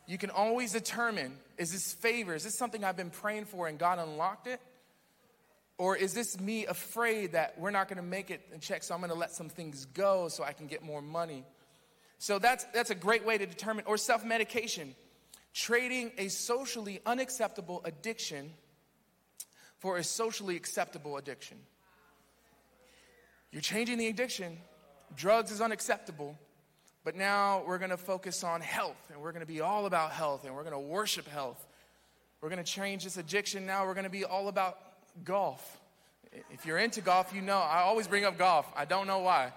You 0.07 0.17
can 0.17 0.31
always 0.31 0.73
determine 0.73 1.37
is 1.57 1.71
this 1.71 1.93
favor, 1.93 2.33
is 2.33 2.43
this 2.43 2.57
something 2.57 2.83
I've 2.83 2.97
been 2.97 3.11
praying 3.11 3.45
for 3.45 3.67
and 3.67 3.77
God 3.77 3.99
unlocked 3.99 4.47
it? 4.47 4.59
Or 5.77 5.95
is 5.95 6.13
this 6.13 6.39
me 6.39 6.65
afraid 6.65 7.31
that 7.31 7.59
we're 7.59 7.71
not 7.71 7.87
gonna 7.87 8.01
make 8.01 8.29
it 8.29 8.41
and 8.51 8.61
check, 8.61 8.83
so 8.83 8.93
I'm 8.93 9.01
gonna 9.01 9.13
let 9.13 9.31
some 9.31 9.49
things 9.49 9.85
go 9.85 10.27
so 10.27 10.43
I 10.43 10.53
can 10.53 10.67
get 10.67 10.83
more 10.83 11.01
money? 11.01 11.45
So 12.17 12.39
that's, 12.39 12.65
that's 12.65 12.89
a 12.89 12.95
great 12.95 13.25
way 13.25 13.37
to 13.37 13.45
determine, 13.45 13.85
or 13.87 13.97
self 13.97 14.23
medication, 14.23 14.95
trading 15.53 16.11
a 16.17 16.27
socially 16.27 16.99
unacceptable 17.05 17.81
addiction 17.83 18.51
for 19.81 19.97
a 19.97 20.03
socially 20.03 20.55
acceptable 20.55 21.17
addiction. 21.17 21.57
You're 23.51 23.63
changing 23.63 23.97
the 23.97 24.07
addiction, 24.07 24.57
drugs 25.15 25.51
is 25.51 25.59
unacceptable, 25.59 26.37
but 27.03 27.15
now 27.15 27.63
we're 27.65 27.79
gonna 27.79 27.97
focus 27.97 28.43
on 28.43 28.61
health 28.61 28.95
and 29.11 29.19
we're 29.19 29.31
gonna 29.31 29.47
be 29.47 29.59
all 29.59 29.87
about 29.87 30.11
health 30.11 30.45
and 30.45 30.55
we're 30.55 30.63
gonna 30.63 30.79
worship 30.79 31.27
health. 31.27 31.65
We're 32.41 32.49
gonna 32.49 32.63
change 32.63 33.03
this 33.03 33.17
addiction 33.17 33.65
now, 33.65 33.87
we're 33.87 33.95
gonna 33.95 34.09
be 34.09 34.23
all 34.23 34.49
about 34.49 34.77
golf. 35.23 35.79
If 36.51 36.63
you're 36.67 36.77
into 36.77 37.01
golf, 37.01 37.33
you 37.33 37.41
know 37.41 37.57
I 37.57 37.81
always 37.81 38.07
bring 38.07 38.23
up 38.23 38.37
golf. 38.37 38.71
I 38.75 38.85
don't 38.85 39.07
know 39.07 39.19
why. 39.19 39.51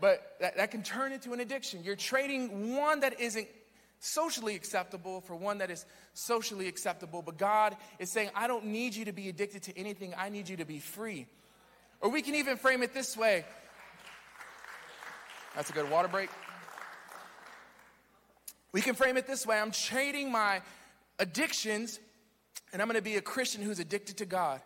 But 0.00 0.36
that, 0.40 0.56
that 0.56 0.72
can 0.72 0.82
turn 0.82 1.12
into 1.12 1.32
an 1.32 1.40
addiction. 1.40 1.84
You're 1.84 1.96
trading 1.96 2.76
one 2.76 3.00
that 3.00 3.20
isn't 3.20 3.46
socially 4.00 4.54
acceptable 4.54 5.20
for 5.20 5.34
one 5.34 5.58
that 5.58 5.70
is 5.70 5.84
socially 6.14 6.68
acceptable. 6.68 7.22
But 7.22 7.38
God 7.38 7.76
is 7.98 8.10
saying, 8.10 8.30
I 8.34 8.46
don't 8.46 8.66
need 8.66 8.94
you 8.94 9.04
to 9.06 9.12
be 9.12 9.28
addicted 9.28 9.62
to 9.64 9.78
anything, 9.78 10.14
I 10.16 10.28
need 10.28 10.48
you 10.48 10.56
to 10.58 10.64
be 10.64 10.78
free. 10.78 11.26
Or 12.00 12.10
we 12.10 12.22
can 12.22 12.34
even 12.34 12.56
frame 12.56 12.82
it 12.82 12.94
this 12.94 13.16
way 13.16 13.44
that's 15.54 15.70
a 15.70 15.72
good 15.72 15.90
water 15.90 16.08
break. 16.08 16.30
We 18.70 18.80
can 18.80 18.94
frame 18.94 19.16
it 19.16 19.26
this 19.26 19.46
way 19.46 19.58
I'm 19.58 19.72
trading 19.72 20.30
my 20.30 20.62
addictions 21.18 21.98
and 22.72 22.80
I'm 22.80 22.88
going 22.88 22.96
to 22.96 23.02
be 23.02 23.16
a 23.16 23.22
Christian 23.22 23.62
who's 23.62 23.78
addicted 23.78 24.18
to 24.18 24.26
God. 24.26 24.60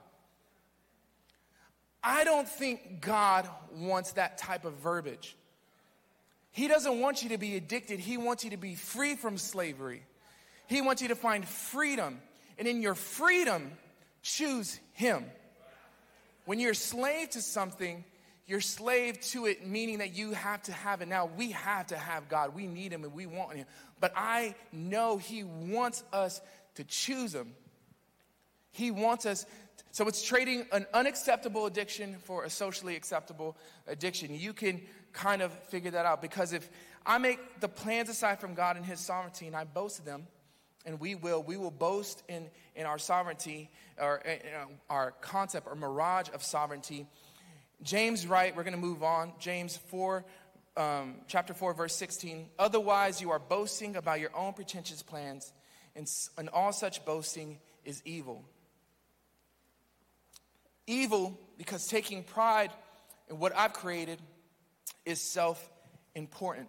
I 2.02 2.24
don't 2.24 2.48
think 2.48 3.00
God 3.00 3.48
wants 3.74 4.12
that 4.12 4.36
type 4.36 4.64
of 4.64 4.74
verbiage. 4.74 5.36
He 6.52 6.68
doesn't 6.68 7.00
want 7.00 7.22
you 7.22 7.30
to 7.30 7.38
be 7.38 7.56
addicted, 7.56 7.98
He 7.98 8.16
wants 8.16 8.44
you 8.44 8.50
to 8.50 8.56
be 8.56 8.74
free 8.74 9.16
from 9.16 9.38
slavery. 9.38 10.02
He 10.66 10.80
wants 10.80 11.02
you 11.02 11.08
to 11.08 11.16
find 11.16 11.46
freedom. 11.46 12.20
And 12.58 12.68
in 12.68 12.82
your 12.82 12.94
freedom, 12.94 13.72
choose 14.22 14.78
Him. 14.92 15.24
When 16.44 16.60
you're 16.60 16.74
slave 16.74 17.30
to 17.30 17.42
something, 17.42 18.04
you're 18.46 18.60
slave 18.60 19.20
to 19.20 19.46
it, 19.46 19.66
meaning 19.66 19.98
that 19.98 20.14
you 20.14 20.32
have 20.32 20.62
to 20.64 20.72
have 20.72 21.00
it. 21.00 21.08
Now, 21.08 21.30
we 21.36 21.52
have 21.52 21.86
to 21.88 21.96
have 21.96 22.28
God. 22.28 22.54
We 22.54 22.66
need 22.66 22.92
Him 22.92 23.04
and 23.04 23.14
we 23.14 23.26
want 23.26 23.56
Him. 23.56 23.66
But 24.00 24.12
I 24.16 24.54
know 24.72 25.16
He 25.16 25.44
wants 25.44 26.04
us 26.12 26.40
to 26.74 26.84
choose 26.84 27.34
Him. 27.34 27.54
He 28.72 28.90
wants 28.90 29.26
us. 29.26 29.46
So 29.90 30.08
it's 30.08 30.22
trading 30.22 30.66
an 30.72 30.86
unacceptable 30.92 31.66
addiction 31.66 32.16
for 32.24 32.44
a 32.44 32.50
socially 32.50 32.96
acceptable 32.96 33.56
addiction. 33.86 34.34
You 34.34 34.52
can 34.52 34.80
kind 35.12 35.42
of 35.42 35.52
figure 35.68 35.90
that 35.92 36.06
out 36.06 36.22
because 36.22 36.52
if 36.52 36.68
I 37.04 37.18
make 37.18 37.60
the 37.60 37.68
plans 37.68 38.08
aside 38.08 38.40
from 38.40 38.54
God 38.54 38.76
and 38.76 38.84
His 38.84 39.00
sovereignty 39.00 39.46
and 39.46 39.56
I 39.56 39.64
boast 39.64 39.98
of 39.98 40.04
them, 40.04 40.26
and 40.84 40.98
we 40.98 41.14
will, 41.14 41.42
we 41.42 41.56
will 41.56 41.70
boast 41.70 42.22
in, 42.28 42.48
in 42.74 42.86
our 42.86 42.98
sovereignty 42.98 43.70
or 44.00 44.16
in 44.18 44.38
our 44.90 45.12
concept 45.20 45.68
or 45.68 45.76
mirage 45.76 46.28
of 46.34 46.42
sovereignty 46.42 47.06
James 47.82 48.28
right, 48.28 48.54
we're 48.54 48.62
going 48.62 48.74
to 48.74 48.80
move 48.80 49.02
on. 49.02 49.32
James 49.40 49.76
4, 49.76 50.24
um, 50.76 51.16
chapter 51.26 51.52
4, 51.52 51.74
verse 51.74 51.96
16. 51.96 52.48
Otherwise, 52.58 53.20
you 53.20 53.32
are 53.32 53.40
boasting 53.40 53.96
about 53.96 54.20
your 54.20 54.34
own 54.36 54.52
pretentious 54.52 55.02
plans, 55.02 55.52
and, 55.96 56.08
and 56.38 56.48
all 56.50 56.72
such 56.72 57.04
boasting 57.04 57.58
is 57.84 58.00
evil. 58.04 58.44
Evil 60.86 61.38
because 61.58 61.88
taking 61.88 62.22
pride 62.22 62.70
in 63.28 63.38
what 63.38 63.54
I've 63.56 63.72
created 63.72 64.20
is 65.04 65.20
self 65.20 65.70
important. 66.14 66.68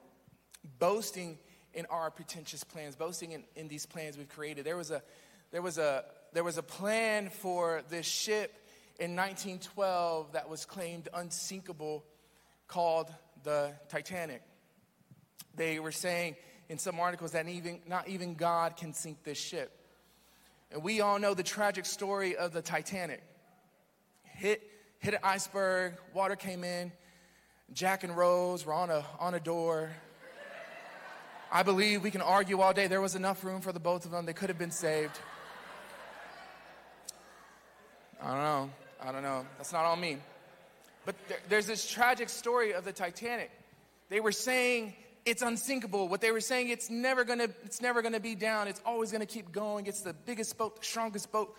Boasting 0.80 1.38
in 1.74 1.86
our 1.88 2.12
pretentious 2.12 2.64
plans, 2.64 2.96
boasting 2.96 3.32
in, 3.32 3.44
in 3.56 3.68
these 3.68 3.86
plans 3.86 4.18
we've 4.18 4.30
created. 4.30 4.66
There 4.66 4.78
was 4.78 4.92
a 4.92 5.02
there 5.52 5.62
was 5.62 5.78
a 5.78 6.06
there 6.34 6.44
was 6.44 6.58
a 6.58 6.64
plan 6.64 7.30
for 7.30 7.84
this 7.90 8.06
ship 8.06 8.52
in 9.00 9.16
1912 9.16 10.34
that 10.34 10.50
was 10.50 10.66
claimed 10.66 11.10
unsinkable 11.14 12.04
called 12.68 13.12
the 13.44 13.74
Titanic. 13.90 14.42
They 15.56 15.80
were 15.80 15.92
saying 15.92 16.36
in 16.70 16.78
some 16.78 17.00
articles 17.00 17.32
that 17.32 17.48
even, 17.48 17.82
not 17.88 18.08
even 18.08 18.36
God 18.36 18.78
can 18.78 18.94
sink 18.94 19.24
this 19.24 19.38
ship. 19.38 19.72
And 20.72 20.84
we 20.84 21.02
all 21.02 21.20
know 21.20 21.34
the 21.34 21.44
tragic 21.44 21.86
story 21.86 22.36
of 22.36 22.52
the 22.52 22.62
Titanic. 22.62 23.22
Hit, 24.24 24.64
hit 25.00 25.14
an 25.14 25.20
iceberg, 25.24 25.94
water 26.14 26.36
came 26.36 26.64
in, 26.64 26.92
Jack 27.74 28.04
and 28.04 28.16
Rose 28.16 28.66
were 28.66 28.74
on 28.74 28.92
a, 28.92 29.04
on 29.20 29.34
a 29.34 29.40
door. 29.40 29.90
I 31.52 31.64
believe 31.64 32.04
we 32.04 32.12
can 32.12 32.22
argue 32.22 32.62
all 32.62 32.74
day. 32.74 32.88
There 32.88 33.02
was 33.02 33.16
enough 33.16 33.44
room 33.44 33.62
for 33.62 33.72
the 33.72 33.80
both 33.80 34.06
of 34.06 34.12
them. 34.12 34.26
They 34.26 34.34
could 34.34 34.50
have 34.50 34.60
been 34.60 34.72
saved. 34.72 35.18
I 38.22 38.28
don't 38.28 38.44
know. 38.44 38.70
I 39.02 39.12
don't 39.12 39.24
know. 39.24 39.46
That's 39.58 39.74
not 39.74 39.86
all 39.86 39.96
me. 39.96 40.18
But 41.06 41.16
there, 41.28 41.40
there's 41.50 41.66
this 41.66 41.90
tragic 41.90 42.30
story 42.30 42.74
of 42.74 42.86
the 42.86 42.94
Titanic. 42.94 43.52
They 44.10 44.20
were 44.20 44.32
saying 44.32 44.94
it's 45.26 45.42
unsinkable. 45.42 46.08
What 46.08 46.22
they 46.22 46.32
were 46.32 46.42
saying, 46.42 46.70
it's 46.70 46.90
never 46.90 47.24
gonna, 47.24 47.48
it's 47.66 47.82
never 47.82 48.02
gonna 48.02 48.20
be 48.20 48.36
down. 48.36 48.68
It's 48.68 48.82
always 48.86 49.12
gonna 49.12 49.26
keep 49.26 49.52
going. 49.52 49.88
It's 49.88 50.02
the 50.02 50.14
biggest 50.14 50.58
boat, 50.58 50.80
the 50.80 50.86
strongest 50.86 51.32
boat. 51.32 51.56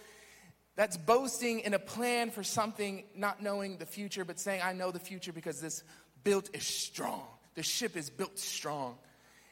That's 0.76 0.96
boasting 0.96 1.60
in 1.60 1.72
a 1.72 1.78
plan 1.78 2.30
for 2.30 2.42
something, 2.42 3.04
not 3.14 3.40
knowing 3.40 3.78
the 3.78 3.86
future, 3.86 4.24
but 4.24 4.40
saying, 4.40 4.60
I 4.62 4.72
know 4.72 4.90
the 4.90 4.98
future 4.98 5.32
because 5.32 5.60
this 5.60 5.84
built 6.24 6.50
is 6.54 6.64
strong. 6.64 7.22
The 7.54 7.62
ship 7.62 7.96
is 7.96 8.10
built 8.10 8.38
strong. 8.38 8.96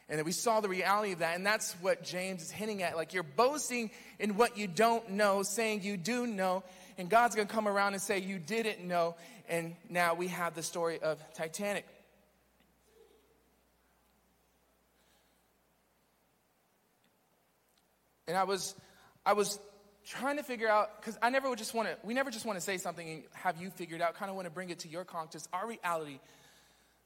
And 0.09 0.23
we 0.25 0.33
saw 0.33 0.61
the 0.61 0.69
reality 0.69 1.13
of 1.13 1.21
that. 1.21 1.37
And 1.37 1.47
that's 1.47 1.73
what 1.75 2.03
James 2.03 2.43
is 2.43 2.51
hinting 2.51 2.83
at. 2.83 2.97
Like 2.97 3.15
you're 3.15 3.23
boasting 3.23 3.91
in 4.19 4.37
what 4.37 4.59
you 4.59 4.67
don't 4.67 5.11
know, 5.11 5.43
saying 5.43 5.83
you 5.83 5.97
do 5.97 6.27
know 6.27 6.65
and 6.99 7.09
God's 7.09 7.35
going 7.35 7.49
to 7.49 7.53
come 7.53 7.69
around 7.69 7.95
and 7.95 8.03
say, 8.03 8.19
You 8.19 8.39
didn't 8.39 8.87
know. 8.87 9.17
And 9.49 9.75
now 9.89 10.15
we 10.15 10.29
have 10.29 10.55
the 10.55 10.63
story 10.63 11.01
of 11.01 11.19
Titanic. 11.35 11.87
And 18.29 18.37
I 18.37 18.45
was, 18.45 18.75
I 19.27 19.33
was 19.33 19.59
trying 20.07 20.37
to 20.37 20.43
figure 20.43 20.69
out 20.69 21.01
because 21.01 21.19
I 21.21 21.31
never 21.31 21.49
would 21.49 21.59
just 21.59 21.75
want 21.75 21.89
to. 21.89 21.97
We 22.05 22.15
never 22.15 22.31
just 22.31 22.47
want 22.47 22.57
to 22.57 22.65
say 22.65 22.79
something 22.79 23.09
and 23.09 23.23
have 23.33 23.61
you 23.61 23.71
figured 23.71 24.01
out. 24.01 24.15
Kind 24.15 24.31
of 24.31 24.37
want 24.37 24.47
to 24.47 24.53
bring 24.53 24.71
it 24.71 24.81
to 24.81 24.89
your 24.89 25.05
conscious. 25.05 25.49
Our 25.53 25.67
reality 25.67 26.21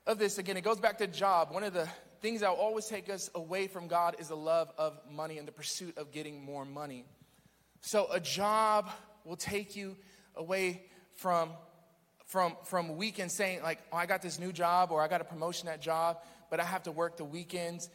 of 0.07 0.18
this 0.18 0.38
again. 0.38 0.57
It 0.57 0.64
goes 0.64 0.80
back 0.80 0.98
to 0.98 1.07
job. 1.07 1.52
One 1.52 1.64
of 1.64 1.74
the 1.74 1.88
things 2.20 2.40
that 2.40 2.50
will 2.50 2.64
always 2.64 2.86
take 2.86 3.11
us 3.11 3.30
away 3.34 3.66
from 3.66 3.88
God 3.88 4.16
is 4.18 4.28
the 4.28 4.36
love 4.36 4.72
of 4.78 4.98
money 5.11 5.38
and 5.38 5.46
the 5.46 5.52
pursuit 5.52 5.98
of 5.98 6.12
getting 6.12 6.42
more 6.42 6.64
money. 6.64 7.04
So 7.80 8.09
a 8.11 8.20
job 8.20 8.90
will 9.24 9.36
take 9.36 9.76
you 9.76 9.96
away 10.34 10.84
from 11.14 11.50
from 12.26 12.57
from 12.64 12.96
weekends 12.96 13.34
saying 13.34 13.62
like 13.62 13.78
oh 13.92 13.96
i 13.96 14.04
got 14.04 14.20
this 14.20 14.38
new 14.38 14.52
job 14.52 14.90
or 14.90 15.00
i 15.00 15.07
got 15.07 15.20
a 15.20 15.24
promotion 15.24 15.68
at 15.68 15.80
job 15.80 16.18
but 16.50 16.59
i 16.59 16.64
have 16.64 16.82
to 16.82 16.90
work 16.90 17.16
the 17.16 17.24
weekends 17.24 17.88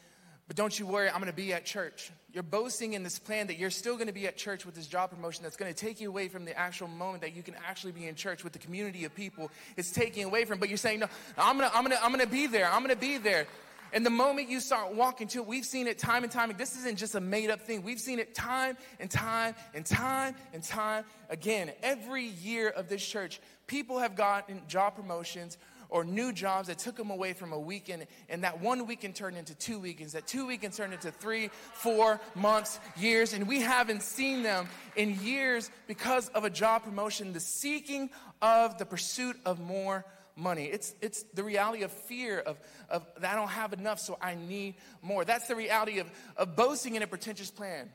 but 0.52 0.58
don't 0.58 0.78
you 0.78 0.86
worry 0.86 1.08
i'm 1.08 1.22
going 1.22 1.28
to 1.28 1.32
be 1.32 1.54
at 1.54 1.64
church 1.64 2.12
you're 2.34 2.43
boasting 2.43 2.91
in 2.91 3.04
this 3.04 3.18
plan 3.18 3.47
that 3.47 3.58
you're 3.58 3.70
still 3.70 3.93
going 3.95 4.08
to 4.08 4.12
be 4.12 4.28
at 4.28 4.36
church 4.36 4.66
with 4.66 4.76
this 4.76 4.86
job 4.86 5.10
promotion 5.10 5.43
that's 5.43 5.56
going 5.56 5.74
to 5.74 5.86
take 5.86 6.02
you 6.02 6.10
away 6.10 6.28
from 6.28 6.43
the 6.43 6.54
actual 6.60 6.89
moment 6.89 7.22
that 7.22 7.34
you 7.34 7.41
can 7.41 7.56
actually 7.66 7.93
be 7.93 8.06
in 8.06 8.16
church 8.16 8.43
with 8.43 8.52
the 8.52 8.60
community 8.60 9.06
of 9.06 9.16
people 9.16 9.49
it's 9.78 9.91
taking 9.91 10.26
away 10.26 10.43
from 10.43 10.60
but 10.60 10.68
you're 10.68 10.78
saying 10.78 10.99
no 10.99 11.08
i'm 11.38 11.58
going 11.58 11.70
to 11.70 11.74
i'm 11.74 11.86
going 11.86 11.95
to 11.95 12.04
i'm 12.04 12.12
going 12.12 12.20
to 12.20 12.30
be 12.30 12.47
there 12.47 12.70
i'm 12.70 12.84
going 12.84 12.93
to 12.93 12.99
be 12.99 13.18
there 13.18 13.47
And 13.93 14.06
the 14.06 14.10
moment 14.10 14.49
you 14.49 14.60
start 14.62 14.95
walking 14.95 15.28
to 15.30 15.39
it, 15.39 15.47
we've 15.47 15.66
seen 15.66 15.88
it 15.88 15.97
time 15.97 16.24
and 16.24 16.32
time. 16.32 16.54
This 16.58 16.78
isn't 16.78 16.97
just 16.97 17.16
a 17.16 17.20
made 17.20 17.49
up 17.49 17.62
thing. 17.62 17.84
We've 17.84 17.99
seen 17.99 18.20
it 18.20 18.34
time 18.34 18.78
and 18.99 19.12
time 19.12 19.54
and 19.74 19.86
time 19.86 20.36
and 20.54 20.64
time 20.64 21.04
again. 21.30 21.72
Every 21.84 22.24
year 22.24 22.70
of 22.70 22.88
this 22.88 23.06
church, 23.06 23.41
people 23.68 23.99
have 23.99 24.16
gotten 24.16 24.62
job 24.68 24.95
promotions 24.95 25.58
or 25.92 26.06
new 26.06 26.32
jobs 26.32 26.70
that 26.70 26.80
took 26.80 26.96
them 26.96 27.12
away 27.12 27.34
from 27.34 27.52
a 27.52 27.60
weekend, 27.60 28.08
and 28.30 28.44
that 28.44 28.62
one 28.62 28.88
weekend 28.88 29.14
turned 29.14 29.38
into 29.38 29.54
two 29.54 29.78
weekends, 29.78 30.14
that 30.14 30.26
two 30.26 30.48
weekends 30.48 30.78
turned 30.78 30.94
into 30.94 31.12
three, 31.12 31.50
four 31.74 32.20
months, 32.34 32.80
years, 32.98 33.34
and 33.34 33.48
we 33.48 33.62
haven't 33.62 34.02
seen 34.02 34.42
them 34.42 34.68
in 34.96 35.20
years 35.22 35.70
because 35.88 36.30
of 36.30 36.46
a 36.46 36.50
job 36.50 36.84
promotion, 36.84 37.34
the 37.34 37.42
seeking 37.42 38.10
of 38.42 38.78
the 38.78 38.86
pursuit 38.86 39.36
of 39.46 39.60
more 39.60 40.06
money. 40.38 40.66
It's, 40.66 40.96
it's 41.02 41.24
the 41.34 41.44
reality 41.44 41.84
of 41.84 41.92
fear 41.92 42.39
of, 42.39 42.58
of 42.89 43.06
I 43.22 43.36
don't 43.36 43.50
have 43.50 43.74
enough, 43.74 44.00
so 44.00 44.18
I 44.22 44.36
need 44.36 44.76
more. 45.02 45.26
That's 45.26 45.48
the 45.48 45.56
reality 45.56 46.00
of, 46.00 46.10
of 46.38 46.56
boasting 46.56 46.96
in 46.96 47.04
a 47.04 47.08
pretentious 47.08 47.52
plan. 47.52 47.89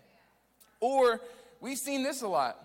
Or 0.80 1.22
we've 1.62 1.78
seen 1.78 2.03
this 2.03 2.20
a 2.20 2.28
lot. 2.28 2.62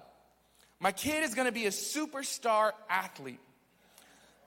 My 0.82 0.92
kid 0.92 1.24
is 1.24 1.36
gonna 1.36 1.54
be 1.54 1.68
a 1.68 1.72
superstar 1.72 2.72
athlete. 2.90 3.40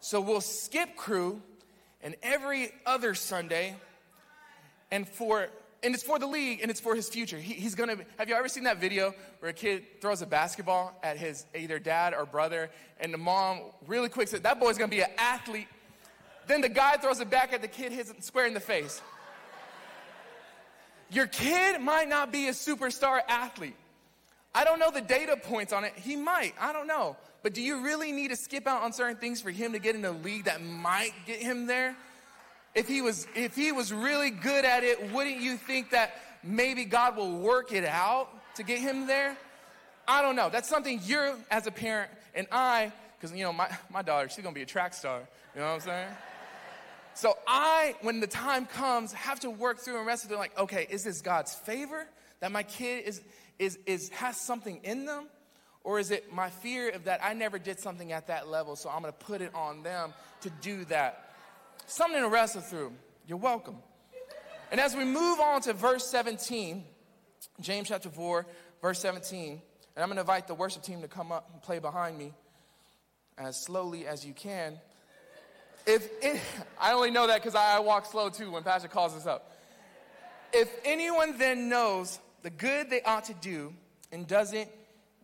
So 0.04 0.20
we'll 0.20 0.42
skip 0.42 0.96
crew 0.96 1.40
and 2.02 2.14
every 2.22 2.70
other 2.84 3.14
Sunday, 3.14 3.74
and 4.90 5.08
for 5.08 5.48
and 5.82 5.94
it's 5.94 6.02
for 6.02 6.18
the 6.18 6.26
league 6.26 6.60
and 6.60 6.70
it's 6.70 6.78
for 6.78 6.94
his 6.94 7.08
future. 7.08 7.38
He, 7.38 7.54
he's 7.54 7.74
gonna. 7.74 7.96
Have 8.18 8.28
you 8.28 8.34
ever 8.34 8.48
seen 8.48 8.64
that 8.64 8.82
video 8.82 9.14
where 9.38 9.50
a 9.50 9.54
kid 9.54 10.02
throws 10.02 10.20
a 10.20 10.26
basketball 10.26 10.94
at 11.02 11.16
his 11.16 11.46
either 11.54 11.78
dad 11.78 12.12
or 12.12 12.26
brother, 12.26 12.68
and 13.00 13.14
the 13.14 13.18
mom 13.18 13.60
really 13.86 14.10
quick 14.10 14.28
says, 14.28 14.42
"That 14.42 14.60
boy's 14.60 14.76
gonna 14.76 14.88
be 14.90 15.00
an 15.00 15.10
athlete." 15.16 15.68
Then 16.48 16.60
the 16.60 16.68
guy 16.68 16.98
throws 16.98 17.20
it 17.20 17.30
back 17.30 17.54
at 17.54 17.62
the 17.62 17.68
kid, 17.68 17.90
hits 17.90 18.10
him 18.10 18.20
square 18.20 18.46
in 18.46 18.52
the 18.52 18.60
face. 18.60 19.00
Your 21.08 21.28
kid 21.28 21.80
might 21.80 22.10
not 22.10 22.30
be 22.30 22.48
a 22.48 22.52
superstar 22.52 23.22
athlete. 23.26 23.76
I 24.54 24.64
don't 24.64 24.78
know 24.78 24.90
the 24.90 25.00
data 25.00 25.36
points 25.36 25.72
on 25.72 25.84
it. 25.84 25.92
He 25.96 26.14
might. 26.14 26.54
I 26.60 26.72
don't 26.72 26.86
know. 26.86 27.16
But 27.42 27.54
do 27.54 27.60
you 27.60 27.82
really 27.82 28.12
need 28.12 28.28
to 28.28 28.36
skip 28.36 28.66
out 28.66 28.82
on 28.82 28.92
certain 28.92 29.16
things 29.16 29.40
for 29.40 29.50
him 29.50 29.72
to 29.72 29.78
get 29.78 29.96
in 29.96 30.04
a 30.04 30.12
league 30.12 30.44
that 30.44 30.62
might 30.62 31.12
get 31.26 31.40
him 31.40 31.66
there? 31.66 31.96
If 32.74 32.88
he 32.88 33.02
was 33.02 33.26
if 33.34 33.54
he 33.54 33.72
was 33.72 33.92
really 33.92 34.30
good 34.30 34.64
at 34.64 34.84
it, 34.84 35.12
wouldn't 35.12 35.40
you 35.40 35.56
think 35.56 35.90
that 35.90 36.20
maybe 36.42 36.84
God 36.84 37.16
will 37.16 37.38
work 37.38 37.72
it 37.72 37.84
out 37.84 38.28
to 38.56 38.62
get 38.62 38.78
him 38.78 39.06
there? 39.06 39.36
I 40.06 40.22
don't 40.22 40.36
know. 40.36 40.48
That's 40.50 40.68
something 40.68 41.00
you're 41.04 41.36
as 41.50 41.66
a 41.66 41.70
parent 41.70 42.10
and 42.34 42.46
I, 42.50 42.92
because 43.16 43.36
you 43.36 43.44
know, 43.44 43.52
my, 43.52 43.68
my 43.90 44.02
daughter, 44.02 44.28
she's 44.28 44.42
gonna 44.42 44.54
be 44.54 44.62
a 44.62 44.66
track 44.66 44.94
star. 44.94 45.20
You 45.54 45.60
know 45.60 45.66
what 45.66 45.74
I'm 45.74 45.80
saying? 45.80 46.08
So 47.14 47.36
I, 47.46 47.94
when 48.02 48.20
the 48.20 48.26
time 48.26 48.66
comes, 48.66 49.12
have 49.12 49.38
to 49.40 49.50
work 49.50 49.78
through 49.78 49.98
and 49.98 50.06
wrestle 50.06 50.28
through 50.28 50.38
like, 50.38 50.58
okay, 50.58 50.86
is 50.90 51.04
this 51.04 51.20
God's 51.20 51.54
favor 51.54 52.06
that 52.40 52.50
my 52.50 52.64
kid 52.64 53.04
is 53.06 53.22
is 53.58 53.78
is 53.86 54.08
has 54.10 54.40
something 54.40 54.80
in 54.82 55.06
them? 55.06 55.28
Or 55.82 55.98
is 55.98 56.10
it 56.10 56.32
my 56.32 56.48
fear 56.48 56.88
of 56.90 57.04
that 57.04 57.22
I 57.22 57.34
never 57.34 57.58
did 57.58 57.78
something 57.78 58.10
at 58.12 58.28
that 58.28 58.48
level, 58.48 58.74
so 58.74 58.88
I'm 58.88 59.02
gonna 59.02 59.12
put 59.12 59.42
it 59.42 59.54
on 59.54 59.82
them 59.82 60.14
to 60.40 60.50
do 60.62 60.84
that? 60.86 61.34
Something 61.86 62.22
to 62.22 62.28
wrestle 62.28 62.62
through. 62.62 62.92
You're 63.26 63.38
welcome. 63.38 63.76
And 64.70 64.80
as 64.80 64.96
we 64.96 65.04
move 65.04 65.40
on 65.40 65.60
to 65.62 65.74
verse 65.74 66.06
17, 66.06 66.84
James 67.60 67.88
chapter 67.88 68.08
4, 68.08 68.46
verse 68.80 68.98
17, 69.00 69.60
and 69.94 70.02
I'm 70.02 70.08
gonna 70.08 70.22
invite 70.22 70.48
the 70.48 70.54
worship 70.54 70.82
team 70.82 71.02
to 71.02 71.08
come 71.08 71.30
up 71.30 71.50
and 71.52 71.62
play 71.62 71.78
behind 71.78 72.16
me 72.16 72.32
as 73.36 73.62
slowly 73.62 74.06
as 74.06 74.24
you 74.24 74.32
can. 74.32 74.78
If 75.86 76.08
it, 76.22 76.40
I 76.80 76.92
only 76.92 77.10
know 77.10 77.26
that 77.26 77.42
because 77.42 77.54
I 77.54 77.78
walk 77.80 78.06
slow 78.06 78.30
too 78.30 78.50
when 78.50 78.62
Pastor 78.62 78.88
calls 78.88 79.14
us 79.14 79.26
up. 79.26 79.50
If 80.52 80.72
anyone 80.84 81.36
then 81.36 81.68
knows 81.68 82.18
the 82.44 82.50
good 82.50 82.90
they 82.90 83.00
ought 83.00 83.24
to 83.24 83.34
do 83.34 83.72
and 84.12 84.26
doesn't 84.28 84.68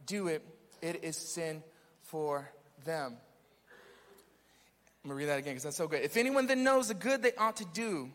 do 0.07 0.29
it, 0.29 0.43
it 0.81 1.05
is 1.05 1.17
sin 1.17 1.63
for 2.01 2.51
them. 2.87 3.15
I'm 5.05 5.11
gonna 5.11 5.15
read 5.15 5.27
that 5.27 5.39
again 5.39 5.53
because 5.53 5.65
that's 5.65 5.77
so 5.77 5.87
good. 5.87 6.03
If 6.03 6.17
anyone 6.17 6.47
then 6.47 6.65
knows 6.65 6.89
the 6.89 6.95
good 6.95 7.23
they 7.23 7.35
ought 7.35 7.57
to 7.57 7.67
do 7.75 8.11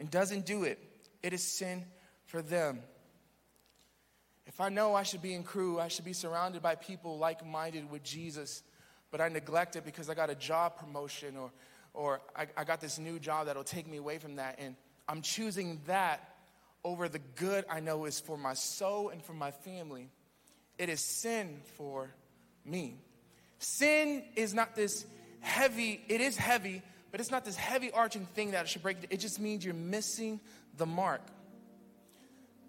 and 0.00 0.10
doesn't 0.10 0.46
do 0.46 0.64
it, 0.64 0.80
it 1.22 1.32
is 1.32 1.44
sin 1.44 1.84
for 2.26 2.42
them. 2.42 2.80
If 4.46 4.60
I 4.60 4.68
know 4.68 4.96
I 4.96 5.04
should 5.04 5.22
be 5.22 5.34
in 5.34 5.44
crew, 5.44 5.78
I 5.78 5.86
should 5.86 6.04
be 6.04 6.12
surrounded 6.12 6.60
by 6.60 6.74
people 6.74 7.18
like 7.18 7.46
minded 7.46 7.88
with 7.88 8.02
Jesus, 8.02 8.64
but 9.12 9.20
I 9.20 9.28
neglect 9.28 9.76
it 9.76 9.84
because 9.84 10.10
I 10.10 10.14
got 10.14 10.28
a 10.28 10.34
job 10.34 10.76
promotion 10.76 11.36
or, 11.36 11.52
or 11.94 12.20
I, 12.34 12.48
I 12.56 12.64
got 12.64 12.80
this 12.80 12.98
new 12.98 13.20
job 13.20 13.46
that'll 13.46 13.62
take 13.62 13.86
me 13.86 13.98
away 13.98 14.18
from 14.18 14.36
that, 14.36 14.56
and 14.58 14.74
I'm 15.08 15.22
choosing 15.22 15.80
that 15.86 16.30
over 16.84 17.08
the 17.08 17.20
good 17.36 17.64
I 17.70 17.80
know 17.80 18.04
is 18.04 18.20
for 18.20 18.36
my 18.36 18.54
soul 18.54 19.10
and 19.10 19.22
for 19.22 19.34
my 19.34 19.50
family 19.50 20.10
it 20.80 20.88
is 20.88 21.04
sin 21.04 21.60
for 21.76 22.10
me. 22.64 22.96
Sin 23.58 24.24
is 24.34 24.54
not 24.54 24.74
this 24.74 25.04
heavy, 25.40 26.00
it 26.08 26.22
is 26.22 26.38
heavy, 26.38 26.80
but 27.10 27.20
it's 27.20 27.30
not 27.30 27.44
this 27.44 27.56
heavy 27.56 27.90
arching 27.92 28.24
thing 28.24 28.52
that 28.52 28.66
should 28.66 28.82
break 28.82 28.96
it. 29.02 29.08
It 29.10 29.20
just 29.20 29.38
means 29.38 29.62
you're 29.62 29.74
missing 29.74 30.40
the 30.78 30.86
mark. 30.86 31.20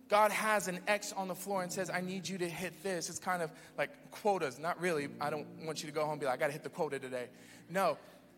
God 0.10 0.32
has 0.32 0.68
an 0.68 0.82
X 0.90 1.14
on 1.14 1.30
the 1.30 1.36
floor 1.36 1.64
and 1.64 1.72
says, 1.72 1.90
I 1.90 2.02
need 2.02 2.28
you 2.28 2.38
to 2.40 2.50
hit 2.50 2.84
this. 2.84 3.10
It's 3.10 3.18
kind 3.18 3.42
of 3.42 3.50
like 3.78 3.92
quotas. 4.12 4.60
Not 4.60 4.82
really. 4.82 5.08
I 5.22 5.30
don't 5.30 5.48
want 5.64 5.82
you 5.82 5.88
to 5.88 5.96
go 5.96 6.02
home 6.02 6.12
and 6.12 6.20
be 6.20 6.26
like, 6.26 6.36
I 6.36 6.38
got 6.38 6.48
to 6.48 6.54
hit 6.54 6.64
the 6.64 6.70
quota 6.70 7.00
today. 7.00 7.28
No, 7.70 7.98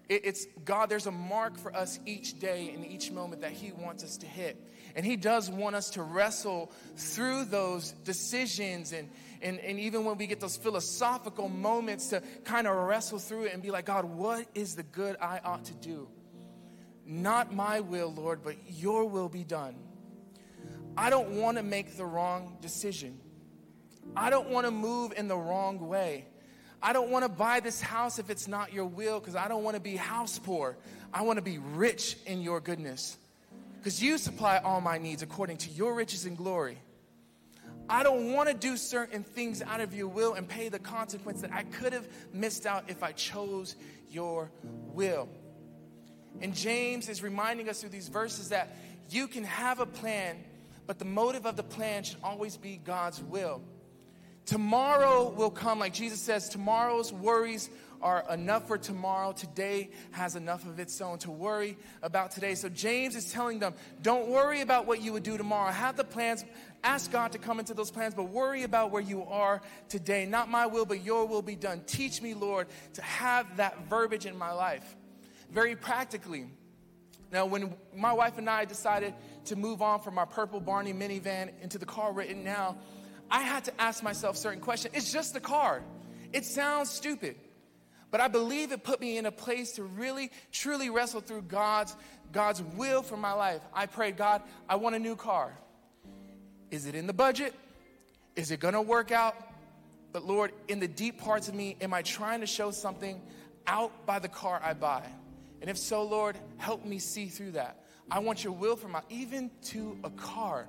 it's 0.09 0.45
God, 0.65 0.89
there's 0.89 1.07
a 1.07 1.11
mark 1.11 1.57
for 1.57 1.75
us 1.75 1.99
each 2.05 2.39
day 2.39 2.71
and 2.73 2.85
each 2.85 3.11
moment 3.11 3.41
that 3.41 3.51
He 3.51 3.71
wants 3.71 4.03
us 4.03 4.17
to 4.17 4.25
hit. 4.25 4.57
And 4.95 5.05
He 5.05 5.15
does 5.15 5.49
want 5.49 5.75
us 5.75 5.91
to 5.91 6.03
wrestle 6.03 6.71
through 6.95 7.45
those 7.45 7.91
decisions 8.03 8.93
and, 8.93 9.09
and, 9.41 9.59
and 9.59 9.79
even 9.79 10.05
when 10.05 10.17
we 10.17 10.27
get 10.27 10.39
those 10.39 10.57
philosophical 10.57 11.49
moments 11.49 12.09
to 12.09 12.21
kind 12.43 12.67
of 12.67 12.75
wrestle 12.75 13.19
through 13.19 13.45
it 13.45 13.53
and 13.53 13.63
be 13.63 13.71
like, 13.71 13.85
God, 13.85 14.05
what 14.05 14.45
is 14.53 14.75
the 14.75 14.83
good 14.83 15.15
I 15.21 15.39
ought 15.43 15.65
to 15.65 15.73
do? 15.73 16.07
Not 17.05 17.53
my 17.53 17.81
will, 17.81 18.13
Lord, 18.13 18.41
but 18.43 18.55
your 18.67 19.05
will 19.05 19.29
be 19.29 19.43
done. 19.43 19.75
I 20.95 21.09
don't 21.09 21.31
want 21.31 21.57
to 21.57 21.63
make 21.63 21.97
the 21.97 22.05
wrong 22.05 22.57
decision. 22.61 23.19
I 24.15 24.29
don't 24.29 24.49
want 24.49 24.65
to 24.65 24.71
move 24.71 25.13
in 25.15 25.27
the 25.27 25.37
wrong 25.37 25.87
way. 25.87 26.27
I 26.86 26.91
don't 26.91 27.09
want 27.09 27.23
to 27.23 27.29
buy 27.29 27.61
this 27.61 27.79
house 27.79 28.19
if 28.19 28.29
it's 28.29 28.45
not 28.45 28.73
your 28.73 28.86
will 28.86 29.21
because 29.21 29.38
I 29.38 29.47
don't 29.47 29.63
want 29.63 29.75
to 29.75 29.81
be 29.81 29.95
house 29.95 30.38
poor. 30.38 30.75
I 31.13 31.21
want 31.21 31.38
to 31.38 31.41
be 31.41 31.57
rich 31.57 32.17
in 32.25 32.41
your 32.41 32.59
goodness 32.59 33.17
because 33.77 34.03
you 34.03 34.17
supply 34.17 34.57
all 34.57 34.81
my 34.81 34.97
needs 34.97 35.21
according 35.21 35.57
to 35.57 35.69
your 35.69 35.93
riches 35.93 36.25
and 36.25 36.36
glory. 36.36 36.77
I 37.88 38.03
don't 38.03 38.34
want 38.34 38.49
to 38.49 38.53
do 38.53 38.75
certain 38.75 39.23
things 39.23 39.61
out 39.61 39.79
of 39.79 39.93
your 39.93 40.09
will 40.09 40.34
and 40.34 40.47
pay 40.47 40.67
the 40.67 40.79
consequence 40.79 41.39
that 41.41 41.53
I 41.53 41.63
could 41.63 41.93
have 41.93 42.05
missed 42.34 42.65
out 42.65 42.86
if 42.89 43.01
I 43.01 43.13
chose 43.13 43.77
your 44.09 44.51
will. 44.93 45.29
And 46.41 46.53
James 46.53 47.07
is 47.07 47.23
reminding 47.23 47.69
us 47.69 47.79
through 47.79 47.91
these 47.91 48.09
verses 48.09 48.49
that 48.49 48.75
you 49.09 49.27
can 49.27 49.45
have 49.45 49.79
a 49.79 49.86
plan, 49.86 50.38
but 50.86 50.99
the 50.99 51.05
motive 51.05 51.45
of 51.45 51.55
the 51.55 51.63
plan 51.63 52.03
should 52.03 52.17
always 52.23 52.57
be 52.57 52.77
God's 52.84 53.21
will. 53.21 53.61
Tomorrow 54.45 55.29
will 55.29 55.49
come, 55.49 55.79
like 55.79 55.93
Jesus 55.93 56.19
says, 56.19 56.49
tomorrow's 56.49 57.13
worries 57.13 57.69
are 58.01 58.25
enough 58.29 58.67
for 58.67 58.77
tomorrow. 58.77 59.31
Today 59.31 59.89
has 60.11 60.35
enough 60.35 60.65
of 60.65 60.79
its 60.79 60.99
own 60.99 61.17
to 61.19 61.31
worry 61.31 61.77
about 62.01 62.31
today. 62.31 62.53
So 62.55 62.67
James 62.67 63.15
is 63.15 63.31
telling 63.31 63.59
them, 63.59 63.73
don't 64.01 64.27
worry 64.27 64.59
about 64.59 64.85
what 64.85 65.01
you 65.01 65.13
would 65.13 65.23
do 65.23 65.37
tomorrow. 65.37 65.71
Have 65.71 65.95
the 65.95 66.03
plans, 66.03 66.43
ask 66.83 67.09
God 67.09 67.31
to 67.31 67.37
come 67.37 67.59
into 67.59 67.73
those 67.73 67.89
plans, 67.89 68.13
but 68.13 68.23
worry 68.23 68.63
about 68.63 68.91
where 68.91 69.01
you 69.01 69.23
are 69.23 69.61
today. 69.87 70.25
Not 70.25 70.49
my 70.49 70.65
will, 70.65 70.85
but 70.85 71.03
your 71.03 71.25
will 71.25 71.41
be 71.41 71.55
done. 71.55 71.81
Teach 71.87 72.21
me, 72.21 72.33
Lord, 72.33 72.67
to 72.95 73.01
have 73.01 73.57
that 73.57 73.87
verbiage 73.87 74.25
in 74.25 74.37
my 74.37 74.51
life. 74.51 74.95
Very 75.49 75.77
practically. 75.77 76.47
Now, 77.31 77.45
when 77.45 77.73
my 77.95 78.11
wife 78.11 78.37
and 78.37 78.49
I 78.49 78.65
decided 78.65 79.13
to 79.45 79.55
move 79.55 79.81
on 79.81 80.01
from 80.01 80.17
our 80.17 80.25
purple 80.25 80.59
Barney 80.59 80.93
minivan 80.93 81.51
into 81.61 81.77
the 81.77 81.85
car 81.85 82.21
in 82.21 82.43
now, 82.43 82.77
I 83.34 83.41
had 83.41 83.65
to 83.65 83.81
ask 83.81 84.03
myself 84.03 84.38
certain 84.38 84.61
questions. 84.61 84.93
It's 84.95 85.11
just 85.11 85.36
a 85.36 85.39
car. 85.39 85.81
It 86.34 86.45
sounds 86.45 86.91
stupid, 86.91 87.36
but 88.11 88.21
I 88.21 88.27
believe 88.27 88.71
it 88.71 88.84
put 88.84 89.01
me 89.01 89.17
in 89.17 89.25
a 89.25 89.31
place 89.31 89.71
to 89.73 89.84
really, 89.84 90.29
truly 90.51 90.91
wrestle 90.91 91.19
through 91.19 91.41
God's, 91.41 91.95
God's 92.31 92.61
will 92.61 93.01
for 93.01 93.17
my 93.17 93.34
life. 93.34 93.61
I 93.73 93.88
prayed, 93.88 94.17
God, 94.17 94.43
I 94.69 94.75
want 94.75 94.95
a 94.95 94.99
new 94.99 95.15
car. 95.15 95.51
Is 96.69 96.86
it 96.86 96.93
in 96.93 97.07
the 97.07 97.13
budget? 97.13 97.55
Is 98.36 98.51
it 98.51 98.59
gonna 98.59 98.84
work 98.84 99.11
out? 99.11 99.36
But 100.11 100.25
Lord, 100.25 100.51
in 100.67 100.79
the 100.79 100.88
deep 100.88 101.19
parts 101.19 101.47
of 101.47 101.55
me, 101.55 101.75
am 101.81 101.91
I 101.91 102.03
trying 102.03 102.41
to 102.41 102.47
show 102.47 102.69
something 102.69 103.19
out 103.65 104.05
by 104.05 104.19
the 104.19 104.29
car 104.29 104.61
I 104.63 104.73
buy? 104.73 105.07
And 105.59 105.71
if 105.71 105.79
so, 105.79 106.03
Lord, 106.03 106.38
help 106.57 106.86
me 106.86 106.99
see 106.99 107.25
through 107.25 107.53
that. 107.53 107.84
I 108.11 108.19
want 108.19 108.43
your 108.43 108.53
will 108.53 108.75
for 108.75 108.89
my, 108.89 109.01
even 109.09 109.49
to 109.63 109.97
a 110.03 110.11
car. 110.11 110.67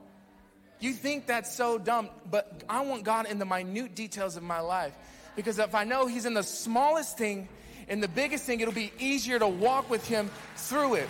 You 0.84 0.92
think 0.92 1.24
that's 1.24 1.54
so 1.54 1.78
dumb, 1.78 2.10
but 2.30 2.62
I 2.68 2.82
want 2.82 3.04
God 3.04 3.24
in 3.24 3.38
the 3.38 3.46
minute 3.46 3.94
details 3.94 4.36
of 4.36 4.42
my 4.42 4.60
life. 4.60 4.92
Because 5.34 5.58
if 5.58 5.74
I 5.74 5.84
know 5.84 6.06
He's 6.06 6.26
in 6.26 6.34
the 6.34 6.42
smallest 6.42 7.16
thing, 7.16 7.48
in 7.88 8.00
the 8.00 8.08
biggest 8.08 8.44
thing, 8.44 8.60
it'll 8.60 8.74
be 8.74 8.92
easier 8.98 9.38
to 9.38 9.48
walk 9.48 9.88
with 9.88 10.06
Him 10.06 10.30
through 10.56 10.96
it. 10.96 11.08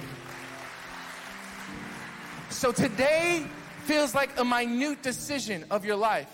So 2.51 2.71
today 2.71 3.45
feels 3.83 4.15
like 4.15 4.39
a 4.39 4.45
minute 4.45 5.03
decision 5.03 5.65
of 5.73 5.85
your 5.85 5.97
life, 5.97 6.31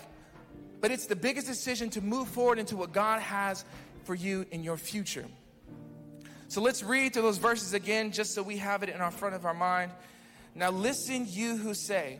but 0.79 0.91
it's 0.91 1.07
the 1.07 1.15
biggest 1.15 1.47
decision 1.47 1.89
to 1.89 2.01
move 2.01 2.27
forward 2.27 2.59
into 2.59 2.77
what 2.77 2.93
God 2.93 3.23
has 3.23 3.65
for 4.03 4.13
you 4.13 4.45
in 4.51 4.63
your 4.63 4.77
future. 4.77 5.25
So 6.47 6.61
let's 6.61 6.83
read 6.83 7.13
through 7.13 7.23
those 7.23 7.39
verses 7.39 7.73
again 7.73 8.11
just 8.11 8.35
so 8.35 8.43
we 8.43 8.57
have 8.57 8.83
it 8.83 8.89
in 8.89 9.01
our 9.01 9.09
front 9.09 9.33
of 9.33 9.47
our 9.47 9.55
mind. 9.55 9.91
Now, 10.53 10.69
listen, 10.69 11.25
you 11.27 11.57
who 11.57 11.73
say, 11.73 12.19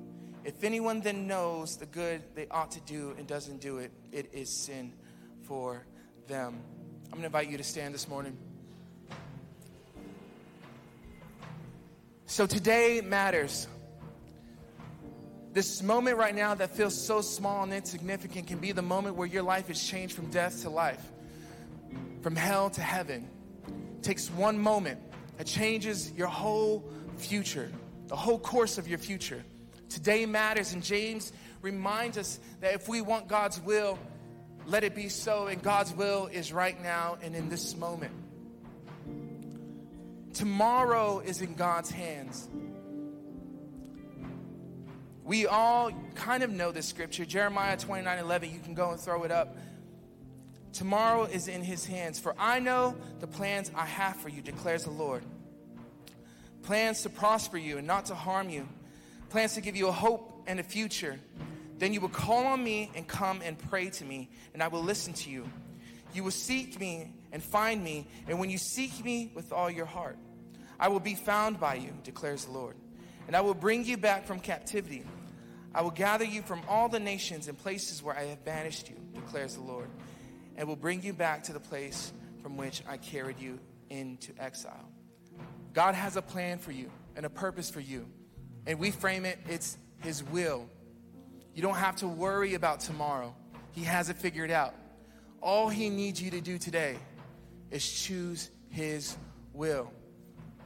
If 0.43 0.63
anyone 0.63 1.01
then 1.01 1.27
knows 1.27 1.77
the 1.77 1.85
good 1.85 2.23
they 2.33 2.47
ought 2.49 2.71
to 2.71 2.81
do 2.81 3.13
and 3.17 3.27
doesn't 3.27 3.61
do 3.61 3.77
it, 3.77 3.91
it 4.11 4.31
is 4.33 4.49
sin 4.49 4.93
for 5.43 5.85
them. 6.27 6.61
I'm 7.05 7.11
going 7.11 7.21
to 7.21 7.25
invite 7.27 7.49
you 7.49 7.57
to 7.57 7.63
stand 7.63 7.93
this 7.93 8.07
morning. 8.07 8.37
So 12.25 12.47
today 12.47 13.01
matters. 13.01 13.67
This 15.53 15.83
moment 15.83 16.17
right 16.17 16.33
now 16.33 16.55
that 16.55 16.71
feels 16.71 16.99
so 16.99 17.21
small 17.21 17.63
and 17.63 17.73
insignificant 17.73 18.47
can 18.47 18.57
be 18.57 18.71
the 18.71 18.81
moment 18.81 19.17
where 19.17 19.27
your 19.27 19.43
life 19.43 19.69
is 19.69 19.85
changed 19.85 20.15
from 20.15 20.31
death 20.31 20.61
to 20.61 20.69
life, 20.69 21.03
from 22.21 22.35
hell 22.35 22.69
to 22.69 22.81
heaven. 22.81 23.27
It 23.97 24.03
takes 24.03 24.31
one 24.31 24.57
moment 24.57 25.01
that 25.37 25.45
changes 25.45 26.11
your 26.13 26.27
whole 26.27 26.89
future, 27.17 27.69
the 28.07 28.15
whole 28.15 28.39
course 28.39 28.77
of 28.77 28.87
your 28.87 28.97
future. 28.97 29.43
Today 29.91 30.25
matters, 30.25 30.71
and 30.71 30.81
James 30.81 31.33
reminds 31.61 32.17
us 32.17 32.39
that 32.61 32.73
if 32.73 32.87
we 32.87 33.01
want 33.01 33.27
God's 33.27 33.59
will, 33.59 33.99
let 34.65 34.85
it 34.85 34.95
be 34.95 35.09
so, 35.09 35.47
and 35.47 35.61
God's 35.61 35.93
will 35.93 36.27
is 36.27 36.53
right 36.53 36.81
now 36.81 37.17
and 37.21 37.35
in 37.35 37.49
this 37.49 37.75
moment. 37.75 38.13
Tomorrow 40.33 41.19
is 41.19 41.41
in 41.41 41.55
God's 41.55 41.91
hands. 41.91 42.47
We 45.25 45.45
all 45.45 45.91
kind 46.15 46.43
of 46.43 46.51
know 46.51 46.71
this 46.71 46.87
scripture, 46.87 47.25
Jeremiah 47.25 47.75
29 47.75 48.17
11. 48.17 48.49
You 48.49 48.59
can 48.59 48.73
go 48.73 48.91
and 48.91 48.99
throw 48.99 49.23
it 49.23 49.31
up. 49.31 49.57
Tomorrow 50.71 51.25
is 51.25 51.49
in 51.49 51.63
his 51.63 51.85
hands. 51.85 52.17
For 52.17 52.33
I 52.39 52.59
know 52.59 52.95
the 53.19 53.27
plans 53.27 53.69
I 53.75 53.85
have 53.85 54.15
for 54.15 54.29
you, 54.29 54.41
declares 54.41 54.85
the 54.85 54.91
Lord. 54.91 55.23
Plans 56.63 57.01
to 57.01 57.09
prosper 57.09 57.57
you 57.57 57.77
and 57.77 57.85
not 57.85 58.05
to 58.05 58.15
harm 58.15 58.49
you, 58.49 58.69
plans 59.31 59.53
to 59.53 59.61
give 59.61 59.75
you 59.75 59.87
a 59.87 59.91
hope 59.91 60.43
and 60.45 60.59
a 60.59 60.63
future. 60.63 61.19
Then 61.77 61.93
you 61.93 62.01
will 62.01 62.09
call 62.09 62.45
on 62.45 62.63
me 62.63 62.91
and 62.93 63.07
come 63.07 63.41
and 63.43 63.57
pray 63.57 63.89
to 63.89 64.05
me, 64.05 64.29
and 64.53 64.61
I 64.61 64.67
will 64.67 64.83
listen 64.83 65.13
to 65.13 65.29
you. 65.31 65.49
You 66.13 66.23
will 66.23 66.31
seek 66.31 66.79
me 66.79 67.13
and 67.31 67.41
find 67.41 67.83
me, 67.83 68.07
and 68.27 68.39
when 68.39 68.49
you 68.49 68.57
seek 68.57 69.03
me 69.03 69.31
with 69.33 69.53
all 69.53 69.71
your 69.71 69.85
heart, 69.85 70.17
I 70.79 70.89
will 70.89 70.99
be 70.99 71.15
found 71.15 71.59
by 71.59 71.75
you, 71.75 71.93
declares 72.03 72.45
the 72.45 72.51
Lord. 72.51 72.75
And 73.27 73.35
I 73.35 73.41
will 73.41 73.53
bring 73.53 73.85
you 73.85 73.97
back 73.97 74.27
from 74.27 74.39
captivity. 74.39 75.05
I 75.73 75.81
will 75.81 75.91
gather 75.91 76.25
you 76.25 76.41
from 76.41 76.61
all 76.67 76.89
the 76.89 76.99
nations 76.99 77.47
and 77.47 77.57
places 77.57 78.03
where 78.03 78.15
I 78.15 78.25
have 78.25 78.43
banished 78.43 78.89
you, 78.89 78.97
declares 79.13 79.55
the 79.55 79.61
Lord, 79.61 79.89
and 80.57 80.67
will 80.67 80.75
bring 80.75 81.01
you 81.01 81.13
back 81.13 81.43
to 81.43 81.53
the 81.53 81.59
place 81.59 82.11
from 82.43 82.57
which 82.57 82.83
I 82.87 82.97
carried 82.97 83.39
you 83.39 83.59
into 83.89 84.33
exile. 84.37 84.91
God 85.73 85.95
has 85.95 86.17
a 86.17 86.21
plan 86.21 86.57
for 86.57 86.73
you 86.73 86.91
and 87.15 87.25
a 87.25 87.29
purpose 87.29 87.69
for 87.69 87.79
you. 87.79 88.07
And 88.65 88.79
we 88.79 88.91
frame 88.91 89.25
it, 89.25 89.39
it's 89.49 89.77
His 90.01 90.23
will. 90.23 90.69
You 91.53 91.61
don't 91.61 91.75
have 91.75 91.97
to 91.97 92.07
worry 92.07 92.53
about 92.53 92.79
tomorrow, 92.79 93.35
He 93.71 93.83
has 93.83 94.09
it 94.09 94.17
figured 94.17 94.51
out. 94.51 94.73
All 95.41 95.69
He 95.69 95.89
needs 95.89 96.21
you 96.21 96.31
to 96.31 96.41
do 96.41 96.57
today 96.57 96.97
is 97.71 97.89
choose 97.89 98.49
His 98.69 99.17
will. 99.53 99.91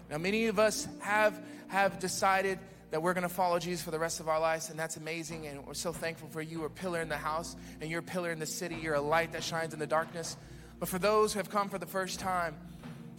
Now, 0.09 0.17
many 0.17 0.47
of 0.47 0.59
us 0.59 0.87
have, 0.99 1.39
have 1.67 1.99
decided 1.99 2.59
that 2.91 3.01
we're 3.01 3.13
going 3.13 3.27
to 3.27 3.33
follow 3.33 3.57
Jesus 3.59 3.83
for 3.83 3.91
the 3.91 3.99
rest 3.99 4.19
of 4.19 4.29
our 4.29 4.39
lives, 4.39 4.69
and 4.69 4.79
that's 4.79 4.97
amazing. 4.97 5.47
And 5.47 5.65
we're 5.65 5.73
so 5.73 5.91
thankful 5.91 6.29
for 6.29 6.41
you. 6.41 6.63
A 6.65 6.69
pillar 6.69 7.01
in 7.01 7.09
the 7.09 7.17
house, 7.17 7.55
and 7.81 7.89
you're 7.89 8.01
a 8.01 8.03
pillar 8.03 8.31
in 8.31 8.39
the 8.39 8.45
city. 8.45 8.75
You're 8.81 8.95
a 8.95 9.01
light 9.01 9.33
that 9.33 9.43
shines 9.43 9.73
in 9.73 9.79
the 9.79 9.87
darkness. 9.87 10.37
But 10.79 10.89
for 10.89 10.99
those 10.99 11.33
who 11.33 11.39
have 11.39 11.49
come 11.49 11.69
for 11.69 11.79
the 11.79 11.85
first 11.85 12.19
time, 12.19 12.55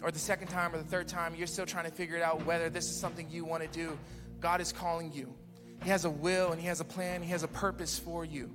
or 0.02 0.10
the 0.10 0.18
second 0.18 0.48
time, 0.48 0.74
or 0.74 0.78
the 0.78 0.84
third 0.84 1.08
time, 1.08 1.34
you're 1.34 1.46
still 1.46 1.66
trying 1.66 1.86
to 1.86 1.90
figure 1.90 2.16
it 2.16 2.22
out 2.22 2.46
whether 2.46 2.70
this 2.70 2.88
is 2.88 2.96
something 2.98 3.28
you 3.30 3.44
want 3.44 3.62
to 3.62 3.68
do. 3.68 3.98
God 4.40 4.60
is 4.60 4.72
calling 4.72 5.12
you. 5.12 5.34
He 5.82 5.90
has 5.90 6.04
a 6.04 6.10
will, 6.10 6.52
and 6.52 6.60
He 6.60 6.66
has 6.66 6.80
a 6.80 6.84
plan, 6.84 7.22
He 7.22 7.30
has 7.30 7.42
a 7.42 7.48
purpose 7.48 7.98
for 7.98 8.24
you. 8.24 8.50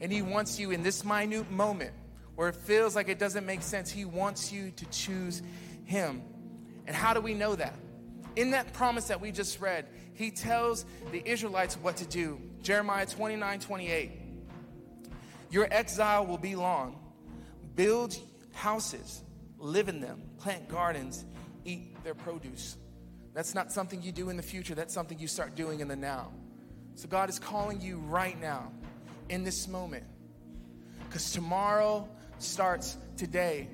And 0.00 0.12
He 0.12 0.22
wants 0.22 0.58
you 0.58 0.70
in 0.70 0.82
this 0.82 1.04
minute 1.04 1.50
moment 1.50 1.92
where 2.34 2.48
it 2.48 2.56
feels 2.56 2.94
like 2.94 3.08
it 3.08 3.18
doesn't 3.18 3.46
make 3.46 3.62
sense, 3.62 3.90
He 3.90 4.04
wants 4.04 4.52
you 4.52 4.70
to 4.72 4.86
choose 4.86 5.42
Him. 5.84 6.22
And 6.86 6.94
how 6.94 7.14
do 7.14 7.20
we 7.20 7.34
know 7.34 7.56
that? 7.56 7.74
In 8.36 8.50
that 8.50 8.74
promise 8.74 9.08
that 9.08 9.20
we 9.20 9.32
just 9.32 9.60
read, 9.60 9.86
he 10.16 10.30
tells 10.30 10.84
the 11.12 11.22
Israelites 11.28 11.76
what 11.76 11.96
to 11.98 12.06
do. 12.06 12.40
Jeremiah 12.62 13.06
29 13.06 13.60
28. 13.60 14.12
Your 15.50 15.68
exile 15.70 16.26
will 16.26 16.38
be 16.38 16.56
long. 16.56 16.98
Build 17.74 18.16
houses, 18.52 19.22
live 19.58 19.88
in 19.88 20.00
them, 20.00 20.22
plant 20.38 20.68
gardens, 20.68 21.24
eat 21.64 22.02
their 22.02 22.14
produce. 22.14 22.76
That's 23.36 23.54
not 23.54 23.70
something 23.70 24.02
you 24.02 24.12
do 24.12 24.30
in 24.30 24.38
the 24.38 24.42
future, 24.42 24.74
that's 24.74 24.94
something 24.94 25.18
you 25.18 25.28
start 25.28 25.54
doing 25.54 25.80
in 25.80 25.88
the 25.88 25.94
now. 25.94 26.32
So 26.94 27.06
God 27.06 27.28
is 27.28 27.38
calling 27.38 27.82
you 27.82 27.98
right 27.98 28.40
now, 28.40 28.72
in 29.28 29.44
this 29.44 29.68
moment. 29.68 30.04
Because 31.06 31.32
tomorrow 31.32 32.08
starts 32.38 32.96
today. 33.18 33.68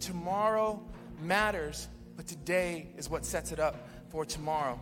Tomorrow 0.00 0.82
matters 1.22 1.86
but 2.16 2.26
today 2.26 2.88
is 2.96 3.08
what 3.08 3.24
sets 3.24 3.52
it 3.52 3.60
up 3.60 3.88
for 4.08 4.24
tomorrow. 4.24 4.80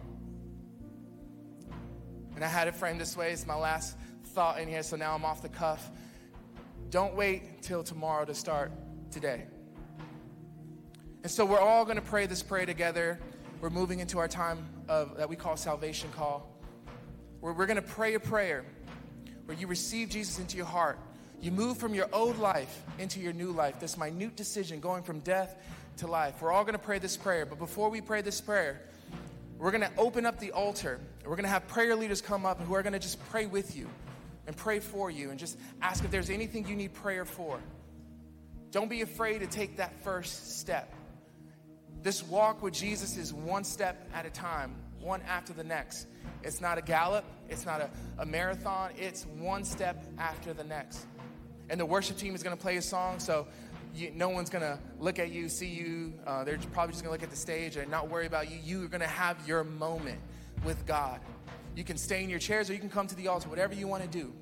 And 2.35 2.43
I 2.43 2.49
had 2.49 2.66
it 2.66 2.74
framed 2.74 2.99
this 2.99 3.14
way. 3.14 3.31
It's 3.33 3.47
my 3.47 3.57
last 3.57 3.95
thought 4.29 4.59
in 4.59 4.68
here, 4.68 4.83
so 4.83 4.97
now 4.97 5.14
I'm 5.14 5.22
off 5.27 5.43
the 5.43 5.51
cuff. 5.51 5.91
Don't 6.89 7.14
wait 7.14 7.61
till 7.61 7.83
tomorrow 7.83 8.24
to 8.24 8.35
start 8.35 8.72
today. 9.11 9.45
And 11.24 11.31
so 11.31 11.45
we're 11.45 11.61
all 11.61 11.85
going 11.85 11.97
to 11.97 12.03
pray 12.03 12.24
this 12.24 12.43
prayer 12.43 12.64
together. 12.64 13.20
We're 13.61 13.70
moving 13.70 14.00
into 14.00 14.18
our 14.18 14.28
time 14.28 14.68
of 14.88 15.16
that 15.16 15.28
we 15.28 15.36
call 15.36 15.57
salvation 15.57 16.11
call. 16.14 16.48
Where 17.40 17.52
we're 17.52 17.66
going 17.66 17.76
to 17.76 17.82
pray 17.82 18.14
a 18.14 18.20
prayer 18.20 18.64
where 19.46 19.57
you 19.57 19.66
receive 19.66 20.11
Jesus 20.11 20.38
into 20.38 20.57
your 20.57 20.66
heart. 20.66 20.98
You 21.40 21.52
move 21.52 21.78
from 21.78 21.94
your 21.94 22.09
old 22.12 22.38
life 22.38 22.82
into 22.98 23.20
your 23.20 23.32
new 23.32 23.52
life. 23.52 23.80
This 23.80 23.96
minute 23.96 24.36
decision 24.36 24.80
going 24.80 25.02
from 25.02 25.20
death 25.20 25.57
to 25.98 26.07
life. 26.07 26.42
We're 26.42 26.52
all 26.52 26.64
going 26.64 26.74
to 26.74 26.78
pray 26.78 26.98
this 26.98 27.16
prayer, 27.16 27.46
but 27.46 27.59
before 27.59 27.88
we 27.88 28.00
pray 28.00 28.20
this 28.20 28.40
prayer, 28.40 28.82
we're 29.59 29.70
going 29.70 29.82
to 29.82 29.92
open 29.96 30.26
up 30.26 30.38
the 30.38 30.52
altar. 30.52 31.00
We're 31.24 31.36
going 31.36 31.44
to 31.44 31.50
have 31.50 31.66
prayer 31.66 31.96
leaders 31.96 32.20
come 32.20 32.44
up 32.44 32.61
who 32.61 32.74
are 32.74 32.82
going 32.82 32.92
to 32.92 32.98
just 32.98 33.24
pray 33.30 33.46
with 33.46 33.74
you 33.74 33.88
and 34.46 34.54
pray 34.54 34.80
for 34.80 35.11
you 35.11 35.30
and 35.30 35.38
just 35.38 35.57
ask 35.80 36.04
if 36.04 36.11
there's 36.11 36.30
anything 36.30 36.66
you 36.68 36.76
need 36.76 36.92
prayer 36.92 37.24
for. 37.24 37.59
Don't 38.70 38.90
be 38.90 39.00
afraid 39.00 39.38
to 39.38 39.46
take 39.46 39.78
that 39.78 39.98
first 40.02 40.59
step. 40.59 40.92
This 42.07 42.22
walk 42.22 42.62
with 42.62 42.72
Jesus 42.72 43.16
is 43.16 43.34
one 43.34 43.64
step 43.64 44.09
at 44.14 44.24
a 44.26 44.30
time, 44.30 44.76
one 45.00 45.20
after 45.22 45.52
the 45.52 45.64
next. 45.64 46.07
It's 46.44 46.61
not 46.61 46.78
a 46.78 46.80
gallop, 46.80 47.24
it's 47.48 47.66
not 47.66 47.80
a, 47.80 47.90
a 48.20 48.24
marathon, 48.24 48.92
it's 48.96 49.26
one 49.40 49.64
step 49.64 50.04
after 50.16 50.52
the 50.52 50.62
next. 50.62 51.04
And 51.68 51.80
the 51.80 51.84
worship 51.84 52.16
team 52.16 52.36
is 52.36 52.44
going 52.44 52.57
to 52.57 52.62
play 52.62 52.76
a 52.76 52.82
song, 52.82 53.18
so 53.18 53.48
you, 53.92 54.12
no 54.14 54.28
one's 54.28 54.50
gonna 54.50 54.78
look 55.00 55.18
at 55.18 55.32
you, 55.32 55.48
see 55.48 55.66
you. 55.66 56.12
Uh, 56.24 56.44
they're 56.44 56.59
probably 56.72 56.92
just 56.92 57.02
gonna 57.02 57.12
look 57.12 57.24
at 57.24 57.30
the 57.30 57.36
stage 57.36 57.74
and 57.74 57.90
not 57.90 58.09
worry 58.09 58.26
about 58.26 58.52
you. 58.52 58.61
You're 58.62 58.86
gonna 58.86 59.09
have 59.09 59.36
your 59.44 59.64
moment 59.64 60.20
with 60.64 60.86
God. 60.86 61.18
You 61.74 61.82
can 61.82 61.96
stay 61.96 62.22
in 62.22 62.30
your 62.30 62.38
chairs 62.38 62.70
or 62.70 62.74
you 62.74 62.78
can 62.78 62.88
come 62.88 63.09
to 63.09 63.16
the 63.16 63.26
altar, 63.26 63.48
whatever 63.48 63.74
you 63.74 63.88
wanna 63.88 64.07
do. 64.07 64.32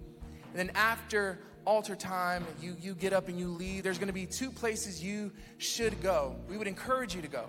And 0.52 0.68
then 0.68 0.70
after 0.74 1.38
altar 1.64 1.96
time, 1.96 2.46
you, 2.60 2.76
you 2.80 2.94
get 2.94 3.12
up 3.12 3.28
and 3.28 3.38
you 3.38 3.48
leave. 3.48 3.82
There's 3.82 3.98
gonna 3.98 4.12
be 4.12 4.26
two 4.26 4.50
places 4.50 5.02
you 5.02 5.32
should 5.58 6.00
go. 6.02 6.36
We 6.48 6.56
would 6.56 6.68
encourage 6.68 7.14
you 7.14 7.22
to 7.22 7.28
go. 7.28 7.46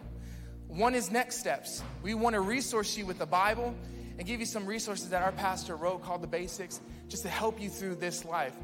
One 0.68 0.96
is 0.96 1.12
next 1.12 1.40
steps. 1.40 1.84
We 2.04 2.14
wanna 2.14 2.42
resource 2.42 2.98
you 2.98 3.06
with 3.06 3.20
the 3.20 3.26
Bible 3.26 3.76
and 4.18 4.26
give 4.26 4.40
you 4.40 4.46
some 4.46 4.66
resources 4.66 5.10
that 5.10 5.22
our 5.22 5.32
pastor 5.34 5.76
wrote 5.76 6.04
called 6.04 6.22
the 6.22 6.28
basics 6.28 6.80
just 7.10 7.24
to 7.24 7.30
help 7.30 7.62
you 7.62 7.70
through 7.70 7.96
this 7.96 8.26
life. 8.26 8.56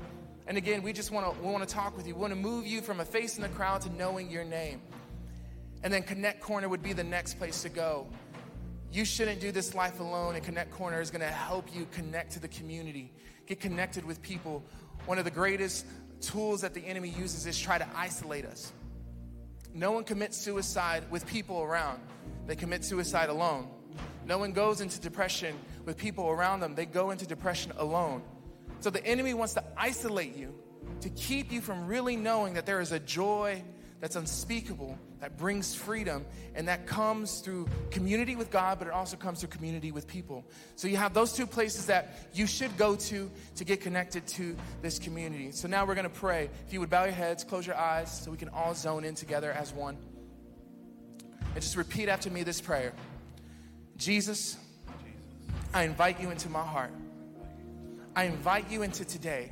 And 0.47 0.57
again, 0.57 0.81
we 0.81 0.91
just 0.91 1.11
want 1.11 1.35
to 1.35 1.41
we 1.41 1.51
want 1.51 1.67
to 1.67 1.73
talk 1.73 1.95
with 1.95 2.07
you. 2.07 2.15
We 2.15 2.21
want 2.21 2.33
to 2.33 2.39
move 2.39 2.65
you 2.65 2.81
from 2.81 2.99
a 2.99 3.05
face 3.05 3.35
in 3.37 3.43
the 3.43 3.49
crowd 3.49 3.81
to 3.81 3.89
knowing 3.93 4.29
your 4.29 4.43
name. 4.43 4.81
And 5.83 5.93
then 5.93 6.03
Connect 6.03 6.41
Corner 6.41 6.67
would 6.67 6.81
be 6.81 6.93
the 6.93 7.03
next 7.03 7.35
place 7.35 7.61
to 7.61 7.69
go. 7.69 8.07
you 8.91 9.05
shouldn't 9.05 9.39
do 9.39 9.51
this 9.51 9.73
life 9.73 9.99
alone, 9.99 10.35
and 10.35 10.43
Connect 10.43 10.71
Corner 10.71 10.99
is 10.99 11.11
going 11.11 11.21
to 11.21 11.27
help 11.27 11.73
you 11.73 11.87
connect 11.91 12.33
to 12.33 12.39
the 12.39 12.47
community, 12.49 13.13
get 13.47 13.59
connected 13.59 14.03
with 14.03 14.21
people. 14.21 14.63
One 15.05 15.17
of 15.17 15.25
the 15.25 15.31
greatest 15.31 15.85
tools 16.21 16.61
that 16.61 16.73
the 16.73 16.81
enemy 16.81 17.09
uses 17.09 17.45
is 17.45 17.59
try 17.59 17.77
to 17.77 17.87
isolate 17.95 18.45
us. 18.45 18.71
No 19.73 19.91
one 19.91 20.03
commits 20.03 20.37
suicide 20.37 21.03
with 21.09 21.25
people 21.25 21.61
around. 21.61 21.99
They 22.47 22.55
commit 22.55 22.83
suicide 22.83 23.29
alone. 23.29 23.69
No 24.25 24.37
one 24.37 24.51
goes 24.51 24.81
into 24.81 24.99
depression 24.99 25.55
with 25.85 25.97
people 25.97 26.29
around 26.29 26.59
them. 26.59 26.75
They 26.75 26.85
go 26.85 27.11
into 27.11 27.25
depression 27.25 27.71
alone. 27.77 28.21
So 28.79 28.89
the 28.89 29.05
enemy 29.05 29.33
wants 29.33 29.53
to 29.55 29.63
isolate 29.77 30.35
you 30.35 30.53
to 31.01 31.09
keep 31.09 31.51
you 31.51 31.61
from 31.61 31.87
really 31.87 32.15
knowing 32.15 32.53
that 32.55 32.65
there 32.65 32.81
is 32.81 32.91
a 32.91 32.99
joy 32.99 33.63
that's 34.01 34.15
unspeakable, 34.15 34.97
that 35.19 35.37
brings 35.37 35.75
freedom, 35.75 36.25
and 36.55 36.67
that 36.67 36.87
comes 36.87 37.39
through 37.39 37.69
community 37.91 38.35
with 38.35 38.49
God, 38.49 38.79
but 38.79 38.87
it 38.87 38.93
also 38.93 39.15
comes 39.15 39.39
through 39.39 39.49
community 39.49 39.91
with 39.91 40.07
people. 40.07 40.43
So 40.75 40.87
you 40.87 40.97
have 40.97 41.13
those 41.13 41.33
two 41.33 41.45
places 41.45 41.85
that 41.85 42.15
you 42.33 42.47
should 42.47 42.75
go 42.77 42.95
to 42.95 43.31
to 43.57 43.63
get 43.63 43.79
connected 43.79 44.25
to 44.29 44.57
this 44.81 44.97
community. 44.97 45.51
So 45.51 45.67
now 45.67 45.85
we're 45.85 45.93
gonna 45.93 46.09
pray. 46.09 46.49
If 46.65 46.73
you 46.73 46.79
would 46.79 46.89
bow 46.89 47.03
your 47.03 47.13
heads, 47.13 47.43
close 47.43 47.65
your 47.65 47.77
eyes, 47.77 48.23
so 48.23 48.31
we 48.31 48.37
can 48.37 48.49
all 48.49 48.73
zone 48.73 49.05
in 49.05 49.13
together 49.13 49.51
as 49.51 49.71
one. 49.71 49.97
And 51.53 51.61
just 51.61 51.75
repeat 51.75 52.09
after 52.09 52.31
me 52.31 52.41
this 52.41 52.59
prayer 52.59 52.93
Jesus, 53.97 54.57
I 55.75 55.83
invite 55.83 56.19
you 56.19 56.31
into 56.31 56.49
my 56.49 56.63
heart. 56.63 56.91
I 58.15 58.23
invite 58.23 58.71
you 58.71 58.81
into 58.81 59.05
today. 59.05 59.51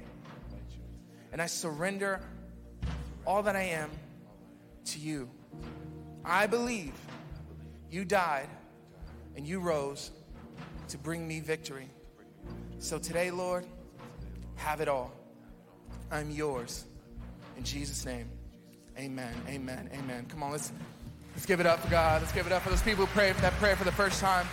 And 1.31 1.39
I 1.39 1.45
surrender 1.45 2.19
all 3.27 3.43
that 3.43 3.55
I 3.55 3.61
am 3.61 3.91
to 4.93 4.99
you. 4.99 5.29
I 6.23 6.47
believe 6.47 6.93
you 7.91 8.05
died 8.05 8.49
and 9.35 9.47
you 9.47 9.59
rose 9.59 10.11
to 10.89 10.97
bring 10.97 11.27
me 11.27 11.39
victory. 11.39 11.89
So 12.79 12.97
today, 12.97 13.31
Lord, 13.31 13.65
have 14.55 14.81
it 14.81 14.87
all. 14.87 15.11
I'm 16.11 16.31
yours. 16.31 16.85
In 17.57 17.63
Jesus' 17.63 18.05
name, 18.05 18.29
amen, 18.97 19.33
amen, 19.47 19.89
amen. 19.93 20.25
Come 20.29 20.43
on, 20.43 20.51
let's, 20.51 20.71
let's 21.33 21.45
give 21.45 21.59
it 21.59 21.65
up 21.65 21.79
for 21.79 21.89
God. 21.89 22.21
Let's 22.21 22.33
give 22.33 22.47
it 22.47 22.51
up 22.51 22.61
for 22.63 22.69
those 22.69 22.81
people 22.81 23.05
who 23.05 23.11
prayed 23.13 23.35
for 23.35 23.41
that 23.41 23.53
prayer 23.53 23.75
for 23.75 23.83
the 23.83 23.91
first 23.91 24.19
time. 24.19 24.47